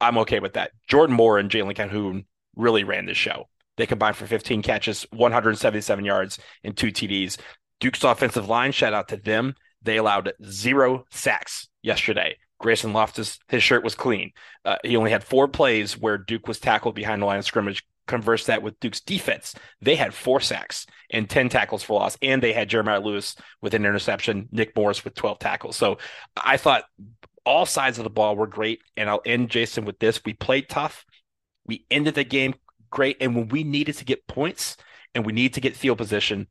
I'm 0.00 0.18
okay 0.18 0.40
with 0.40 0.54
that. 0.54 0.70
Jordan 0.88 1.16
Moore 1.16 1.38
and 1.38 1.50
Jalon 1.50 1.74
Calhoun 1.74 2.24
really 2.56 2.84
ran 2.84 3.06
this 3.06 3.16
show. 3.16 3.48
They 3.76 3.86
combined 3.86 4.16
for 4.16 4.26
15 4.26 4.62
catches, 4.62 5.04
177 5.10 6.04
yards, 6.04 6.38
and 6.62 6.76
two 6.76 6.88
TDs. 6.88 7.38
Duke's 7.80 8.04
offensive 8.04 8.48
line, 8.48 8.70
shout 8.70 8.94
out 8.94 9.08
to 9.08 9.16
them. 9.16 9.54
They 9.82 9.96
allowed 9.96 10.32
zero 10.44 11.04
sacks 11.10 11.68
yesterday. 11.82 12.36
Grayson 12.60 12.92
Loftus, 12.92 13.38
his 13.48 13.62
shirt 13.62 13.84
was 13.84 13.94
clean. 13.94 14.32
Uh, 14.64 14.76
he 14.84 14.96
only 14.96 15.10
had 15.10 15.24
four 15.24 15.48
plays 15.48 15.98
where 15.98 16.16
Duke 16.16 16.48
was 16.48 16.60
tackled 16.60 16.94
behind 16.94 17.20
the 17.20 17.26
line 17.26 17.38
of 17.38 17.44
scrimmage. 17.44 17.84
Converse 18.06 18.46
that 18.46 18.62
with 18.62 18.78
Duke's 18.80 19.00
defense. 19.00 19.54
They 19.80 19.96
had 19.96 20.12
four 20.12 20.40
sacks 20.40 20.86
and 21.10 21.28
10 21.28 21.48
tackles 21.48 21.82
for 21.82 22.00
loss, 22.00 22.18
and 22.20 22.42
they 22.42 22.52
had 22.52 22.68
Jeremiah 22.68 23.00
Lewis 23.00 23.36
with 23.62 23.74
an 23.74 23.86
interception, 23.86 24.48
Nick 24.52 24.76
Morris 24.76 25.04
with 25.04 25.14
12 25.14 25.38
tackles. 25.38 25.76
So 25.76 25.98
I 26.36 26.56
thought 26.56 26.84
all 27.46 27.66
sides 27.66 27.98
of 27.98 28.04
the 28.04 28.10
ball 28.10 28.36
were 28.36 28.46
great. 28.46 28.80
And 28.96 29.08
I'll 29.08 29.22
end 29.24 29.50
Jason 29.50 29.84
with 29.84 29.98
this. 29.98 30.24
We 30.24 30.32
played 30.32 30.68
tough. 30.68 31.04
We 31.66 31.86
ended 31.90 32.14
the 32.14 32.24
game 32.24 32.54
great. 32.90 33.18
And 33.20 33.34
when 33.34 33.48
we 33.48 33.64
needed 33.64 33.96
to 33.96 34.04
get 34.04 34.26
points 34.26 34.76
and 35.14 35.24
we 35.24 35.32
need 35.32 35.54
to 35.54 35.60
get 35.60 35.76
field 35.76 35.98
position, 35.98 36.48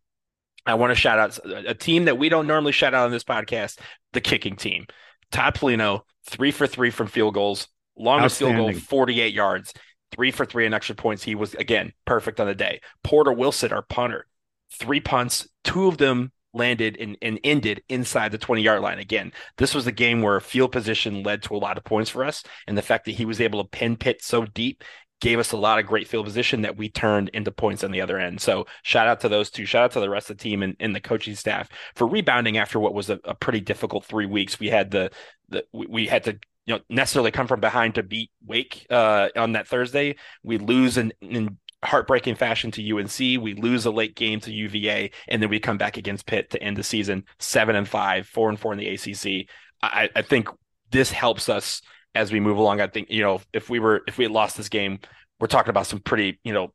I 0.66 0.76
want 0.76 0.92
to 0.92 0.96
shout 0.96 1.20
out 1.20 1.40
a 1.46 1.74
team 1.74 2.06
that 2.06 2.18
we 2.18 2.30
don't 2.30 2.48
normally 2.48 2.72
shout 2.72 2.94
out 2.94 3.06
on 3.06 3.12
this 3.12 3.24
podcast, 3.24 3.80
the 4.14 4.22
kicking 4.22 4.56
team. 4.56 4.86
Todd 5.32 5.56
Pelino, 5.56 6.02
three 6.26 6.52
for 6.52 6.68
three 6.68 6.90
from 6.90 7.08
field 7.08 7.34
goals, 7.34 7.68
longest 7.98 8.40
field 8.40 8.56
goal, 8.56 8.72
48 8.72 9.34
yards, 9.34 9.74
three 10.14 10.32
for 10.32 10.46
three 10.46 10.66
in 10.66 10.74
extra 10.74 10.96
points. 10.96 11.24
He 11.24 11.36
was, 11.36 11.54
again, 11.56 11.94
perfect 12.06 12.40
on 12.40 12.48
the 12.48 12.56
day. 12.56 12.82
Porter 13.04 13.34
Wilson, 13.34 13.72
our 13.72 13.82
punter, 13.82 14.28
three 14.72 15.00
punts, 15.00 15.48
two 15.64 15.88
of 15.88 15.98
them 15.98 16.32
landed 16.54 16.98
and, 17.00 17.18
and 17.22 17.40
ended 17.44 17.82
inside 17.90 18.32
the 18.32 18.38
20 18.38 18.62
yard 18.62 18.82
line. 18.82 19.00
Again, 19.00 19.32
this 19.58 19.74
was 19.74 19.88
a 19.88 19.92
game 19.92 20.22
where 20.22 20.40
field 20.40 20.72
position 20.72 21.24
led 21.24 21.42
to 21.44 21.56
a 21.56 21.58
lot 21.58 21.78
of 21.78 21.84
points 21.84 22.10
for 22.10 22.24
us. 22.24 22.44
And 22.68 22.78
the 22.78 22.84
fact 22.84 23.06
that 23.06 23.16
he 23.16 23.26
was 23.26 23.42
able 23.42 23.64
to 23.64 23.70
pin 23.70 23.98
pit 23.98 24.24
so 24.24 24.46
deep 24.46 24.84
gave 25.20 25.40
us 25.40 25.54
a 25.54 25.58
lot 25.58 25.80
of 25.80 25.86
great 25.86 26.08
field 26.08 26.26
position 26.26 26.62
that 26.62 26.76
we 26.76 26.90
turned 26.90 27.30
into 27.30 27.50
points 27.50 27.84
on 27.84 27.92
the 27.92 28.02
other 28.02 28.20
end. 28.20 28.42
So 28.42 28.68
shout 28.84 29.08
out 29.08 29.22
to 29.22 29.30
those 29.30 29.50
two. 29.50 29.66
Shout 29.66 29.86
out 29.86 29.92
to 29.92 30.02
the 30.02 30.10
rest 30.10 30.30
of 30.30 30.38
the 30.38 30.44
team 30.44 30.62
and, 30.62 30.76
and 30.82 30.94
the 30.94 31.00
coaching 31.00 31.36
staff 31.36 31.70
for 31.96 32.06
rebounding 32.06 32.58
after 32.58 32.80
what 32.80 32.94
was 32.94 33.10
a, 33.10 33.20
a 33.24 33.34
pretty 33.34 33.62
difficult 33.62 34.04
three 34.04 34.26
weeks. 34.26 34.60
We 34.60 34.70
had 34.70 34.92
the 34.92 35.12
the 35.48 35.64
we 35.72 36.08
had 36.08 36.26
to 36.26 36.40
you 36.66 36.76
know 36.76 36.82
necessarily 36.90 37.32
come 37.32 37.48
from 37.48 37.60
behind 37.60 37.96
to 37.96 38.04
beat 38.04 38.32
Wake 38.46 38.86
uh, 38.90 39.30
on 39.36 39.54
that 39.54 39.68
Thursday. 39.68 40.16
We 40.44 40.58
lose 40.58 40.98
in, 40.98 41.14
in 41.22 41.58
heartbreaking 41.84 42.36
fashion 42.36 42.72
to 42.72 42.98
UNC. 42.98 43.20
We 43.20 43.54
lose 43.54 43.86
a 43.86 43.92
late 43.92 44.16
game 44.16 44.40
to 44.42 44.52
UVA, 44.52 45.12
and 45.28 45.42
then 45.42 45.50
we 45.50 45.60
come 45.60 45.78
back 45.78 45.98
against 45.98 46.26
Pitt 46.26 46.50
to 46.52 46.64
end 46.64 46.78
the 46.78 46.84
season 46.84 47.26
seven 47.40 47.76
and 47.76 47.88
five, 47.88 48.28
four 48.28 48.50
and 48.50 48.60
four 48.60 48.74
in 48.74 48.80
the 48.80 48.90
ACC. 48.90 49.48
I, 49.82 50.10
I 50.16 50.22
think 50.22 50.48
this 50.92 51.12
helps 51.12 51.50
us 51.50 51.82
as 52.16 52.32
we 52.32 52.40
move 52.40 52.58
along. 52.58 52.80
I 52.80 52.88
think 52.88 53.10
you 53.10 53.22
know 53.22 53.42
if 53.52 53.70
we 53.70 53.80
were 53.80 54.02
if 54.08 54.18
we 54.18 54.26
had 54.26 54.32
lost 54.32 54.58
this 54.58 54.70
game, 54.70 55.00
we're 55.40 55.48
talking 55.48 55.72
about 55.72 55.88
some 55.88 56.00
pretty 56.00 56.40
you 56.44 56.54
know 56.54 56.74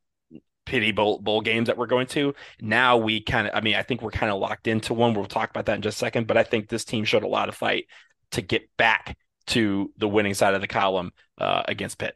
pity 0.65 0.91
bowl, 0.91 1.17
bowl 1.19 1.41
games 1.41 1.65
that 1.65 1.77
we're 1.77 1.87
going 1.87 2.05
to. 2.05 2.35
Now 2.61 2.97
we 2.97 3.21
kind 3.21 3.47
of, 3.47 3.55
I 3.55 3.61
mean, 3.61 3.73
I 3.73 3.81
think 3.81 4.03
we're 4.03 4.11
kind 4.11 4.31
of 4.31 4.39
locked 4.39 4.67
into 4.67 4.93
one. 4.93 5.15
We'll 5.15 5.25
talk 5.25 5.49
about 5.49 5.65
that 5.65 5.77
in 5.77 5.81
just 5.81 5.97
a 5.97 5.99
second, 5.99 6.27
but 6.27 6.37
I 6.37 6.43
think 6.43 6.69
this 6.69 6.85
team 6.85 7.05
showed 7.05 7.23
a 7.23 7.27
lot 7.27 7.49
of 7.49 7.55
fight 7.55 7.85
to 8.31 8.43
get 8.43 8.69
back 8.77 9.17
to 9.49 9.91
the 9.97 10.07
winning 10.07 10.33
side 10.33 10.53
of 10.53 10.61
the 10.61 10.67
column 10.67 11.11
uh, 11.37 11.63
against 11.67 11.97
Pitt. 11.97 12.15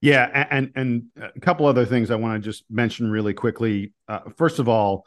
Yeah, 0.00 0.46
and 0.50 0.72
and 0.76 1.04
a 1.16 1.40
couple 1.40 1.66
other 1.66 1.86
things 1.86 2.10
I 2.10 2.16
want 2.16 2.42
to 2.42 2.48
just 2.48 2.64
mention 2.70 3.10
really 3.10 3.34
quickly. 3.34 3.92
Uh, 4.06 4.20
first 4.36 4.58
of 4.58 4.68
all, 4.68 5.06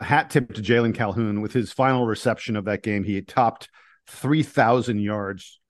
a 0.00 0.04
hat 0.04 0.30
tip 0.30 0.52
to 0.54 0.62
Jalon 0.62 0.94
Calhoun 0.94 1.40
with 1.40 1.52
his 1.52 1.72
final 1.72 2.06
reception 2.06 2.56
of 2.56 2.66
that 2.66 2.82
game. 2.82 3.02
He 3.02 3.20
topped 3.22 3.68
three 4.06 4.42
thousand 4.42 5.00
yards 5.00 5.60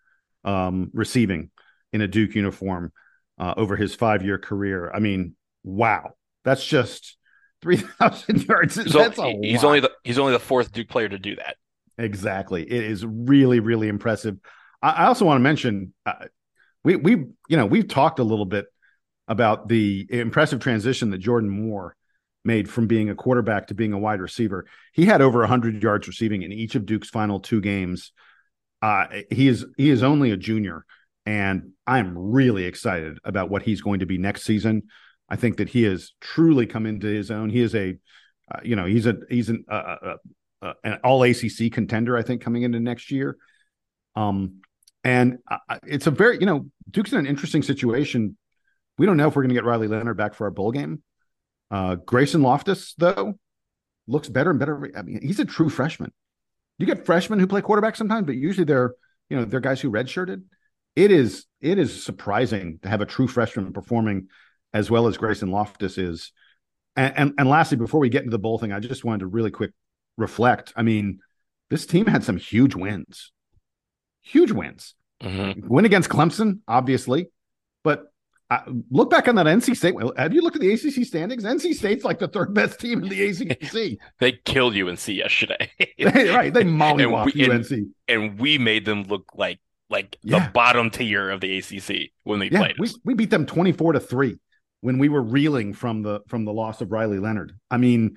um, 0.44 0.90
receiving 0.92 1.50
in 1.92 2.00
a 2.00 2.08
Duke 2.08 2.34
uniform 2.34 2.92
uh, 3.38 3.54
over 3.56 3.76
his 3.76 3.94
five 3.94 4.24
year 4.24 4.38
career. 4.38 4.90
I 4.92 4.98
mean, 4.98 5.36
wow, 5.62 6.14
that's 6.44 6.66
just 6.66 7.16
three 7.62 7.76
thousand 7.76 8.42
yards. 8.48 8.74
He's, 8.74 8.92
that's 8.92 9.18
only, 9.18 9.48
he's 9.48 9.64
only 9.64 9.80
the 9.80 9.92
he's 10.02 10.18
only 10.18 10.32
the 10.32 10.40
fourth 10.40 10.72
Duke 10.72 10.88
player 10.88 11.08
to 11.08 11.18
do 11.18 11.36
that. 11.36 11.56
Exactly, 11.98 12.62
it 12.62 12.84
is 12.84 13.04
really 13.04 13.60
really 13.60 13.88
impressive. 13.88 14.36
I, 14.82 14.90
I 14.90 15.06
also 15.06 15.24
want 15.24 15.36
to 15.38 15.42
mention 15.42 15.94
uh, 16.06 16.26
we 16.82 16.96
we 16.96 17.12
you 17.48 17.56
know 17.56 17.66
we've 17.66 17.88
talked 17.88 18.18
a 18.18 18.24
little 18.24 18.46
bit 18.46 18.66
about 19.28 19.68
the 19.68 20.06
impressive 20.10 20.60
transition 20.60 21.10
that 21.10 21.18
Jordan 21.18 21.50
Moore 21.50 21.96
made 22.44 22.68
from 22.68 22.86
being 22.86 23.08
a 23.08 23.14
quarterback 23.14 23.68
to 23.68 23.74
being 23.74 23.92
a 23.92 23.98
wide 23.98 24.20
receiver. 24.20 24.66
He 24.92 25.06
had 25.06 25.22
over 25.22 25.40
100 25.40 25.82
yards 25.82 26.06
receiving 26.06 26.42
in 26.42 26.52
each 26.52 26.74
of 26.74 26.84
Duke's 26.84 27.08
final 27.08 27.40
two 27.40 27.60
games. 27.60 28.12
Uh, 28.82 29.06
he 29.30 29.48
is 29.48 29.64
he 29.76 29.88
is 29.90 30.02
only 30.02 30.30
a 30.30 30.36
junior, 30.36 30.84
and 31.24 31.72
I'm 31.86 32.16
really 32.18 32.64
excited 32.64 33.18
about 33.24 33.48
what 33.48 33.62
he's 33.62 33.80
going 33.80 34.00
to 34.00 34.06
be 34.06 34.18
next 34.18 34.42
season. 34.42 34.82
I 35.28 35.36
think 35.36 35.56
that 35.56 35.70
he 35.70 35.84
has 35.84 36.12
truly 36.20 36.66
come 36.66 36.84
into 36.84 37.06
his 37.06 37.30
own. 37.30 37.48
He 37.48 37.60
is 37.60 37.74
a, 37.74 37.96
uh, 38.52 38.60
you 38.62 38.76
know, 38.76 38.84
he's 38.84 39.06
a 39.06 39.16
he's 39.30 39.48
an 39.48 39.64
uh, 39.70 40.16
uh 40.64 40.74
an 40.82 40.98
All 41.04 41.22
ACC 41.22 41.70
contender. 41.70 42.16
I 42.16 42.22
think 42.22 42.42
coming 42.42 42.62
into 42.62 42.80
next 42.80 43.10
year. 43.10 43.36
Um, 44.16 44.62
and 45.02 45.38
it's 45.86 46.06
a 46.06 46.10
very 46.10 46.38
you 46.40 46.46
know 46.46 46.66
Duke's 46.90 47.12
in 47.12 47.18
an 47.18 47.26
interesting 47.26 47.62
situation. 47.62 48.36
We 48.98 49.06
don't 49.06 49.16
know 49.16 49.28
if 49.28 49.36
we're 49.36 49.42
going 49.42 49.50
to 49.50 49.54
get 49.54 49.64
Riley 49.64 49.88
Leonard 49.88 50.16
back 50.16 50.34
for 50.34 50.44
our 50.44 50.50
bowl 50.50 50.72
game. 50.72 51.02
Uh, 51.70 51.96
Grayson 51.96 52.42
Loftus 52.42 52.94
though 52.96 53.34
looks 54.06 54.28
better 54.28 54.50
and 54.50 54.58
better. 54.58 54.90
I 54.96 55.02
mean, 55.02 55.20
he's 55.22 55.40
a 55.40 55.44
true 55.44 55.68
freshman. 55.68 56.12
You 56.78 56.86
get 56.86 57.06
freshmen 57.06 57.38
who 57.38 57.46
play 57.46 57.60
quarterback 57.60 57.96
sometimes, 57.96 58.26
but 58.26 58.36
usually 58.36 58.64
they're 58.64 58.94
you 59.28 59.36
know 59.36 59.44
they're 59.44 59.60
guys 59.60 59.80
who 59.80 59.90
redshirted. 59.90 60.42
It 60.96 61.10
is 61.10 61.46
it 61.60 61.78
is 61.78 62.04
surprising 62.04 62.78
to 62.82 62.88
have 62.88 63.00
a 63.00 63.06
true 63.06 63.28
freshman 63.28 63.72
performing 63.72 64.28
as 64.72 64.90
well 64.90 65.06
as 65.06 65.16
Grayson 65.16 65.50
Loftus 65.50 65.98
is. 65.98 66.32
And, 66.96 67.14
and, 67.16 67.32
and 67.38 67.48
lastly, 67.48 67.76
before 67.76 68.00
we 68.00 68.08
get 68.08 68.22
into 68.22 68.32
the 68.32 68.38
bowl 68.38 68.58
thing, 68.58 68.72
I 68.72 68.80
just 68.80 69.04
wanted 69.04 69.20
to 69.20 69.26
really 69.26 69.50
quick 69.50 69.72
reflect. 70.16 70.72
I 70.76 70.82
mean, 70.82 71.20
this 71.70 71.86
team 71.86 72.06
had 72.06 72.24
some 72.24 72.36
huge 72.36 72.74
wins, 72.74 73.32
huge 74.22 74.52
wins. 74.52 74.94
Mm-hmm. 75.22 75.68
Win 75.68 75.84
against 75.84 76.10
Clemson, 76.10 76.60
obviously, 76.68 77.28
but 77.82 78.12
uh, 78.50 78.60
look 78.90 79.10
back 79.10 79.26
on 79.26 79.36
that 79.36 79.46
NC 79.46 79.76
State. 79.76 79.94
Have 80.16 80.34
you 80.34 80.42
looked 80.42 80.56
at 80.56 80.62
the 80.62 80.72
ACC 80.72 81.06
standings? 81.06 81.44
NC 81.44 81.74
State's 81.74 82.04
like 82.04 82.18
the 82.18 82.28
third 82.28 82.52
best 82.52 82.78
team 82.78 83.02
in 83.02 83.08
the 83.08 83.24
ACC. 83.24 83.98
they 84.20 84.32
killed 84.44 84.76
UNC 84.76 85.08
yesterday. 85.08 85.70
right, 85.98 86.52
they 86.52 86.64
mollywopped 86.64 87.34
UNC, 87.50 87.70
and, 87.70 87.94
and 88.06 88.38
we 88.38 88.58
made 88.58 88.84
them 88.84 89.04
look 89.04 89.30
like 89.34 89.60
like 89.88 90.18
yeah. 90.22 90.46
the 90.46 90.52
bottom 90.52 90.90
tier 90.90 91.30
of 91.30 91.40
the 91.40 91.58
ACC 91.58 92.10
when 92.24 92.38
they 92.38 92.50
yeah, 92.50 92.58
played 92.58 92.80
us. 92.80 92.94
We, 93.04 93.12
we 93.12 93.14
beat 93.14 93.30
them 93.30 93.46
twenty 93.46 93.72
four 93.72 93.92
to 93.92 94.00
three 94.00 94.38
when 94.82 94.98
we 94.98 95.08
were 95.08 95.22
reeling 95.22 95.72
from 95.72 96.02
the 96.02 96.20
from 96.28 96.44
the 96.44 96.52
loss 96.52 96.82
of 96.82 96.92
Riley 96.92 97.18
Leonard. 97.18 97.58
I 97.70 97.78
mean, 97.78 98.16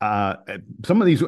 uh, 0.00 0.36
some 0.84 1.00
of 1.00 1.06
these, 1.06 1.22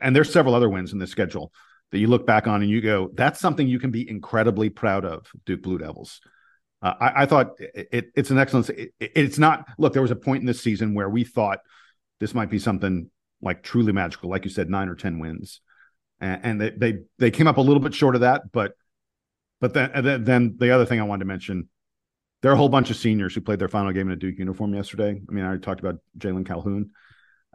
and 0.00 0.14
there's 0.14 0.32
several 0.32 0.54
other 0.54 0.68
wins 0.68 0.92
in 0.92 0.98
the 0.98 1.06
schedule 1.06 1.52
that 1.90 1.98
you 1.98 2.06
look 2.06 2.26
back 2.26 2.46
on 2.46 2.62
and 2.62 2.70
you 2.70 2.80
go, 2.80 3.10
that's 3.14 3.40
something 3.40 3.66
you 3.66 3.78
can 3.78 3.90
be 3.90 4.08
incredibly 4.08 4.68
proud 4.68 5.04
of, 5.04 5.26
Duke 5.46 5.62
Blue 5.62 5.78
Devils. 5.78 6.20
Uh, 6.80 6.94
I, 7.00 7.22
I, 7.22 7.26
thought 7.26 7.52
it, 7.58 8.10
it's 8.14 8.30
an 8.30 8.38
excellent. 8.38 8.70
It, 8.70 8.92
it's 9.00 9.38
not. 9.38 9.66
Look, 9.78 9.94
there 9.94 10.02
was 10.02 10.12
a 10.12 10.16
point 10.16 10.40
in 10.40 10.46
this 10.46 10.60
season 10.60 10.94
where 10.94 11.08
we 11.08 11.24
thought 11.24 11.58
this 12.20 12.34
might 12.34 12.50
be 12.50 12.58
something 12.58 13.10
like 13.42 13.62
truly 13.62 13.92
magical, 13.92 14.30
like 14.30 14.44
you 14.44 14.50
said, 14.50 14.70
nine 14.70 14.88
or 14.88 14.94
ten 14.94 15.18
wins, 15.18 15.60
and, 16.20 16.40
and 16.44 16.60
they, 16.60 16.70
they 16.70 16.98
they 17.18 17.30
came 17.32 17.48
up 17.48 17.56
a 17.56 17.62
little 17.62 17.82
bit 17.82 17.94
short 17.94 18.14
of 18.14 18.20
that. 18.20 18.52
But 18.52 18.74
but 19.60 19.74
then 19.74 20.24
then 20.24 20.54
the 20.56 20.70
other 20.70 20.86
thing 20.86 21.00
I 21.00 21.04
wanted 21.04 21.20
to 21.20 21.28
mention 21.28 21.68
there 22.42 22.50
are 22.52 22.54
a 22.54 22.58
whole 22.58 22.68
bunch 22.68 22.90
of 22.90 22.96
seniors 22.96 23.34
who 23.34 23.40
played 23.40 23.58
their 23.58 23.68
final 23.68 23.92
game 23.92 24.06
in 24.06 24.12
a 24.12 24.16
Duke 24.16 24.38
uniform 24.38 24.74
yesterday. 24.74 25.20
I 25.28 25.32
mean, 25.32 25.44
I 25.44 25.48
already 25.48 25.62
talked 25.62 25.80
about 25.80 25.96
Jalon 26.18 26.46
Calhoun. 26.46 26.90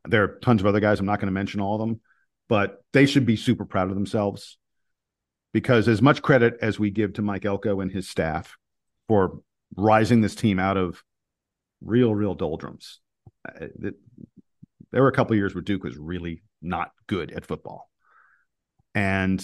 There 0.08 0.24
are 0.24 0.40
tons 0.42 0.62
of 0.62 0.68
other 0.68 0.80
guys. 0.80 1.00
I'm 1.00 1.06
not 1.06 1.20
going 1.20 1.28
to 1.28 1.34
mention 1.34 1.62
all 1.62 1.76
of 1.76 1.88
them, 1.88 2.02
but 2.50 2.84
they 2.92 3.06
should 3.06 3.26
be 3.26 3.36
super 3.36 3.66
proud 3.66 3.90
of 3.90 3.96
themselves 3.96 4.58
because 5.54 5.88
as 5.88 6.02
much 6.02 6.22
credit 6.22 6.58
as 6.62 6.80
we 6.80 6.90
give 6.90 7.14
to 7.14 7.22
Mike 7.22 7.46
Elko 7.46 7.80
and 7.80 7.92
his 7.92 8.10
staff 8.10 8.58
for 9.08 9.40
rising 9.76 10.22
this 10.22 10.36
team 10.36 10.60
out 10.60 10.78
of 10.78 11.02
real, 11.82 12.14
real 12.14 12.34
doldrums, 12.34 13.00
uh, 13.48 13.68
there 14.92 15.02
were 15.02 15.08
a 15.08 15.14
couple 15.14 15.36
years 15.36 15.56
where 15.56 15.62
Duke 15.62 15.84
was 15.84 15.98
really 15.98 16.44
not 16.62 16.92
good 17.08 17.32
at 17.32 17.46
football. 17.46 17.90
And 18.96 19.44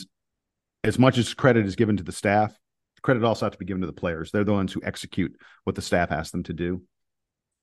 as 0.83 0.99
much 0.99 1.17
as 1.17 1.33
credit 1.33 1.65
is 1.65 1.75
given 1.75 1.97
to 1.97 2.03
the 2.03 2.11
staff, 2.11 2.57
credit 3.01 3.23
also 3.23 3.45
has 3.45 3.53
to 3.53 3.57
be 3.57 3.65
given 3.65 3.81
to 3.81 3.87
the 3.87 3.93
players. 3.93 4.31
They're 4.31 4.43
the 4.43 4.53
ones 4.53 4.73
who 4.73 4.81
execute 4.83 5.35
what 5.63 5.75
the 5.75 5.81
staff 5.81 6.11
asks 6.11 6.31
them 6.31 6.43
to 6.43 6.53
do. 6.53 6.83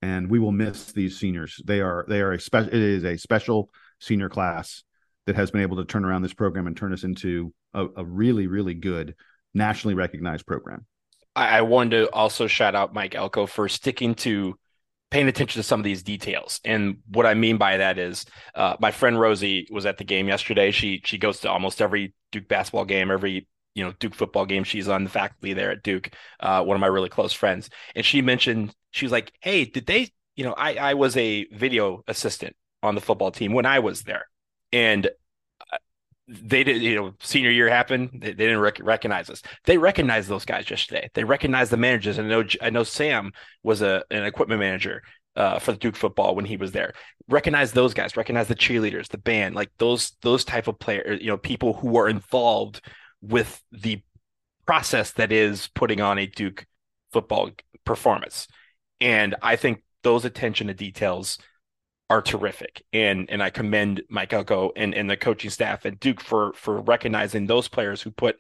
And 0.07 0.31
we 0.31 0.39
will 0.39 0.53
miss 0.53 0.93
these 0.93 1.19
seniors. 1.19 1.61
They 1.65 1.81
are 1.81 2.05
they 2.09 2.21
are 2.21 2.33
a 2.33 2.41
special. 2.41 2.69
It 2.69 2.81
is 2.81 3.05
a 3.05 3.17
special 3.17 3.71
senior 4.01 4.29
class 4.29 4.85
that 5.27 5.35
has 5.35 5.51
been 5.51 5.63
able 5.63 5.79
to 5.79 5.85
turn 5.85 6.05
around 6.05 6.23
this 6.23 6.35
program 6.35 6.69
and 6.69 6.77
turn 6.77 6.93
us 6.93 7.03
into 7.03 7.53
a, 7.75 7.87
a 7.97 8.05
really 8.05 8.47
really 8.47 8.75
good 8.75 9.17
nationally 9.53 9.95
recognized 9.95 10.47
program. 10.47 10.87
I, 11.35 11.59
I 11.59 11.63
wanted 11.63 11.99
to 11.99 12.13
also 12.13 12.47
shout 12.47 12.77
out 12.77 12.95
Mike 12.95 13.17
Elko 13.17 13.47
for 13.47 13.69
sticking 13.69 14.15
to 14.17 14.55
paying 15.11 15.27
attention 15.27 15.59
to 15.59 15.67
some 15.67 15.81
of 15.81 15.85
these 15.85 16.03
details. 16.05 16.61
And 16.65 16.99
what 17.11 17.27
I 17.27 17.35
mean 17.35 17.57
by 17.57 17.79
that 17.79 17.99
is, 17.99 18.27
uh, 18.55 18.77
my 18.79 18.93
friend 18.93 19.19
Rosie 19.19 19.67
was 19.71 19.87
at 19.87 19.99
the 19.99 20.05
game 20.05 20.29
yesterday. 20.29 20.71
She 20.71 21.03
she 21.05 21.19
goes 21.19 21.41
to 21.41 21.51
almost 21.51 21.83
every 21.83 22.15
Duke 22.31 22.47
basketball 22.47 22.85
game, 22.85 23.11
every 23.11 23.49
you 23.77 23.85
know 23.85 23.93
Duke 24.01 24.15
football 24.15 24.47
game. 24.47 24.65
She's 24.65 24.89
on 24.89 25.05
the 25.05 25.11
faculty 25.11 25.53
there 25.53 25.71
at 25.71 25.83
Duke, 25.83 26.11
uh, 26.41 26.65
one 26.65 26.75
of 26.75 26.81
my 26.81 26.87
really 26.87 27.11
close 27.11 27.33
friends, 27.33 27.71
and 27.95 28.05
she 28.05 28.23
mentioned 28.23 28.75
she 28.91 29.05
was 29.05 29.13
like, 29.13 29.33
"Hey, 29.41 29.67
did 29.67 29.87
they? 29.87 30.09
You 30.35 30.45
know, 30.45 30.55
I 30.55 30.75
I 30.75 30.95
was 30.95 31.17
a 31.17 31.47
video 31.53 32.03
assistant 32.09 32.57
on 32.83 32.95
the 32.95 33.01
football 33.01 33.31
team 33.31 33.53
when 33.53 33.67
I 33.67 33.79
was 33.79 34.03
there, 34.03 34.27
and." 34.73 35.07
Uh, 35.73 35.79
they 36.29 36.65
did, 36.65 36.83
you 36.83 36.97
know, 36.97 37.15
senior 37.21 37.53
year 37.53 37.69
happened. 37.69 38.11
They, 38.13 38.33
they 38.33 38.47
didn't 38.47 38.59
rec- 38.59 38.83
recognize 38.83 39.31
us. 39.31 39.43
They 39.65 39.79
recognized 39.79 40.29
those 40.29 40.45
guys 40.45 40.69
yesterday. 40.69 41.09
They 41.15 41.23
recognized 41.23 41.71
the 41.71 41.77
managers. 41.77 42.19
And 42.19 42.27
I 42.27 42.31
know, 42.31 42.49
I 42.61 42.71
know 42.71 42.83
Sam 42.83 43.31
was 43.63 43.81
a 43.81 44.03
an 44.11 44.25
equipment 44.25 44.59
manager 44.59 45.05
uh, 45.37 45.61
for 45.61 45.71
the 45.71 45.79
Duke 45.79 45.95
football 45.95 46.35
when 46.35 46.45
he 46.45 46.57
was 46.57 46.73
there. 46.73 46.95
Recognize 47.29 47.71
those 47.71 47.95
guys. 47.95 48.17
Recognize 48.17 48.49
the 48.49 48.57
cheerleaders, 48.57 49.07
the 49.07 49.19
band, 49.19 49.55
like 49.55 49.71
those 49.79 50.17
those 50.23 50.45
type 50.45 50.67
of 50.67 50.81
players. 50.81 51.21
You 51.21 51.29
know, 51.29 51.37
people 51.37 51.75
who 51.75 51.97
are 51.97 52.09
involved 52.09 52.81
with 53.21 53.63
the 53.73 54.03
process 54.67 55.13
that 55.13 55.33
is 55.33 55.69
putting 55.75 56.01
on 56.01 56.19
a 56.19 56.27
Duke 56.27 56.67
football 57.13 57.51
performance. 57.85 58.49
And 59.01 59.35
I 59.43 59.57
think 59.57 59.83
those 60.03 60.25
attention 60.25 60.67
to 60.67 60.75
details 60.75 61.39
are 62.09 62.23
terrific. 62.23 62.85
And 62.93 63.29
and 63.31 63.43
I 63.43 63.51
commend 63.51 64.03
Mike 64.09 64.33
Elko 64.33 64.73
and, 64.77 64.95
and 64.95 65.11
the 65.11 65.17
coaching 65.17 65.51
staff 65.51 65.87
at 65.87 66.01
Duke 66.01 66.21
for 66.21 66.53
for 66.55 66.81
recognizing 66.81 67.47
those 67.47 67.69
players 67.69 68.03
who 68.03 68.11
put 68.11 68.39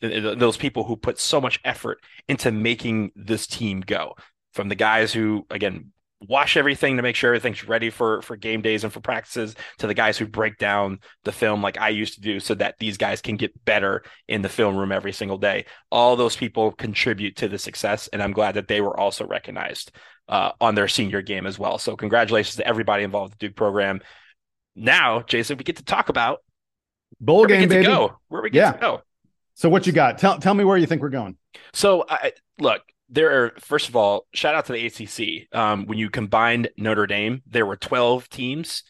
those 0.00 0.58
people 0.58 0.84
who 0.84 0.96
put 0.96 1.18
so 1.18 1.40
much 1.40 1.58
effort 1.64 1.98
into 2.28 2.52
making 2.52 3.12
this 3.16 3.46
team 3.46 3.80
go. 3.80 4.14
From 4.52 4.68
the 4.68 4.74
guys 4.74 5.12
who 5.12 5.46
again 5.50 5.92
wash 6.20 6.56
everything 6.56 6.96
to 6.96 7.02
make 7.02 7.14
sure 7.14 7.34
everything's 7.34 7.68
ready 7.68 7.90
for 7.90 8.22
for 8.22 8.36
game 8.36 8.62
days 8.62 8.84
and 8.84 8.92
for 8.92 9.00
practices 9.00 9.54
to 9.78 9.86
the 9.86 9.94
guys 9.94 10.16
who 10.16 10.26
break 10.26 10.56
down 10.56 10.98
the 11.24 11.32
film 11.32 11.62
like 11.62 11.78
I 11.78 11.90
used 11.90 12.14
to 12.14 12.20
do 12.20 12.40
so 12.40 12.54
that 12.54 12.76
these 12.78 12.96
guys 12.96 13.20
can 13.20 13.36
get 13.36 13.64
better 13.64 14.02
in 14.26 14.40
the 14.40 14.48
film 14.48 14.76
room 14.76 14.92
every 14.92 15.12
single 15.12 15.36
day. 15.36 15.66
All 15.90 16.16
those 16.16 16.34
people 16.34 16.72
contribute 16.72 17.36
to 17.36 17.48
the 17.48 17.58
success 17.58 18.08
and 18.12 18.22
I'm 18.22 18.32
glad 18.32 18.54
that 18.54 18.66
they 18.66 18.80
were 18.80 18.98
also 18.98 19.26
recognized 19.26 19.92
uh, 20.28 20.52
on 20.60 20.74
their 20.74 20.88
senior 20.88 21.20
game 21.20 21.46
as 21.46 21.58
well. 21.58 21.76
So 21.78 21.96
congratulations 21.96 22.56
to 22.56 22.66
everybody 22.66 23.04
involved 23.04 23.32
with 23.32 23.38
the 23.38 23.48
Duke 23.48 23.56
program. 23.56 24.00
Now, 24.74 25.22
Jason, 25.22 25.58
we 25.58 25.64
get 25.64 25.76
to 25.76 25.84
talk 25.84 26.08
about 26.08 26.38
bowl 27.20 27.46
game 27.46 27.68
baby. 27.68 27.84
go. 27.84 28.18
Where 28.28 28.42
we 28.42 28.50
get 28.50 28.58
yeah. 28.58 28.72
to 28.72 28.78
go. 28.78 29.02
So 29.54 29.68
what 29.68 29.86
you 29.86 29.92
got? 29.92 30.18
Tell 30.18 30.38
tell 30.38 30.54
me 30.54 30.64
where 30.64 30.76
you 30.76 30.86
think 30.86 31.00
we're 31.00 31.08
going. 31.08 31.36
So 31.72 32.04
I, 32.08 32.32
look, 32.58 32.82
there 33.08 33.44
are 33.44 33.52
first 33.60 33.88
of 33.88 33.96
all 33.96 34.26
shout 34.34 34.54
out 34.54 34.66
to 34.66 34.72
the 34.72 34.86
acc 34.86 35.56
um, 35.56 35.86
when 35.86 35.98
you 35.98 36.10
combined 36.10 36.68
notre 36.76 37.06
dame 37.06 37.42
there 37.46 37.64
were 37.66 37.76
12 37.76 38.28
teams 38.28 38.82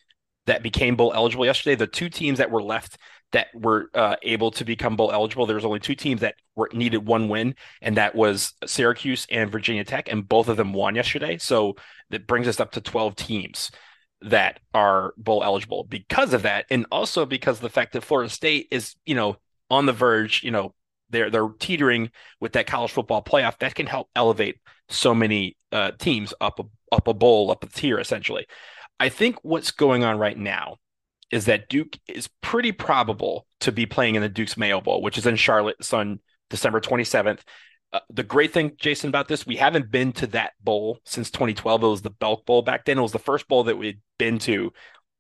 that 0.46 0.62
became 0.62 0.96
bowl 0.96 1.12
eligible 1.14 1.44
yesterday. 1.44 1.74
The 1.74 1.86
two 1.86 2.08
teams 2.08 2.38
that 2.38 2.50
were 2.50 2.62
left 2.62 2.98
that 3.32 3.48
were 3.54 3.90
uh, 3.94 4.16
able 4.22 4.52
to 4.52 4.64
become 4.64 4.96
bowl 4.96 5.12
eligible 5.12 5.46
there 5.46 5.56
was 5.56 5.64
only 5.64 5.80
two 5.80 5.96
teams 5.96 6.20
that 6.20 6.36
were 6.54 6.70
needed 6.72 7.06
one 7.06 7.28
win 7.28 7.54
and 7.82 7.96
that 7.96 8.14
was 8.14 8.54
syracuse 8.64 9.26
and 9.30 9.50
virginia 9.50 9.84
tech 9.84 10.08
and 10.10 10.28
both 10.28 10.48
of 10.48 10.56
them 10.56 10.72
won 10.72 10.94
yesterday. 10.94 11.36
So 11.36 11.74
that 12.10 12.26
brings 12.26 12.48
us 12.48 12.60
up 12.60 12.72
to 12.72 12.80
12 12.80 13.16
teams 13.16 13.70
that 14.22 14.60
are 14.72 15.12
bowl 15.16 15.42
eligible. 15.44 15.84
Because 15.84 16.32
of 16.32 16.42
that 16.42 16.66
and 16.70 16.86
also 16.90 17.26
because 17.26 17.58
of 17.58 17.62
the 17.62 17.68
fact 17.68 17.92
that 17.92 18.04
florida 18.04 18.30
state 18.30 18.68
is 18.70 18.94
you 19.04 19.14
know 19.14 19.36
on 19.68 19.86
the 19.86 19.92
verge 19.92 20.44
you 20.44 20.52
know 20.52 20.72
they're 21.11 21.30
they're 21.30 21.48
teetering 21.59 22.11
with 22.40 22.52
that 22.52 22.66
college 22.66 22.90
football 22.90 23.22
playoff 23.22 23.59
that 23.59 23.74
can 23.74 23.86
help 23.86 24.09
elevate 24.14 24.61
so 24.88 25.14
many 25.14 25.57
uh, 25.72 25.92
teams 25.98 26.32
up 26.40 26.59
a, 26.61 26.64
up 26.94 27.09
a 27.09 27.14
bowl 27.14 27.50
up 27.50 27.64
a 27.64 27.66
tier 27.66 27.98
essentially. 27.98 28.46
I 28.98 29.09
think 29.09 29.36
what's 29.42 29.70
going 29.70 30.04
on 30.04 30.18
right 30.18 30.36
now 30.36 30.76
is 31.30 31.46
that 31.46 31.68
Duke 31.68 31.98
is 32.09 32.28
pretty 32.40 32.72
probable 32.72 33.46
to 33.61 33.72
be 33.72 33.86
playing 33.86 34.14
in 34.14 34.22
the 34.22 34.28
Duke's 34.28 34.57
Mayo 34.57 34.80
Bowl, 34.80 35.02
which 35.02 35.18
is 35.18 35.26
in 35.26 35.36
Charlotte 35.36 35.76
on 35.92 36.20
December 36.50 36.80
27th. 36.80 37.40
Uh, 37.92 38.00
the 38.11 38.22
great 38.22 38.52
thing, 38.52 38.72
Jason, 38.78 39.09
about 39.09 39.28
this, 39.28 39.46
we 39.46 39.57
haven't 39.57 39.90
been 39.90 40.12
to 40.12 40.26
that 40.28 40.52
bowl 40.62 40.98
since 41.04 41.30
2012. 41.30 41.82
It 41.82 41.86
was 41.86 42.02
the 42.02 42.11
Belk 42.11 42.46
Bowl 42.46 42.62
back 42.62 42.84
then. 42.84 42.98
It 42.98 43.02
was 43.02 43.12
the 43.12 43.18
first 43.18 43.48
bowl 43.48 43.64
that 43.64 43.78
we'd 43.78 44.00
been 44.18 44.38
to, 44.40 44.72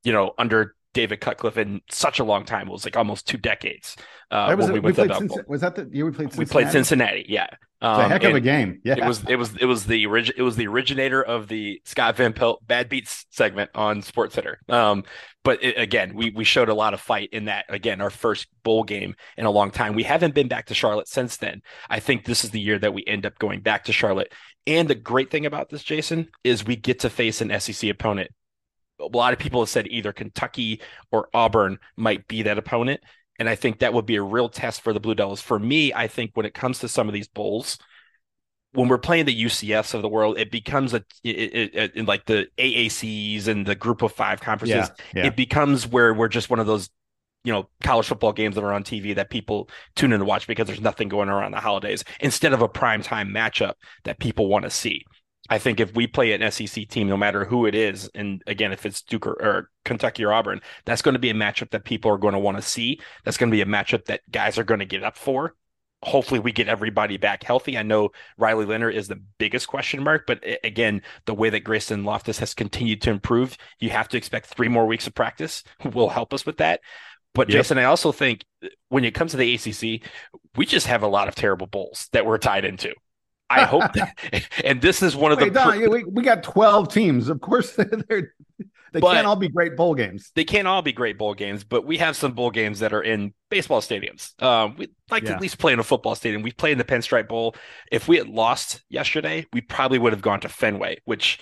you 0.04 0.12
know, 0.12 0.32
under 0.38 0.75
David 0.96 1.20
Cutcliffe 1.20 1.58
in 1.58 1.82
such 1.90 2.20
a 2.20 2.24
long 2.24 2.46
time. 2.46 2.68
It 2.68 2.72
was 2.72 2.86
like 2.86 2.96
almost 2.96 3.28
two 3.28 3.36
decades. 3.36 3.96
Uh, 4.30 4.54
was, 4.56 4.70
we 4.70 4.80
we 4.80 4.94
played 4.94 5.10
was 5.46 5.60
that 5.60 5.74
the 5.74 5.86
year 5.92 6.06
we 6.06 6.10
played? 6.10 6.32
Cincinnati? 6.32 6.38
We 6.38 6.46
played 6.46 6.70
Cincinnati. 6.72 7.26
Yeah, 7.28 7.46
um, 7.82 8.00
a 8.00 8.08
heck 8.08 8.24
of 8.24 8.34
a 8.34 8.40
game. 8.40 8.80
Yeah, 8.82 8.96
it 8.96 9.04
was. 9.04 9.22
It 9.28 9.36
was. 9.36 9.54
It 9.56 9.66
was 9.66 9.84
the 9.84 10.06
orig- 10.06 10.32
It 10.34 10.42
was 10.42 10.56
the 10.56 10.66
originator 10.66 11.22
of 11.22 11.48
the 11.48 11.82
Scott 11.84 12.16
Van 12.16 12.32
Pelt 12.32 12.66
Bad 12.66 12.88
Beats 12.88 13.26
segment 13.28 13.70
on 13.74 14.00
Sports 14.00 14.34
Center. 14.34 14.58
Um, 14.70 15.04
but 15.44 15.62
it, 15.62 15.78
again, 15.78 16.14
we 16.14 16.30
we 16.30 16.44
showed 16.44 16.70
a 16.70 16.74
lot 16.74 16.94
of 16.94 17.00
fight 17.02 17.28
in 17.32 17.44
that. 17.44 17.66
Again, 17.68 18.00
our 18.00 18.08
first 18.08 18.46
bowl 18.64 18.82
game 18.82 19.14
in 19.36 19.44
a 19.44 19.50
long 19.50 19.70
time. 19.70 19.94
We 19.94 20.04
haven't 20.04 20.34
been 20.34 20.48
back 20.48 20.66
to 20.66 20.74
Charlotte 20.74 21.08
since 21.08 21.36
then. 21.36 21.60
I 21.90 22.00
think 22.00 22.24
this 22.24 22.42
is 22.42 22.52
the 22.52 22.60
year 22.60 22.78
that 22.78 22.94
we 22.94 23.04
end 23.06 23.26
up 23.26 23.38
going 23.38 23.60
back 23.60 23.84
to 23.84 23.92
Charlotte. 23.92 24.32
And 24.66 24.88
the 24.88 24.94
great 24.94 25.30
thing 25.30 25.44
about 25.44 25.68
this, 25.68 25.84
Jason, 25.84 26.30
is 26.42 26.64
we 26.64 26.74
get 26.74 27.00
to 27.00 27.10
face 27.10 27.42
an 27.42 27.60
SEC 27.60 27.90
opponent. 27.90 28.30
A 29.00 29.16
lot 29.16 29.32
of 29.32 29.38
people 29.38 29.60
have 29.60 29.68
said 29.68 29.86
either 29.88 30.12
Kentucky 30.12 30.80
or 31.10 31.28
Auburn 31.34 31.78
might 31.96 32.26
be 32.28 32.42
that 32.42 32.58
opponent. 32.58 33.00
And 33.38 33.48
I 33.48 33.54
think 33.54 33.80
that 33.80 33.92
would 33.92 34.06
be 34.06 34.16
a 34.16 34.22
real 34.22 34.48
test 34.48 34.80
for 34.80 34.92
the 34.92 35.00
Blue 35.00 35.14
Devils. 35.14 35.42
For 35.42 35.58
me, 35.58 35.92
I 35.92 36.08
think 36.08 36.30
when 36.34 36.46
it 36.46 36.54
comes 36.54 36.78
to 36.78 36.88
some 36.88 37.06
of 37.06 37.14
these 37.14 37.28
bowls, 37.28 37.78
when 38.72 38.88
we're 38.88 38.98
playing 38.98 39.24
the 39.24 39.44
UCFs 39.44 39.94
of 39.94 40.02
the 40.02 40.08
world, 40.08 40.38
it 40.38 40.50
becomes 40.50 40.94
a 40.94 41.04
it, 41.24 41.74
it, 41.74 41.92
it, 41.94 42.06
like 42.06 42.26
the 42.26 42.46
AACs 42.58 43.48
and 43.48 43.66
the 43.66 43.74
Group 43.74 44.02
of 44.02 44.12
Five 44.12 44.40
conferences. 44.40 44.90
Yeah, 45.14 45.22
yeah. 45.22 45.26
It 45.26 45.36
becomes 45.36 45.86
where 45.86 46.12
we're 46.12 46.28
just 46.28 46.50
one 46.50 46.60
of 46.60 46.66
those, 46.66 46.90
you 47.42 47.52
know, 47.52 47.68
college 47.82 48.06
football 48.06 48.32
games 48.32 48.54
that 48.54 48.64
are 48.64 48.72
on 48.72 48.84
TV 48.84 49.14
that 49.14 49.30
people 49.30 49.70
tune 49.94 50.12
in 50.12 50.20
to 50.20 50.26
watch 50.26 50.46
because 50.46 50.66
there's 50.66 50.80
nothing 50.80 51.08
going 51.08 51.28
on 51.28 51.34
around 51.34 51.52
the 51.52 51.60
holidays 51.60 52.04
instead 52.20 52.52
of 52.52 52.60
a 52.60 52.68
prime 52.68 53.02
time 53.02 53.30
matchup 53.30 53.74
that 54.04 54.18
people 54.18 54.46
want 54.46 54.64
to 54.64 54.70
see. 54.70 55.04
I 55.48 55.58
think 55.58 55.80
if 55.80 55.94
we 55.94 56.06
play 56.06 56.32
an 56.32 56.50
SEC 56.50 56.88
team, 56.88 57.08
no 57.08 57.16
matter 57.16 57.44
who 57.44 57.66
it 57.66 57.74
is, 57.74 58.10
and 58.14 58.42
again, 58.46 58.72
if 58.72 58.84
it's 58.86 59.02
Duke 59.02 59.26
or, 59.26 59.32
or 59.32 59.70
Kentucky 59.84 60.24
or 60.24 60.32
Auburn, 60.32 60.60
that's 60.84 61.02
going 61.02 61.14
to 61.14 61.18
be 61.18 61.30
a 61.30 61.34
matchup 61.34 61.70
that 61.70 61.84
people 61.84 62.10
are 62.10 62.18
going 62.18 62.34
to 62.34 62.40
want 62.40 62.56
to 62.56 62.62
see. 62.62 63.00
That's 63.24 63.36
going 63.36 63.50
to 63.50 63.56
be 63.56 63.62
a 63.62 63.66
matchup 63.66 64.06
that 64.06 64.22
guys 64.30 64.58
are 64.58 64.64
going 64.64 64.80
to 64.80 64.86
get 64.86 65.04
up 65.04 65.16
for. 65.16 65.54
Hopefully, 66.02 66.40
we 66.40 66.52
get 66.52 66.68
everybody 66.68 67.16
back 67.16 67.42
healthy. 67.42 67.78
I 67.78 67.82
know 67.82 68.10
Riley 68.36 68.66
Leonard 68.66 68.94
is 68.94 69.08
the 69.08 69.20
biggest 69.38 69.66
question 69.66 70.02
mark, 70.02 70.24
but 70.26 70.44
again, 70.62 71.02
the 71.24 71.34
way 71.34 71.50
that 71.50 71.60
Grayson 71.60 72.04
Loftus 72.04 72.38
has 72.38 72.54
continued 72.54 73.00
to 73.02 73.10
improve, 73.10 73.56
you 73.80 73.90
have 73.90 74.08
to 74.08 74.16
expect 74.16 74.46
three 74.46 74.68
more 74.68 74.86
weeks 74.86 75.06
of 75.06 75.14
practice 75.14 75.64
will 75.94 76.10
help 76.10 76.34
us 76.34 76.44
with 76.44 76.58
that. 76.58 76.80
But 77.34 77.48
yep. 77.48 77.58
Jason, 77.58 77.78
I 77.78 77.84
also 77.84 78.12
think 78.12 78.44
uh, 78.64 78.68
when 78.88 79.04
it 79.04 79.14
comes 79.14 79.32
to 79.32 79.36
the 79.36 79.54
ACC, 79.54 80.08
we 80.56 80.64
just 80.64 80.86
have 80.86 81.02
a 81.02 81.08
lot 81.08 81.28
of 81.28 81.34
terrible 81.34 81.66
bowls 81.66 82.08
that 82.12 82.24
we're 82.24 82.38
tied 82.38 82.64
into. 82.64 82.94
I 83.48 83.64
hope 83.64 83.92
that, 83.94 84.16
and 84.64 84.80
this 84.80 85.02
is 85.02 85.14
one 85.14 85.32
of 85.32 85.38
Wait, 85.38 85.52
the. 85.52 85.60
Don, 85.60 85.90
we, 85.90 86.04
we 86.04 86.22
got 86.22 86.42
12 86.42 86.92
teams. 86.92 87.28
Of 87.28 87.40
course, 87.40 87.72
they're, 88.08 88.34
they 88.92 89.00
can't 89.00 89.26
all 89.26 89.36
be 89.36 89.48
great 89.48 89.76
bowl 89.76 89.94
games. 89.94 90.32
They 90.34 90.44
can't 90.44 90.66
all 90.66 90.82
be 90.82 90.92
great 90.92 91.18
bowl 91.18 91.34
games, 91.34 91.64
but 91.64 91.84
we 91.84 91.98
have 91.98 92.16
some 92.16 92.32
bowl 92.32 92.50
games 92.50 92.80
that 92.80 92.92
are 92.92 93.02
in 93.02 93.34
baseball 93.50 93.80
stadiums. 93.80 94.40
Um, 94.42 94.76
we'd 94.76 94.90
like 95.10 95.24
yeah. 95.24 95.30
to 95.30 95.34
at 95.36 95.42
least 95.42 95.58
play 95.58 95.72
in 95.72 95.78
a 95.78 95.84
football 95.84 96.14
stadium. 96.14 96.42
We 96.42 96.52
played 96.52 96.72
in 96.72 96.78
the 96.78 96.84
Pinstripe 96.84 97.28
Bowl. 97.28 97.54
If 97.92 98.08
we 98.08 98.16
had 98.16 98.28
lost 98.28 98.82
yesterday, 98.88 99.46
we 99.52 99.60
probably 99.60 99.98
would 99.98 100.12
have 100.12 100.22
gone 100.22 100.40
to 100.40 100.48
Fenway, 100.48 100.98
which 101.04 101.38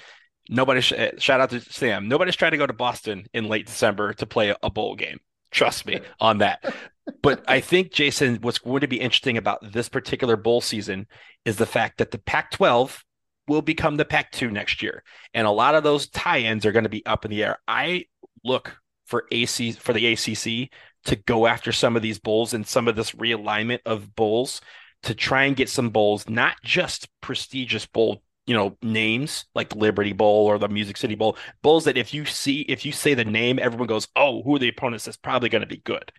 nobody, 0.49 0.81
sh- 0.81 0.95
eh, 0.97 1.13
shout 1.19 1.41
out 1.41 1.51
to 1.51 1.61
Sam, 1.61 2.09
nobody's 2.09 2.37
trying 2.37 2.53
to 2.53 2.59
go 2.59 2.67
to 2.67 2.73
Boston 2.73 3.27
in 3.33 3.49
late 3.49 3.67
December 3.67 4.13
to 4.15 4.27
play 4.27 4.55
a 4.63 4.71
bowl 4.71 4.97
game. 4.97 5.21
Trust 5.51 5.87
me 5.87 6.01
on 6.19 6.39
that 6.39 6.75
but 7.23 7.45
I 7.47 7.61
think, 7.61 7.93
Jason, 7.93 8.37
what's 8.41 8.59
going 8.59 8.81
to 8.81 8.89
be 8.89 9.01
interesting 9.01 9.37
about 9.37 9.73
this 9.73 9.89
particular 9.89 10.37
bowl 10.37 10.61
season 10.61 11.07
is 11.45 11.57
the 11.57 11.67
fact 11.67 11.99
that 11.99 12.11
the 12.11 12.19
Pac 12.19 12.51
12 12.53 13.05
will 13.47 13.63
become 13.63 13.97
the 13.97 14.05
Pac 14.05 14.33
2 14.33 14.51
next 14.51 14.83
year. 14.83 15.03
And 15.35 15.47
a 15.47 15.51
lot 15.51 15.75
of 15.75 15.85
those 15.85 16.09
tie 16.09 16.39
ins 16.39 16.65
are 16.65 16.73
going 16.73 16.85
to 16.85 16.91
be 16.91 17.05
up 17.05 17.25
in 17.25 17.31
the 17.31 17.45
air. 17.45 17.59
I 17.69 18.07
look 18.43 18.79
for 19.07 19.27
AC 19.31 19.73
for 19.73 19.93
the 19.93 20.13
ACC 20.13 20.71
to 21.05 21.17
go 21.27 21.47
after 21.47 21.73
some 21.73 21.97
of 21.97 22.03
these 22.03 22.19
bowls 22.19 22.55
and 22.55 22.67
some 22.67 22.89
of 22.89 22.97
this 22.97 23.13
realignment 23.13 23.81
of 23.85 24.15
bowls 24.15 24.63
to 25.03 25.15
try 25.15 25.45
and 25.45 25.57
get 25.57 25.69
some 25.69 25.91
bowls, 25.91 26.27
not 26.31 26.57
just 26.65 27.09
prestigious 27.21 27.85
bowl, 27.85 28.23
you 28.47 28.55
know, 28.55 28.79
names 28.83 29.45
like 29.55 29.77
Liberty 29.77 30.15
Bowl 30.15 30.47
or 30.47 30.59
the 30.59 30.69
Music 30.69 30.97
City 30.97 31.15
Bowl, 31.15 31.37
bowls 31.61 31.85
that 31.85 31.99
if 31.99 32.15
you 32.15 32.25
see, 32.25 32.63
if 32.63 32.87
you 32.87 32.93
say 32.93 33.13
the 33.13 33.27
name, 33.27 33.59
everyone 33.59 33.89
goes, 33.89 34.09
oh, 34.17 34.43
who 34.43 34.57
are 34.57 34.59
the 34.59 34.69
opponents? 34.69 35.05
That's 35.05 35.19
probably 35.19 35.51
going 35.51 35.61
to 35.61 35.67
be 35.67 35.83
good 35.85 36.11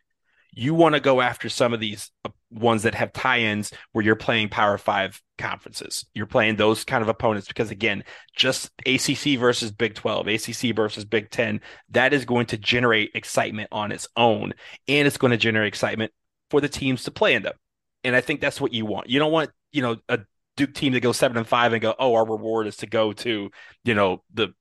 you 0.56 0.74
want 0.74 0.96
to 0.96 1.02
go 1.02 1.20
after 1.20 1.50
some 1.50 1.74
of 1.74 1.80
these 1.80 2.10
uh, 2.24 2.30
ones 2.50 2.84
that 2.84 2.96
have 2.96 3.12
tie-ins 3.12 3.72
where 3.92 4.04
you're 4.04 4.16
playing 4.16 4.48
power 4.48 4.78
five 4.78 5.22
conferences. 5.38 6.06
You're 6.14 6.26
playing 6.26 6.56
those 6.56 6.86
kind 6.86 7.04
of 7.04 7.10
opponents 7.10 7.48
because 7.48 7.70
again 7.72 8.04
just 8.36 8.72
acc 8.88 9.38
versus 9.38 9.72
big 9.72 9.94
12 9.96 10.30
acc 10.30 10.76
versus 10.76 11.04
big 11.04 11.30
10 11.30 11.60
that 11.90 12.14
is 12.14 12.24
going 12.24 12.46
to 12.48 12.58
generate 12.58 13.12
excitement 13.14 13.68
on 13.72 13.92
its 13.92 14.08
own 14.16 14.54
and 14.88 15.08
it's 15.08 15.18
going 15.18 15.32
to 15.32 15.38
generate 15.38 15.68
excitement 15.68 16.14
for 16.50 16.62
the 16.62 16.70
teams 16.70 17.04
to 17.04 17.12
play 17.12 17.34
in 17.34 17.44
them. 17.44 17.56
And 18.06 18.16
i 18.16 18.22
think 18.22 18.40
that's 18.40 18.62
what 18.62 18.74
you 18.74 18.86
want. 18.86 19.10
You 19.10 19.20
don't 19.20 19.32
want 19.32 19.52
you 19.74 19.82
know 19.82 19.98
a 20.08 20.20
duke 20.56 20.74
team 20.74 20.94
to 20.94 21.02
go 21.02 21.12
seven 21.12 21.36
and 21.36 21.48
five 21.48 21.74
and 21.74 21.82
go 21.82 21.94
oh 22.00 22.16
our 22.16 22.26
reward 22.26 22.66
is 22.66 22.78
to 22.78 22.88
go 22.88 23.12
to 23.12 23.52
you 23.84 23.94
know 23.94 24.24
the 24.34 24.54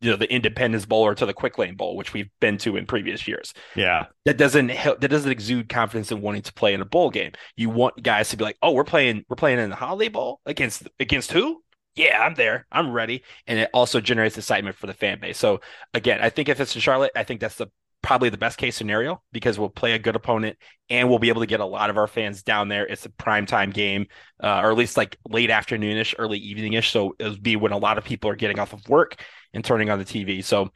you 0.00 0.10
know 0.10 0.16
the 0.16 0.32
Independence 0.32 0.86
Bowl 0.86 1.02
or 1.02 1.14
to 1.14 1.26
the 1.26 1.34
Quick 1.34 1.58
Lane 1.58 1.76
Bowl, 1.76 1.96
which 1.96 2.12
we've 2.12 2.30
been 2.40 2.56
to 2.58 2.76
in 2.76 2.86
previous 2.86 3.28
years. 3.28 3.52
Yeah, 3.74 4.06
that 4.24 4.38
doesn't 4.38 4.70
help. 4.70 5.00
That 5.00 5.08
doesn't 5.08 5.30
exude 5.30 5.68
confidence 5.68 6.10
in 6.10 6.20
wanting 6.20 6.42
to 6.42 6.52
play 6.52 6.72
in 6.74 6.80
a 6.80 6.86
bowl 6.86 7.10
game. 7.10 7.32
You 7.56 7.70
want 7.70 8.02
guys 8.02 8.30
to 8.30 8.36
be 8.36 8.44
like, 8.44 8.56
"Oh, 8.62 8.72
we're 8.72 8.84
playing, 8.84 9.24
we're 9.28 9.36
playing 9.36 9.58
in 9.58 9.70
the 9.70 9.76
Holiday 9.76 10.08
Bowl 10.08 10.40
against 10.46 10.88
against 10.98 11.32
who? 11.32 11.62
Yeah, 11.96 12.22
I'm 12.22 12.34
there. 12.34 12.66
I'm 12.72 12.92
ready." 12.92 13.22
And 13.46 13.58
it 13.58 13.70
also 13.74 14.00
generates 14.00 14.38
excitement 14.38 14.76
for 14.76 14.86
the 14.86 14.94
fan 14.94 15.20
base. 15.20 15.38
So 15.38 15.60
again, 15.92 16.20
I 16.22 16.30
think 16.30 16.48
if 16.48 16.60
it's 16.60 16.74
in 16.74 16.80
Charlotte, 16.80 17.12
I 17.14 17.24
think 17.24 17.40
that's 17.40 17.56
the 17.56 17.68
probably 18.02 18.30
the 18.30 18.38
best 18.38 18.58
case 18.58 18.76
scenario 18.76 19.22
because 19.32 19.58
we'll 19.58 19.68
play 19.68 19.92
a 19.92 19.98
good 19.98 20.16
opponent 20.16 20.56
and 20.88 21.08
we'll 21.08 21.18
be 21.18 21.28
able 21.28 21.42
to 21.42 21.46
get 21.46 21.60
a 21.60 21.64
lot 21.64 21.90
of 21.90 21.98
our 21.98 22.06
fans 22.06 22.42
down 22.42 22.68
there. 22.68 22.86
It's 22.86 23.06
a 23.06 23.10
prime 23.10 23.46
time 23.46 23.70
game, 23.70 24.06
uh, 24.42 24.60
or 24.62 24.70
at 24.70 24.76
least 24.76 24.96
like 24.96 25.18
late 25.28 25.50
afternoonish, 25.50 26.14
early 26.18 26.40
eveningish. 26.40 26.90
So 26.90 27.14
it'll 27.18 27.38
be 27.38 27.56
when 27.56 27.72
a 27.72 27.78
lot 27.78 27.98
of 27.98 28.04
people 28.04 28.30
are 28.30 28.36
getting 28.36 28.58
off 28.58 28.72
of 28.72 28.88
work 28.88 29.22
and 29.52 29.64
turning 29.64 29.90
on 29.90 29.98
the 29.98 30.04
TV. 30.04 30.42
So 30.42 30.72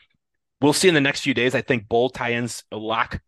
we'll 0.60 0.72
see 0.72 0.88
in 0.88 0.94
the 0.94 1.00
next 1.00 1.22
few 1.22 1.34
days. 1.34 1.54
I 1.54 1.62
think 1.62 1.88
bowl 1.88 2.10
tie-ins 2.10 2.64
lock 2.70 3.20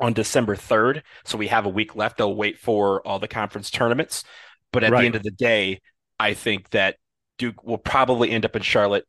on 0.00 0.12
December 0.12 0.56
3rd. 0.56 1.02
So 1.24 1.38
we 1.38 1.48
have 1.48 1.66
a 1.66 1.70
week 1.70 1.94
left. 1.94 2.18
They'll 2.18 2.34
wait 2.34 2.58
for 2.58 3.06
all 3.06 3.18
the 3.18 3.28
conference 3.28 3.70
tournaments. 3.70 4.24
But 4.72 4.84
at 4.84 4.92
right. 4.92 5.00
the 5.00 5.06
end 5.06 5.14
of 5.14 5.22
the 5.22 5.30
day, 5.30 5.80
I 6.18 6.34
think 6.34 6.70
that 6.70 6.96
Duke 7.38 7.64
will 7.64 7.78
probably 7.78 8.30
end 8.30 8.44
up 8.44 8.56
in 8.56 8.62
Charlotte, 8.62 9.06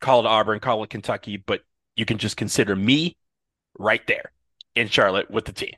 call 0.00 0.20
it 0.20 0.26
Auburn, 0.26 0.60
call 0.60 0.82
it 0.82 0.90
Kentucky, 0.90 1.36
but 1.36 1.60
you 1.96 2.06
can 2.06 2.16
just 2.16 2.36
consider 2.36 2.74
me 2.74 3.17
right 3.78 4.04
there 4.06 4.32
in 4.74 4.88
Charlotte 4.88 5.30
with 5.30 5.44
the 5.44 5.52
team. 5.52 5.74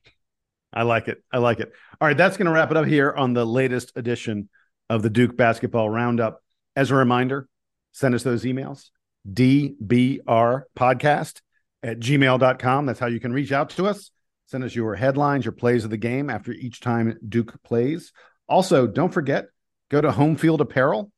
I 0.73 0.83
like 0.83 1.09
it. 1.09 1.23
I 1.33 1.39
like 1.39 1.61
it. 1.61 1.73
All 2.01 2.09
right, 2.09 2.17
that's 2.17 2.37
going 2.37 2.47
to 2.47 2.53
wrap 2.53 2.71
it 2.71 2.77
up 2.77 2.87
here 2.87 3.13
on 3.13 3.35
the 3.35 3.45
latest 3.45 3.93
edition 3.97 4.49
of 4.89 5.03
the 5.03 5.11
Duke 5.11 5.37
Basketball 5.37 5.91
Roundup. 5.91 6.43
As 6.77 6.91
a 6.91 6.95
reminder, 6.95 7.49
send 7.93 8.15
us 8.15 8.23
those 8.23 8.45
emails 8.45 8.91
dbr 9.31 10.63
podcast 10.79 11.41
at 11.83 12.01
gmail.com. 12.01 12.87
That's 12.87 13.01
how 13.01 13.07
you 13.07 13.21
can 13.21 13.33
reach 13.33 13.53
out 13.53 13.71
to 13.71 13.87
us. 13.87 14.11
Send 14.47 14.65
us 14.65 14.75
your 14.75 14.95
headlines, 14.95 15.45
your 15.45 15.53
plays 15.53 15.85
of 15.85 15.91
the 15.91 15.97
game 15.97 16.31
after 16.31 16.53
each 16.53 16.81
time 16.81 17.19
Duke 17.29 17.63
plays. 17.63 18.13
Also, 18.49 18.87
don't 18.87 19.13
forget, 19.13 19.47
go 19.91 20.01
to 20.01 20.11
Homefield 20.11 20.61
Apparel, 20.61 21.13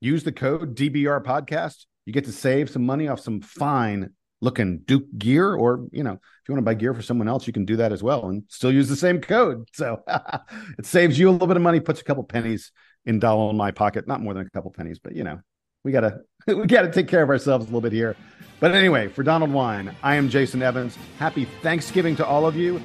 use 0.00 0.22
the 0.22 0.32
code 0.32 0.76
DBR 0.76 1.24
podcast. 1.24 1.86
You 2.06 2.12
get 2.12 2.24
to 2.26 2.32
save 2.32 2.70
some 2.70 2.86
money 2.86 3.08
off 3.08 3.20
some 3.20 3.40
fine 3.40 4.10
looking 4.40 4.78
Duke 4.78 5.06
gear, 5.16 5.54
or 5.54 5.86
you 5.92 6.02
know, 6.02 6.12
if 6.12 6.48
you 6.48 6.54
want 6.54 6.58
to 6.58 6.68
buy 6.70 6.74
gear 6.74 6.94
for 6.94 7.02
someone 7.02 7.28
else, 7.28 7.46
you 7.46 7.52
can 7.52 7.64
do 7.64 7.76
that 7.76 7.92
as 7.92 8.02
well 8.02 8.28
and 8.28 8.44
still 8.48 8.72
use 8.72 8.88
the 8.88 8.96
same 8.96 9.20
code. 9.20 9.68
So 9.72 10.02
it 10.78 10.86
saves 10.86 11.18
you 11.18 11.28
a 11.28 11.32
little 11.32 11.46
bit 11.46 11.56
of 11.56 11.62
money, 11.62 11.80
puts 11.80 12.00
a 12.00 12.04
couple 12.04 12.24
pennies 12.24 12.72
in 13.04 13.18
dollar 13.18 13.50
in 13.50 13.56
my 13.56 13.70
pocket, 13.70 14.06
not 14.06 14.20
more 14.20 14.34
than 14.34 14.46
a 14.46 14.50
couple 14.50 14.70
pennies, 14.70 14.98
but 14.98 15.14
you 15.14 15.24
know, 15.24 15.40
we 15.84 15.92
gotta 15.92 16.20
we 16.46 16.66
gotta 16.66 16.90
take 16.90 17.08
care 17.08 17.22
of 17.22 17.30
ourselves 17.30 17.64
a 17.64 17.68
little 17.68 17.80
bit 17.80 17.92
here. 17.92 18.16
But 18.60 18.74
anyway, 18.74 19.08
for 19.08 19.22
Donald 19.22 19.52
Wine, 19.52 19.94
I 20.02 20.16
am 20.16 20.28
Jason 20.28 20.62
Evans. 20.62 20.96
Happy 21.18 21.44
Thanksgiving 21.62 22.16
to 22.16 22.26
all 22.26 22.46
of 22.46 22.56
you. 22.56 22.82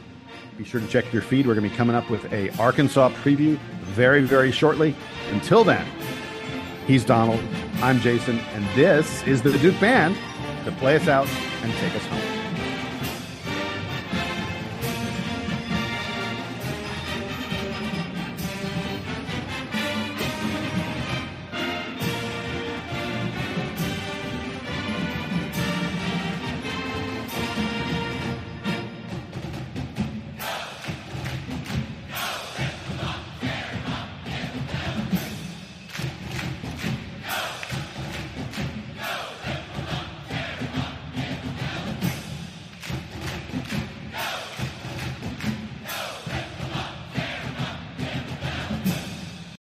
Be 0.57 0.63
sure 0.63 0.79
to 0.79 0.87
check 0.87 1.11
your 1.11 1.23
feed. 1.23 1.47
We're 1.47 1.55
to 1.55 1.61
be 1.61 1.69
coming 1.71 1.95
up 1.95 2.09
with 2.11 2.31
a 2.31 2.55
Arkansas 2.61 3.09
preview 3.09 3.57
very, 3.85 4.21
very 4.21 4.51
shortly. 4.51 4.95
Until 5.31 5.63
then, 5.63 5.83
he's 6.85 7.03
Donald. 7.03 7.41
I'm 7.77 7.99
Jason, 8.01 8.37
and 8.53 8.63
this 8.75 9.23
is 9.23 9.41
the 9.41 9.57
Duke 9.57 9.79
Band 9.79 10.15
to 10.63 10.71
play 10.73 10.95
us 10.95 11.07
out 11.07 11.27
and 11.63 11.73
take 11.73 11.95
us 11.95 12.05
home. 12.05 12.32